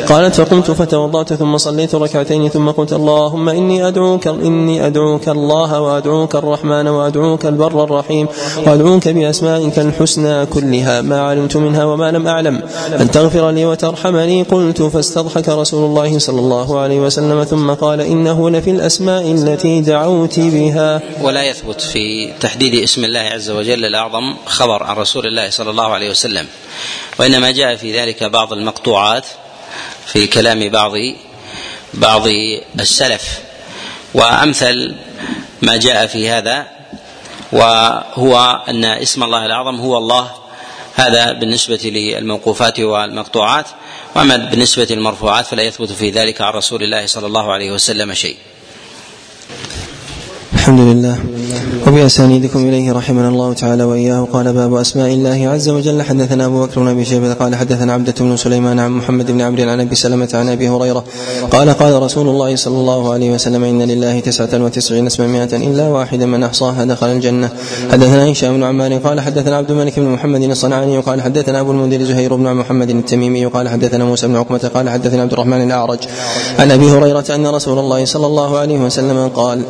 [0.08, 6.34] قالت فقمت فتوضأت ثم صليت ركعتين ثم قلت اللهم إني أدعوك إني أدعوك الله وأدعوك
[6.34, 8.26] الرحمن وأدعوك البر الرحيم.
[8.66, 12.62] وأدعوك بأسمائك الحسنى كلها ما علمت منها وما لم أعلم.
[13.00, 18.50] أن تغفر لي وترحمني قلت فاستضحك رسول الله صلى الله عليه وسلم ثم قال إنه
[18.50, 21.00] لفي الأسماء التي دعوت بها.
[21.22, 25.86] ولا يثبت في تحديد اسم الله عز وجل الأعظم خبر عن رسول الله صلى الله
[25.86, 26.46] عليه وسلم.
[27.18, 29.26] وإنما جاء في ذلك بعض المقطوعات
[30.06, 30.92] في كلام بعض
[31.94, 32.26] بعض
[32.80, 33.40] السلف.
[34.14, 34.94] وأمثل
[35.62, 36.66] ما جاء في هذا
[37.52, 40.30] وهو أن اسم الله الأعظم هو الله.
[40.94, 43.66] هذا بالنسبة للموقوفات والمقطوعات
[44.14, 48.36] وأما بالنسبة للمرفوعات فلا يثبت في ذلك عن رسول الله صلى الله عليه وسلم شيء.
[50.68, 51.16] الحمد لله.
[51.86, 54.28] وبأسانيدكم إليه رحمنا الله تعالى وإياه.
[54.32, 56.02] قال باب أسماء الله عز وجل.
[56.02, 59.62] حدثنا أبو بكر بن أبي شيبة قال حدثنا عبدة بن سليمان عن محمد بن عمرو
[59.62, 61.04] عن أبي سلمة عن أبي هريرة
[61.50, 65.88] قال قال رسول الله صلى الله عليه وسلم إن لله تسعة وتسعين اسما مائة إلا
[65.88, 67.48] واحدا من أحصاها دخل الجنة.
[67.92, 72.02] حدثنا هشام بن عمار قال حدثنا عبد الملك بن محمد الصنعاني قال حدثنا أبو المنذر
[72.04, 75.98] زهير بن محمد التميمي قال حدثنا موسى بن عقبة قال حدثنا عبد الرحمن الأعرج
[76.58, 79.62] عن أبي هريرة أن رسول الله صلى الله عليه وسلم قال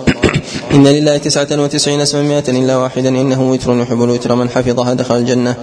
[0.72, 5.16] إن لله تسعة وتسعين اسما مئة إلا واحدا إنه وتر يحب الوتر من حفظها دخل
[5.16, 5.56] الجنة.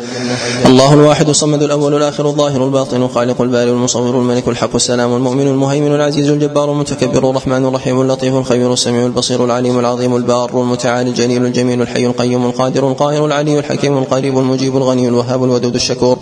[0.66, 5.95] الله الواحد الصمد الأول الآخر الظاهر الباطن الخالق البارئ المصور الملك الحق السلام المؤمن المهيمن
[5.95, 11.82] العزيز الجبار المتكبر الرحمن الرحيم اللطيف الخبير السميع البصير العليم العظيم البار المتعالي الجليل الجميل
[11.82, 16.18] الحي القيوم القادر القاهر العلي الحكيم القريب المجيب الغني الوهاب الودود الشكور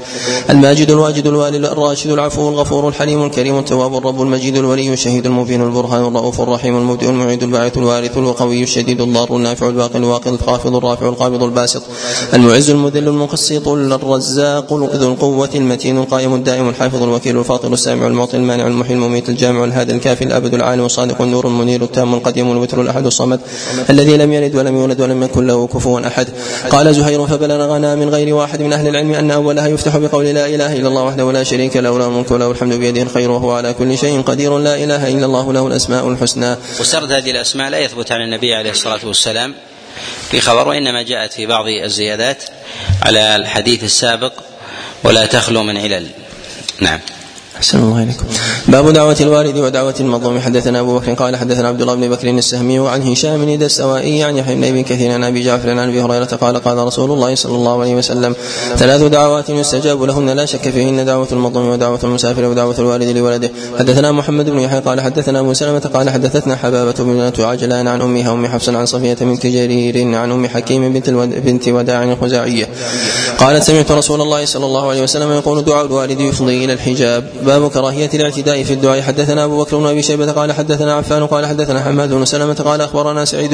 [0.50, 6.06] الماجد الواجد الوالي الراشد العفو الغفور الحليم الكريم التواب الرب المجيد الولي الشهيد المبين البرهان
[6.06, 11.44] الرؤوف الرحيم المبدئ المعيد الباعث الوارث القوي الشديد الضار النافع الباقي الواقي الخافض الرافع القابض
[11.44, 11.84] الباسط
[12.34, 18.68] المعز المذل المقسط الرزاق ذو القوة المتين القائم الدائم الحافظ الوكيل الفاطر السامع المعطي المانع
[18.68, 23.40] المحيي المميت الجامع الهادي الكافي الأبد العالم الصادق النور المنير التام القديم الوتر الأحد الصمد
[23.90, 26.28] الذي لم يلد ولم يولد ولم يكن له كفوا أحد
[26.70, 30.74] قال زهير فبلغنا من غير واحد من أهل العلم أن أولها يفتح بقول لا إله
[30.74, 33.98] إلا الله وحده لا شريك له له الملك وله الحمد بيده الخير وهو على كل
[33.98, 34.58] شيء قدير.
[34.58, 36.56] لا إله إلا الله له الأسماء الحسنى.
[36.80, 39.56] وسرد هذه الأسماء لا يثبت عن النبي عليه الصلاة والسلام
[40.32, 42.44] في خبر وإنما جاءت في بعض الزيادات
[43.02, 44.34] على الحديث السابق
[45.04, 46.08] ولا تخلو من علل.
[46.80, 47.00] نعم.
[47.58, 48.26] أحسن الله إليكم.
[48.68, 50.40] باب دعوة الوالد ودعوة المظلوم.
[50.40, 54.38] حدثنا أبو بكر قال حدثنا عبد الله بن بكر السهمي وعن هشام بن السوائي عن
[54.38, 57.56] يحيى بن أبي كثير عن أبي جعفر عن أبي هريرة قال قال رسول الله صلى
[57.56, 58.36] الله عليه وسلم
[58.76, 63.52] ثلاث دعوات يستجاب لهن لا شك فيهن دعوة المظلوم ودعوة المسافر ودعوة الوالد لولده.
[63.80, 68.34] حدثنا محمد بن يحيى قال حدثنا أبو سلمة قال حدثتنا حبابة بنت عجلان عن أمها
[68.34, 71.10] أم حفص عن صفية بنت جرير عن أم حكيم بنت
[71.46, 72.70] بنت وداع الخزاعية.
[73.38, 77.24] قالت سمعت رسول الله صلى الله عليه وسلم يقول دعاء الوالد يفضي إلى الحجاب.
[77.44, 79.02] باب كراهية الاعتداء في الدعاء.
[79.02, 82.82] حدثنا أبو بكر بن أبي شيبة قال حدثنا عفان قال حدثنا حماد بن سلمة قال
[82.82, 83.54] أخبرنا سعيد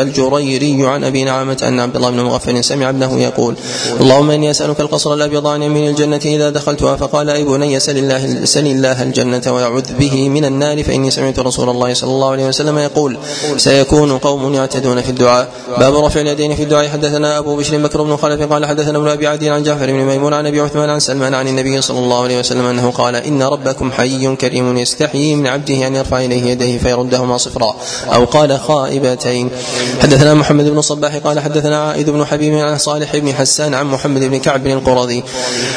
[0.00, 3.54] الجريري عن أبي نعمة أن عبد الله بن مغفل سمع ابنه يقول
[4.00, 6.96] اللهم إني أسألك القصر الأبيض عن يمين الجنة إذا دخلتها.
[6.96, 11.68] فقال أي بني سل الله, سل الله الجنة ويعوذ به من النار فإني سمعت رسول
[11.68, 13.16] الله صلى الله عليه وسلم يقول
[13.56, 15.48] سيكون قوم يعتدون في الدعاء.
[15.78, 16.88] باب رفع اليدين في الدعاء.
[16.88, 20.34] حدثنا أبو بشر بكر بن خلف قال حدثنا ابن أبي عدي عن جعفر بن ميمون
[20.34, 23.92] عن أبي عثمان عن سلمان عن النبي صلى الله عليه وسلم أنه قال إن ربكم
[23.92, 27.76] حي كريم يستحيي من عبده أن يرفع إليه يديه فيردهما صفرا
[28.14, 29.50] أو قال خائبتين
[30.02, 34.20] حدثنا محمد بن صباح قال حدثنا عائد بن حبيب عن صالح بن حسان عن محمد
[34.20, 35.22] بن كعب بن القرظي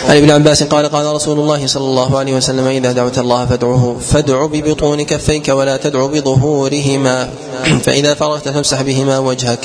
[0.10, 4.00] عن ابن عباس قال قال رسول الله صلى الله عليه وسلم إذا دعوت الله فادعوه
[4.00, 7.30] فادع ببطون كفيك ولا تدع بظهورهما
[7.84, 9.60] فإذا فرغت فامسح بهما وجهك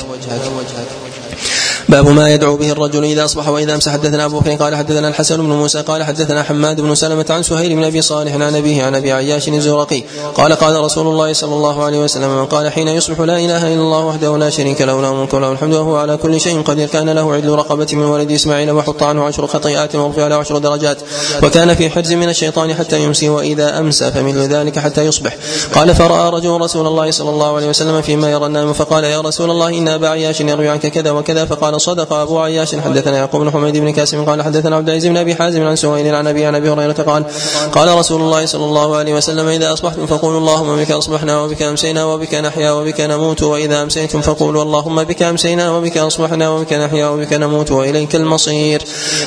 [1.89, 5.37] باب ما يدعو به الرجل إذا أصبح وإذا امسى حدثنا أبو بكر قال حدثنا الحسن
[5.37, 8.95] بن موسى قال حدثنا حماد بن سلمة عن سهيل بن أبي صالح عن أبيه عن
[8.95, 10.03] أبي عياش الزرقي.
[10.35, 13.81] قال قال رسول الله صلى الله عليه وسلم من قال حين يصبح لا إله إلا
[13.81, 16.87] الله وحده لا شريك له له الملك وله الحمد وهو على كل شيء قدير.
[16.87, 20.97] كان له عدل رقبة من ولد إسماعيل وحط عنه عشر خطيئات ورفع له عشر درجات.
[21.43, 25.37] وكان في حرز من الشيطان حتى يمسي وإذا أمسى فمثل ذلك حتى يصبح.
[25.75, 29.51] قال فرأى رجل رسول الله صلى الله عليه وسلم فيما يرى النائم فقال يا رسول
[29.51, 31.45] الله إن أبا عياش يروي عنك كذا وكذا.
[31.45, 32.75] فقال صدق أبو عياش.
[32.75, 36.15] حدثنا يعقوب بن حميد بن كاسم قال حدثنا عبد العزيز بن أبي حازم عن سهيل
[36.15, 37.23] عن ابي عن أبي هريرة قال
[37.71, 42.05] قال رسول الله صلى الله عليه وسلم إذا أصبحتم فقولوا اللهم بك أصبحنا وبك أمسينا
[42.05, 47.33] وبك نحيا وبك نموت وإذا أمسيتم فقولوا اللهم بك أمسينا وبك أصبحنا وبك نحيا وبك
[47.33, 48.81] نموت وإليك المصير.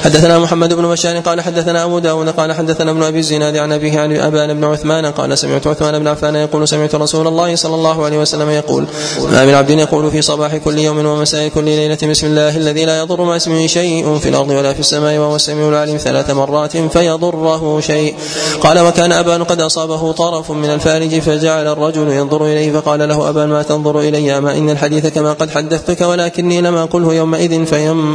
[0.04, 4.00] حدثنا محمد بن بشار قال حدثنا أبو داود قال حدثنا ابن أبي الزناد عن أبيه
[4.00, 8.04] عن أبان بن عثمان قال سمعت عثمان بن عفان يقول سمعت رسول الله صلى الله
[8.04, 8.86] عليه وسلم يقول
[9.32, 12.98] ما من عبد يقول في صباح كل يوم ومساء كل ليلة بسم الله الذي لا
[12.98, 17.80] يضر مع اسمه شيء في الأرض ولا في السماء وهو السميع العليم ثلاث مرات فيضره
[17.80, 18.14] شيء.
[18.60, 23.48] قال وكان أبان قد أصابه طرف من الفارج فجعل الرجل ينظر إليه فقال له أبان
[23.48, 27.64] ما تنظر إلي أما إن الحديث كما قد حدثتك ولكني لم أقله يومئذ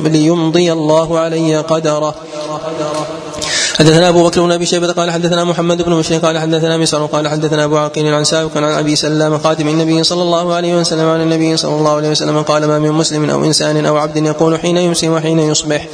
[0.07, 2.15] ليمضي الله علي قدره
[3.79, 7.27] حدثنا أبو بكر بن أبي شيبة قال حدثنا محمد بن بشير قال حدثنا مسعر قال
[7.27, 11.21] حدثنا أبو عقيل عن سابق عن أبي سلام خاتم النبي صلى الله عليه وسلم عن
[11.21, 14.77] النبي صلى الله عليه وسلم قال ما من مسلم أو إنسان أو عبد يقول حين
[14.77, 15.87] يمسي وحين يصبح.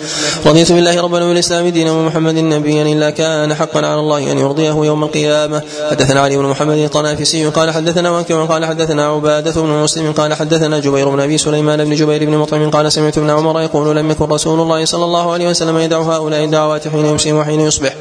[0.46, 5.04] رضيت بالله ربا وبالاسلام دينا ومحمد نبيا إلا كان حقا على الله أن يرضيه يوم
[5.04, 5.62] القيامة.
[5.92, 10.80] حدثنا علي بن محمد الطنافسي قال حدثنا وكيع قال حدثنا عبادة بن مسلم قال حدثنا
[10.80, 14.26] جبير بن أبي سليمان بن جبير بن مطعم قال سمعت ابن عمر يقول لم يكن
[14.26, 17.94] رسول الله صلى الله عليه وسلم يدع هؤلاء الدعوات حين يمسي وحين يصبح.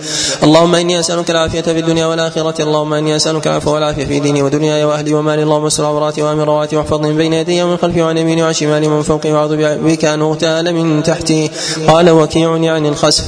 [0.43, 2.63] اللهم إني أسألك العافية في الدنيا والآخرة.
[2.63, 5.43] اللهم إني أسألك العفو والعافية في ديني ودنياي وأهلي ومالي.
[5.43, 8.87] اللهم استر عوراتي وامن رواتي واحفظني من بين يدي ومن خلفي وعن يميني وعن شمالي
[8.87, 9.33] ومن فوقي.
[9.33, 9.57] واعوذ
[9.87, 11.51] بك أن أغتال من تحتي.
[11.89, 13.25] قال وكيع يعني الخسف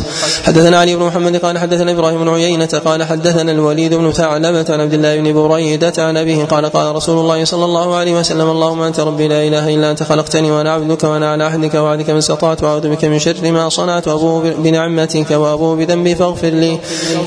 [0.46, 4.80] حدثنا علي بن محمد قال حدثنا إبراهيم بن عيينة قال حدثنا الوليد بن ثعلبة عن
[4.80, 8.82] عبد الله بن بريدة عن أبيه قال قال رسول الله صلى الله عليه وسلم اللهم
[8.82, 12.62] أنت ربي لا إله إلا أنت خلقتني وأنا عبدك وأنا على عهدك وعهدك من استطعت
[12.62, 16.78] وأعوذ بك من شر ما صنعت وأبوء بنعمتك وأبوء بذنبي فاغفر اغفر لي.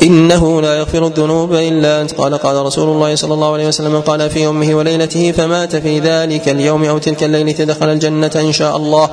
[0.03, 2.13] إنه لا يغفر الذنوب إلا أنت.
[2.13, 6.49] قال قال رسول الله صلى الله عليه وسلم قال في يومه وليلته فمات في ذلك
[6.49, 9.09] اليوم أو تلك الليلة دخل الجنة إن شاء الله.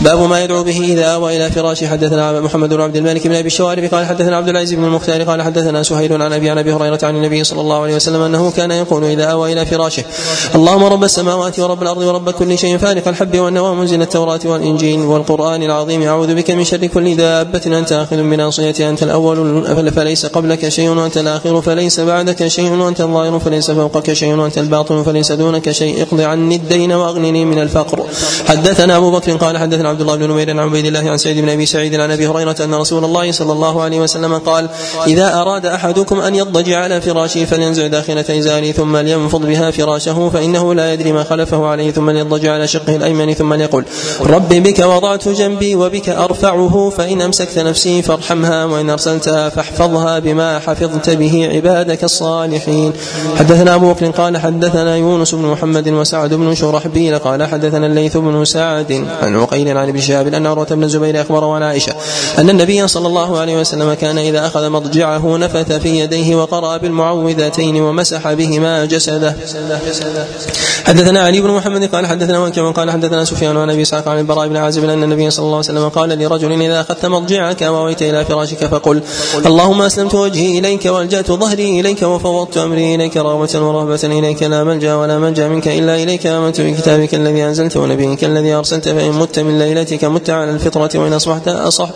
[0.00, 3.46] باب ما يدعو به إذا أوى إلى فراشه حدثنا محمد بن عبد الملك بن أبي
[3.46, 6.98] الشوارب قال حدثنا عبد العزيز بن المختار قال حدثنا سهيل عن أبيه عن أبي هريرة
[7.02, 10.04] عن النبي صلى الله عليه وسلم أنه كان يقول إذا أوى إلى فراشه
[10.54, 15.62] اللهم رب السماوات ورب الأرض ورب كل شيء فالق الحب والنوى منزل التوراة والإنجيل والقرآن
[15.62, 16.02] العظيم.
[16.02, 19.21] أعوذ بك من شر كل دابة أنت آخذ بناصيتها أنت الأول.
[19.90, 25.02] فليس قبلك شيء وأنت الآخر فليس بعدك شيء وأنت الظاهر فليس فوقك شيء وأنت الباطن
[25.02, 28.06] فليس دونك شيء اقض عني الدين وأغنني من الفقر.
[28.48, 31.48] حدثنا أبو بكر قال حدثنا عبد الله بن نمير عن عبيد الله عن سعيد بن
[31.48, 34.68] أبي سعيد عن أبي هريرة أن رسول الله صلى الله عليه وسلم قال
[35.06, 40.74] إذا أراد أحدكم أن يضجع على فراشه فلينزع داخلة إزاره ثم لينفض بها فراشه فإنه
[40.74, 43.84] لا يدري ما خلفه عليه ثم ليضجع على شقه الأيمن ثم ليقول
[44.20, 51.10] رب بك وضعت جنبي وبك أرفعه فإن أمسكت نفسي فارحمها وإن أرسلتها فاحفظها بما حفظت
[51.10, 52.92] به عبادك الصالحين.
[53.38, 58.44] حدثنا أبو بكر قال حدثنا يونس بن محمد وسعد بن شرحبيل قال حدثنا الليث بن
[58.44, 61.92] سعد عن عقيل عن ابن شهاب أن عروة بن الزبير أخبره عن عائشة
[62.38, 67.80] أن النبي صلى الله عليه وسلم كان إذا أخذ مضجعه نفث في يديه وقرأ بالمعوذتين
[67.80, 69.34] ومسح بهما جسده.
[70.84, 74.48] حدثنا علي بن محمد قال حدثنا وكيع قال حدثنا سفيان عن أبي إسحاق عن البراء
[74.48, 78.24] بن عازب أن النبي صلى الله عليه وسلم قال لرجل إذا أخذت مضجعك وأويت إلى
[78.24, 79.01] فراشك فقل
[79.46, 84.94] اللهم أسلمت وجهي إليك وألجأت ظهري إليك وفوضت أمري إليك رغبة ورهبة إليك لا ملجأ
[84.94, 86.26] ولا ملجا منك إلا إليك.
[86.26, 91.12] آمنت بكتابك الذي أنزلت ونبيك الذي أرسلت فإن مت من ليلتك مت على الفطرة وإن
[91.12, 91.88] أصبحت أصح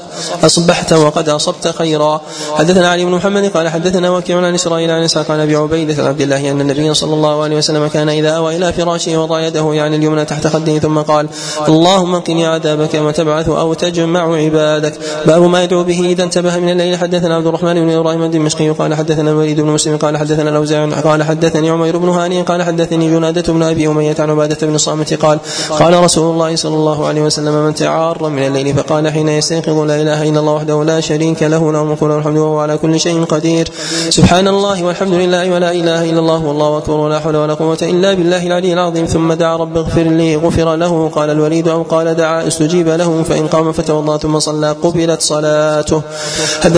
[0.45, 2.21] أصبحت وقد أصبت خيرا.
[2.55, 6.09] حدثنا علي بن محمد قال حدثنا وكيع عن إسرائيل عن إسحاق عن أبي عبيدة عن
[6.09, 9.75] عبد الله أن النبي صلى الله عليه وسلم كان إذا أوى إلى فراشه وضع يده
[9.75, 11.29] يعني اليمنى تحت خده ثم قال
[11.69, 14.93] اللهم قني عذابك وتبعث أو تجمع عبادك.
[15.27, 18.95] باب ما يدعو به إذا انتبه من الليل حدثنا عبد الرحمن بن إبراهيم الدمشقي قال
[18.95, 23.53] حدثنا الوليد بن مسلم قال حدثنا الاوزاعي قال حدثني عمير بن هاني قال حدثني جنادة
[23.53, 25.39] بن أبي أمية عن عبادة بن الصامت قال
[25.71, 30.03] قال رسول الله صلى الله عليه وسلم من تعار من الليل فقال حين يستيقظ لا
[30.03, 33.25] إله إلا الله وحده لا شريك له له الملك وله الحمد وهو على كل شيء
[33.25, 33.69] قدير.
[34.11, 38.15] سبحان الله والحمد لله ولا إله إلا الله والله أكبر ولا حول ولا قوة إلا
[38.15, 39.07] بالله العلي العظيم.
[39.07, 43.47] ثم دعا رب اغفر لي غفر له قال الوليد أو قال دعا استجيب له فإن
[43.47, 46.03] قام فتوضأ ثم صلى قبلت صلاته.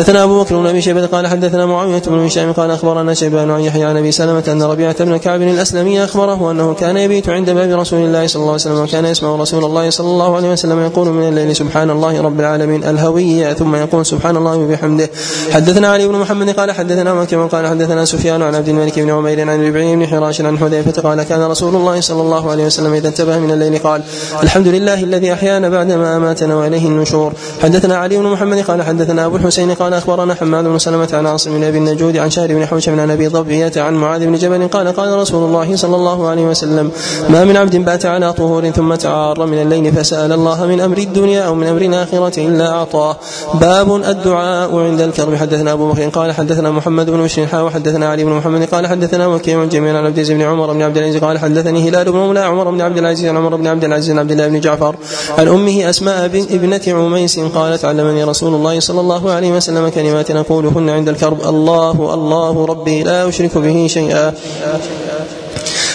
[0.08, 3.60] حدثنا أبو بكر بن أبي شيبة قال حدثنا معاوية بن هشام قال أخبرنا شيبان عن
[3.60, 7.80] يحيى عن أبي سلمة أن ربيعة بن كعب الأسلمي أخبره أنه كان يبيت عند باب
[7.80, 11.08] رسول الله صلى الله عليه وسلم وكان يسمع رسول الله صلى الله عليه وسلم يقول
[11.08, 15.10] من الليل سبحان الله رب العالمين الهوي ثم يقول سبحان الله وبحمده.
[15.52, 19.50] حدثنا علي بن محمد قال حدثنا مكي قال حدثنا سفيان عن عبد الملك بن عمير
[19.50, 23.08] عن ربعي بن حراش عن حذيفة قال كان رسول الله صلى الله عليه وسلم إذا
[23.08, 24.02] انتبه من الليل قال
[24.42, 27.32] الحمد لله الذي أحيانا بعدما أماتنا وإليه النشور.
[27.62, 31.50] حدثنا علي بن محمد قال حدثنا أبو الحسين قال أخبرنا حماد بن سلمة عن عاصم
[31.50, 34.88] بن أبي النجود عن شهر بن حوشب عن أبي ضبيه عن معاذ بن جبل قال
[34.88, 36.90] قال رسول الله صلى الله عليه وسلم
[37.28, 41.42] ما من عبد بات على طهور ثم تعار من الليل فسأل الله من أمر الدنيا
[41.42, 43.16] أو من أمر الآخرة إلا أعطاه.
[43.54, 45.34] باب الدعاء عند الكرب.
[45.34, 49.64] حدثنا أبو بكر قال حدثنا محمد بن بشر وحدثنا علي بن محمد قال حدثنا وكيع
[49.64, 52.70] جميعا عن عبد العزيز بن عمر بن عبد العزيز قال حدثني هلال بن مولى عمر
[52.70, 54.96] بن عبد العزيز عن عمر بن عبد العزيز عن عبد الله بن جعفر
[55.38, 60.32] عن أمه أسماء بن ابنة عميس قالت علمني رسول الله صلى الله عليه وسلم كلمات
[60.32, 61.40] نقولهن عند الكرب.
[61.52, 64.34] الله الله ربي لا اشرك به شيئا.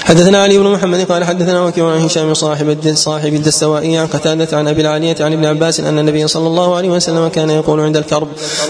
[0.05, 4.67] حدثنا علي بن محمد قال حدثنا وكيع عن هشام صاحب صاحب الدستوائي عن قتادة عن
[4.67, 8.27] أبي العالية عن ابن عباس أن النبي صلى الله عليه وسلم كان يقول عند الكرب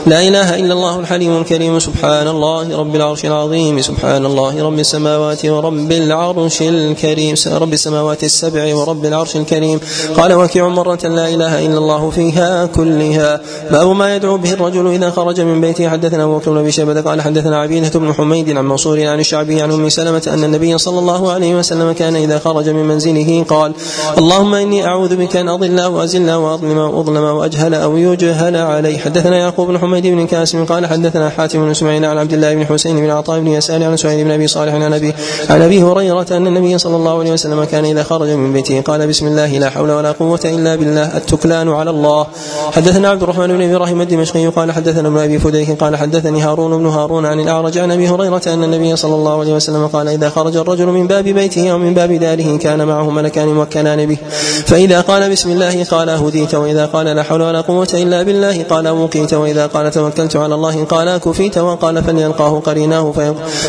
[0.07, 5.45] لا إله إلا الله الحليم الكريم سبحان الله رب العرش العظيم سبحان الله رب السماوات
[5.45, 9.79] ورب العرش الكريم رب السماوات السبع ورب العرش الكريم.
[10.17, 13.41] قال وكيع مرة لا إله إلا الله فيها كلها.
[13.71, 15.89] باب ما يدعو به الرجل إذا خرج من بيته.
[15.89, 19.71] حدثنا أبو بكر بن شيبة قال حدثنا عبيدة بن حميد عن منصور عن الشعبي عن
[19.71, 23.73] أم سلمة أن النبي صلى الله عليه وسلم كان إذا خرج من منزله قال
[24.17, 27.97] اللهم إني أعوذ بك أن أضل أو أزل أو أظلم أو أظلم أو أجهل أو
[27.97, 28.97] يجهل علي.
[28.97, 32.65] حدثنا يعقوب بن حميد بن كاسم قال حدثنا حاتم بن إسماعيل عن عبد الله بن
[32.65, 35.13] حسين بن عطاء بن يسار عن سعيد بن أبي صالح عن أبي
[35.49, 39.07] عن أبي هريرة أن النبي صلى الله عليه وسلم كان إذا خرج من بيته قال
[39.07, 42.27] بسم الله لا حول ولا قوة إلا بالله التكلان على الله.
[42.71, 46.85] حدثنا عبد الرحمن بن إبراهيم الدمشقي قال حدثنا ابن أبي فديك قال حدثني هارون بن
[46.85, 50.55] هارون عن الأعرج عن أبي هريرة أن النبي صلى الله عليه وسلم قال إذا خرج
[50.57, 54.17] الرجل من باب بيته أو من باب داره كان معه ملكان موكلان به.
[54.65, 58.87] فإذا قال بسم الله قال هديت وإذا قال لا حول ولا قوة إلا بالله قال
[58.89, 63.13] وقيت وإذا قال توكلت على الله قال كفيت وقال فليلقاه قريناه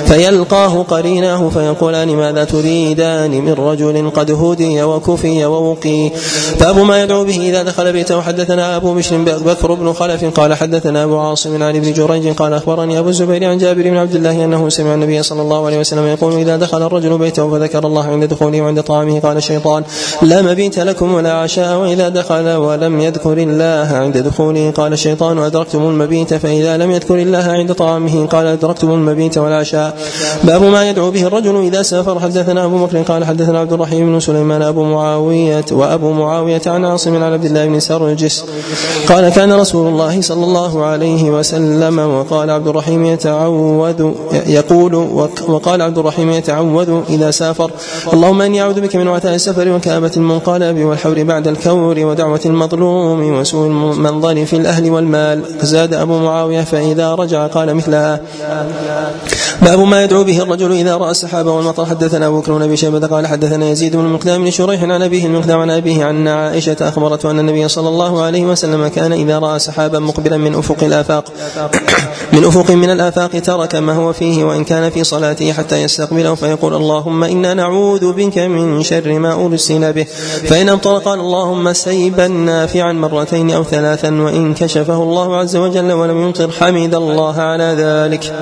[0.07, 6.11] فيلقاه قريناه فيقولان ماذا تريدان من رجل قد هدي وكفي ووقي.
[6.61, 11.05] باب ما يدعو به إذا دخل بيته حدثنا أبو بشر بكر بن خلف قال حدثنا
[11.05, 14.69] أبو عاصم عن ابن جريج قال أخبرني أبو الزبير عن جابر بن عبد الله أنه
[14.69, 18.63] سمع النبي صلى الله عليه وسلم يقول إذا دخل الرجل بيته فذكر الله عند دخوله
[18.63, 19.83] وعند طعامه قال الشيطان
[20.23, 24.71] لا مبيت لكم ولا عشاء وإذا دخل ولم يذكر الله عند دخوله.
[24.71, 29.99] قال الشيطان أدركتم المبيت فإذا لم يذكر الله عند طعامه؟ قال أدركتم المبيت والعشاء
[30.45, 32.21] باب ما يدعو به الرجل إذا سافر.
[32.21, 37.17] حدثنا أبو بكر قال حدثنا عبد الرحيم بن سليمان أبو معاوية وأبو معاوية عن عاصم
[37.17, 38.45] عن عبد الله بن سرجس.
[39.09, 44.11] قال كان رسول الله صلى الله عليه وسلم وقال عبد الرحيم يتعوذ
[44.47, 44.95] يقول
[45.49, 47.71] وقال عبد الرحيم يتعوذ إذا سافر.
[48.13, 53.67] اللهم إني أعوذ بك من وعثاء السفر وكآبة المنقلب والحور بعد الكور ودعوة المظلوم وسوء
[53.67, 55.43] المنظر في الأهل والمال.
[55.63, 58.21] زاد أبو معاوية فإذا رجع قال مثلها
[59.63, 61.87] باب ما يدعو به الرجل إذا رأى السحاب والمطر.
[61.87, 65.61] حدثنا أبو بكر بن شيبة قال حدثنا يزيد بن المقدام بن شريح عن أبيه المقدام
[65.61, 69.99] عن أبيه عن عائشة أخبرته أن النبي صلى الله عليه وسلم كان إذا رأى سحابا
[69.99, 71.25] مقبلا من أفق الآفاق.
[72.33, 76.75] من أفق من الآفاق ترك ما هو فيه وإن كان في صلاته حتى يستقبله فيقول
[76.75, 80.07] اللهم إنا نعوذ بك من شر ما أرسل به.
[80.49, 86.51] فإن قال اللهم سيبا نافعا مرتين أو ثلاثا وإن كشفه الله عز وجل ولم يمطر
[86.51, 88.33] حمد الله على ذلك.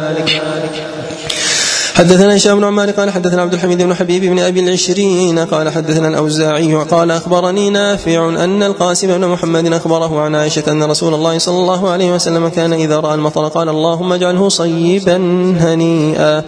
[1.95, 6.09] حدثنا هشام بن عمار قال حدثنا عبد الحميد بن حبيب بن أبي العشرين قال حدثنا
[6.09, 11.57] الأوزاعي قال أخبرني نافع أن القاسم بن محمد أخبره عن عائشة أن رسول الله صلى
[11.57, 15.17] الله عليه وسلم كان إذا رأى المطر قال اللهم اجعله صيبا
[15.61, 16.45] هنيئا.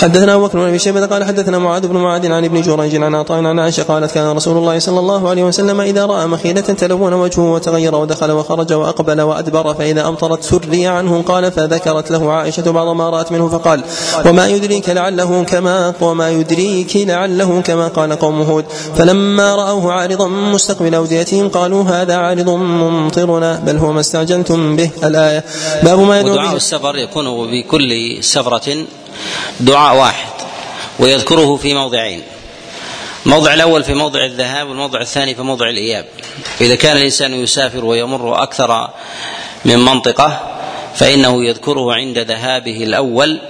[0.00, 3.14] حدثنا أبو بكر بن أبي شيبة قال حدثنا معاذ بن معاذ عن ابن جريج عن
[3.14, 7.12] عطاء عن عائشة قالت كان رسول الله صلى الله عليه وسلم إذا رأى مخيلة تلون
[7.12, 12.96] وجهه وتغير ودخل وخرج وأقبل وأدبر فإذا أمطرت سري عنه قال فذكرت له عائشة بعض
[12.96, 13.82] ما رأت منه فقال
[14.26, 18.64] وما يدريك لعله كما وما يدريك لعله كما قال قوم هود.
[18.96, 25.44] فلما رأوه عارضا مستقبل أوديتهم قالوا هذا عارض ممطرنا بل هو ما استعجلتم به الآية.
[25.82, 28.86] باب ما يدعو ودعاء السفر يكون بكل سفرة
[29.60, 30.32] دعاء واحد
[30.98, 32.22] ويذكره في موضعين.
[33.26, 36.04] الموضع الأول في موضع الذهاب والموضع الثاني في موضع الإياب.
[36.60, 38.90] إذا كان الإنسان يسافر ويمر أكثر
[39.64, 40.40] من منطقة
[40.94, 43.40] فإنه يذكره عند ذهابه الأول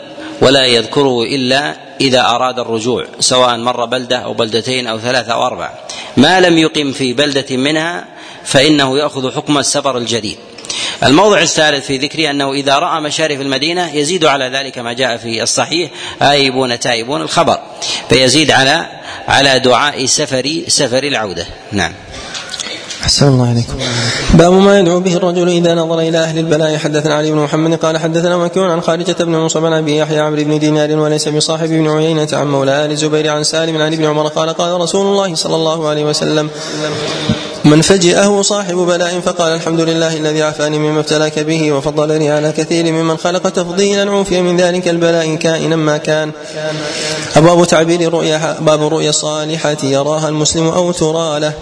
[0.40, 5.70] ولا يذكره إلا إذا أراد الرجوع سواء مر بلدة أو بلدتين أو ثلاثة أو أربع
[6.16, 8.04] ما لم يقم في بلدة منها
[8.44, 10.36] فإنه يأخذ حكم السفر الجديد.
[11.04, 15.42] الموضع الثالث في ذكري أنه إذا رأى مشارف المدينة يزيد على ذلك ما جاء في
[15.42, 15.90] الصحيح
[16.22, 17.58] آيبون تائبون الخبر.
[18.08, 18.86] فيزيد على
[19.28, 21.46] على دعاء سفر سفر العودة.
[21.72, 21.92] نعم.
[23.02, 23.74] أحسن الله عليكم
[24.34, 26.76] باب ما يدعو به الرجل إذا نظر إلى أهل البلاء.
[26.76, 30.44] حدثنا علي بن محمد قال حدثنا مكيون عن خارجة بن مصعب عن أبي يحيى عمرو
[30.44, 34.26] بن دينار وليس بصاحب بن عيينة عن مولى آل الزبير عن سالم عن ابن عمر
[34.26, 36.50] قال قال رسول الله صلى الله عليه وسلم
[37.64, 42.92] من فجئه صاحب بلاء فقال الحمد لله الذي عافاني مما ابتلاك به وفضلني على كثير
[42.92, 46.30] ممن خلق تفضيلا عوفي من ذلك البلاء كائنا ما كان.
[47.36, 51.52] أبواب تعبير الرؤيا باب الرؤيا الصالحة يراها المسلم أو ترى له.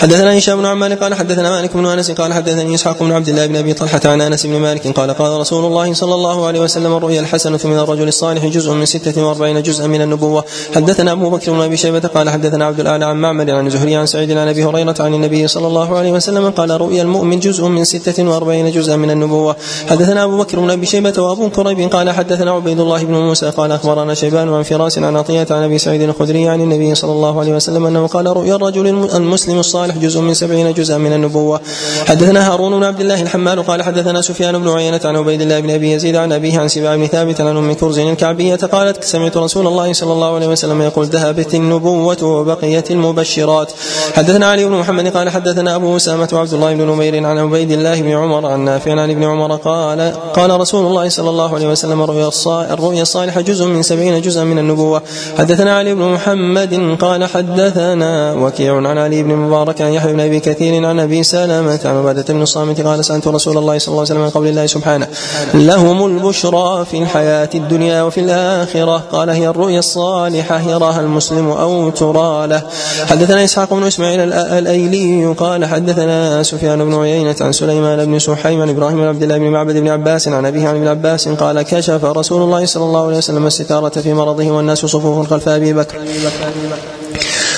[0.00, 3.46] حدثنا هشام بن عمار قال حدثنا مالك بن أنس قال حدثني إسحاق بن عبد الله
[3.46, 6.96] بن أبي طلحة عن أنس بن مالك قال قال رسول الله صلى الله عليه وسلم
[6.96, 10.44] الرؤيا الحسنة من الرجل الصالح جزء من ستة وأربعين جزءا من النبوة.
[10.74, 14.06] حدثنا أبو بكر بن أبي شيبة قال حدثنا عبد الأعلى عن معمر عن زهري عن
[14.06, 17.84] سعيد عن أبي هريرة عن النبي صلى الله عليه وسلم قال رؤيا المؤمن جزء من
[17.84, 19.56] ستة وأربعين جزءا من النبوة.
[19.88, 23.72] حدثنا أبو بكر بن أبي شيبة وأبو كريب قال حدثنا عبيد الله بن موسى قال
[23.72, 27.52] أخبرنا شيبان عن فراس عن عطية عن أبي سعيد الخدري عن النبي صلى الله عليه
[27.52, 31.60] وسلم أنه قال رؤيا الرجل المسلم الصالح جزء من سبعين جزءا من النبوة.
[32.06, 35.70] حدثنا هارون بن عبد الله الحمال قال حدثنا سفيان بن عيينة عن عبيد الله بن
[35.70, 39.66] أبي يزيد عن أبيه عن سباع بن ثابت عن أم كرز الكعبية قالت سمعت رسول
[39.66, 43.72] الله صلى الله عليه وسلم يقول ذهبت النبوة وبقيت المبشرات.
[44.14, 48.02] حدثنا علي بن محمد قال حدثنا أبو أسامة وعبد الله بن نمير عن عبيد الله
[48.02, 52.02] بن عمر عن نافع عن ابن عمر قال قال رسول الله صلى الله عليه وسلم
[52.02, 55.02] الرؤيا الصالحة جزء من سبعين جزءا من النبوة.
[55.38, 60.40] حدثنا علي بن محمد قال حدثنا وكيع عن علي بن مبارك عن يحيى بن أبي
[60.40, 64.10] كثير عن أبي سلمة عن عبادة بن الصامت قال سألت رسول الله صلى الله عليه
[64.10, 65.06] وسلم من قول الله سبحانه
[65.54, 69.02] لهم البشرى في الحياة الدنيا وفي الآخرة.
[69.12, 72.62] قال هي الرؤيا الصالحة يراها المسلم أو ترى له.
[73.06, 78.62] حدثنا إسحاق بن إسماعيل الأيلي الدمشقي قال حدثنا سفيان بن عيينة عن سليمان بن سحيم
[78.62, 81.62] عن إبراهيم بن عبد الله بن معبد بن عباس عن أبيه عن ابن عباس قال
[81.62, 85.98] كشف رسول الله صلى الله عليه وسلم الستارة في مرضه والناس صفوف خلف أبي بكر.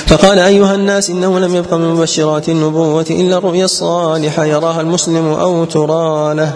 [0.07, 5.65] فقال أيها الناس إنه لم يبق من مبشرات النبوة إلا الرؤيا الصالحة يراها المسلم أو
[5.65, 6.53] ترى له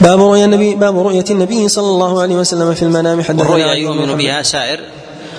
[0.00, 4.16] باب رؤيا النبي باب رؤية النبي صلى الله عليه وسلم في المنام حدثنا والرؤيا يؤمن
[4.16, 4.80] بها سائر.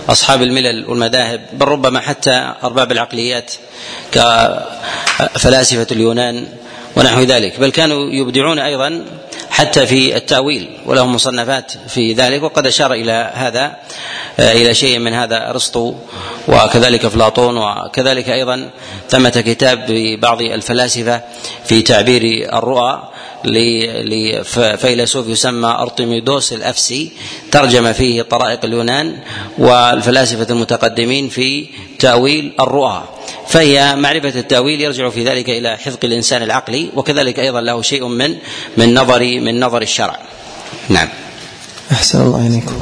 [0.09, 3.51] أصحاب الملل والمذاهب بل ربما حتى أرباب العقليات
[4.11, 6.47] كفلاسفة اليونان
[6.95, 7.59] ونحو ذلك.
[7.59, 9.05] بل كانوا يبدعون أيضا
[9.49, 13.75] حتى في التأويل ولهم مصنفات في ذلك وقد أشار إلى هذا
[14.39, 15.95] إلى شيء من هذا أرسطو
[16.47, 18.69] وكذلك أفلاطون وكذلك أيضا
[19.09, 21.21] ثمة كتاب لبعض الفلاسفة
[21.65, 23.09] في تعبير الرؤى.
[23.45, 27.11] لفيلسوف يسمى أرطميدوس الأفسي
[27.51, 29.17] ترجم فيه طرائق اليونان
[29.57, 31.67] والفلاسفة المتقدمين في
[31.99, 33.03] تأويل الرؤى.
[33.47, 38.35] فهي معرفة التأويل يرجع في ذلك إلى حفظ الإنسان العقلي وكذلك أيضا له شيء من
[38.77, 40.19] من نظر من نظر الشرع.
[40.89, 41.09] نعم.
[41.91, 42.75] أحسن الله إليكم.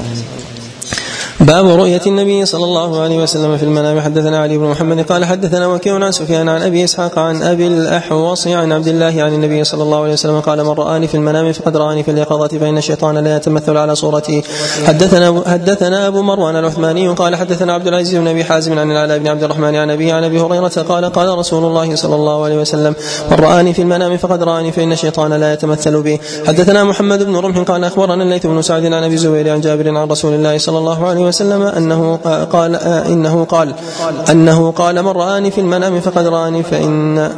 [1.40, 4.02] باب رؤية النبي صلى الله عليه وسلم في المنام.
[4.02, 8.48] حدثنا علي بن محمد قال حدثنا وكيع عن سفيان عن أبي إسحاق عن أبي الأحوص
[8.48, 11.78] عن عبد الله عن النبي صلى الله عليه وسلم قال من رآني في المنام فقد
[11.78, 14.44] رآني في اليقظة فإن الشيطان لا يتمثل على صورتي.
[14.86, 19.28] حدثنا حدثنا أبو مروان العثماني قال حدثنا عبد العزيز بن أبي حازم عن العلاء بن
[19.28, 22.96] عبد الرحمن عن ابي عن أبي هريرة قال قال رسول الله صلى الله عليه وسلم
[23.32, 26.20] من رآني في المنام فقد رآني فإن الشيطان لا يتمثل بي.
[26.48, 30.10] حدثنا محمد بن رمح قال أخبرنا الليث بن سعد عن أبي الزبير عن جابر عن
[30.10, 32.20] رسول الله صلى الله عليه وسلم أنه
[32.52, 33.74] قال إنه قال
[34.32, 37.32] أنه قال من رآني في المنام فقد رآني فإن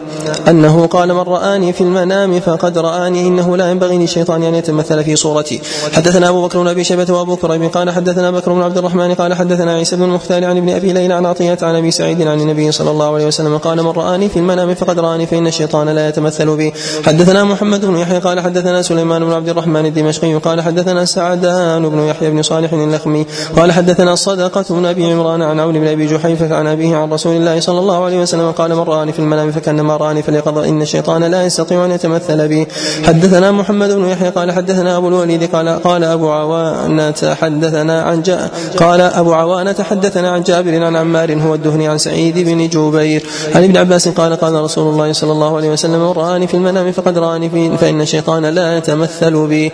[0.48, 5.16] أنه قال من رآني في المنام فقد رآني إنه لا ينبغي للشيطان أن يتمثل في
[5.16, 5.62] صورتي.
[5.94, 9.34] حدثنا أبو بكر بن أبي شيبة وأبو كريب قال حدثنا بكر بن عبد الرحمن قال
[9.34, 12.72] حدثنا عيسى بن المختار عن ابن أبي ليلى عن عطية عن أبي سعيد عن النبي
[12.72, 16.58] صلى الله عليه وسلم قال من رآني في المنام فقد رآني فإن الشيطان لا يتمثل
[16.58, 16.74] بي.
[17.06, 22.00] حدثنا محمد بن يحيى قال حدثنا سليمان بن عبد الرحمن الدمشقي قال حدثنا سعدان بن
[22.00, 26.56] يحيى بن صالح اللخمي قال حدثنا صدقة بن أبي عمران عن عون بن أبي جحيفة
[26.56, 29.97] عن أبيه عن رسول الله صلى الله عليه وسلم قال من رآني في المنام فكأنما
[29.97, 32.68] رآني فليقض إن الشيطان لا يستطيع أن يتمثل بي.
[33.03, 38.51] حدثنا محمد بن يحيى قال حدثنا أبو الوليد قال قال أبو عوانة حدثنا عن جاء
[38.77, 43.26] قال أبو عوانة حدثنا عن جابر عن عمار هو الدهني عن سعيد بن جبير.
[43.56, 46.91] عن ابن عباس قال قال رسول الله صلى الله عليه وسلم من رآني في المنام
[46.91, 49.72] فقد رآني في فإن الشيطان لا يتمثل بي.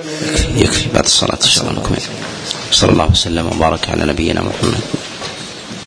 [0.57, 2.01] يكفي بعد الصلاة إن شاء الله نكمل.
[2.71, 5.14] صلى الله وسلم وبارك على نبينا محمد.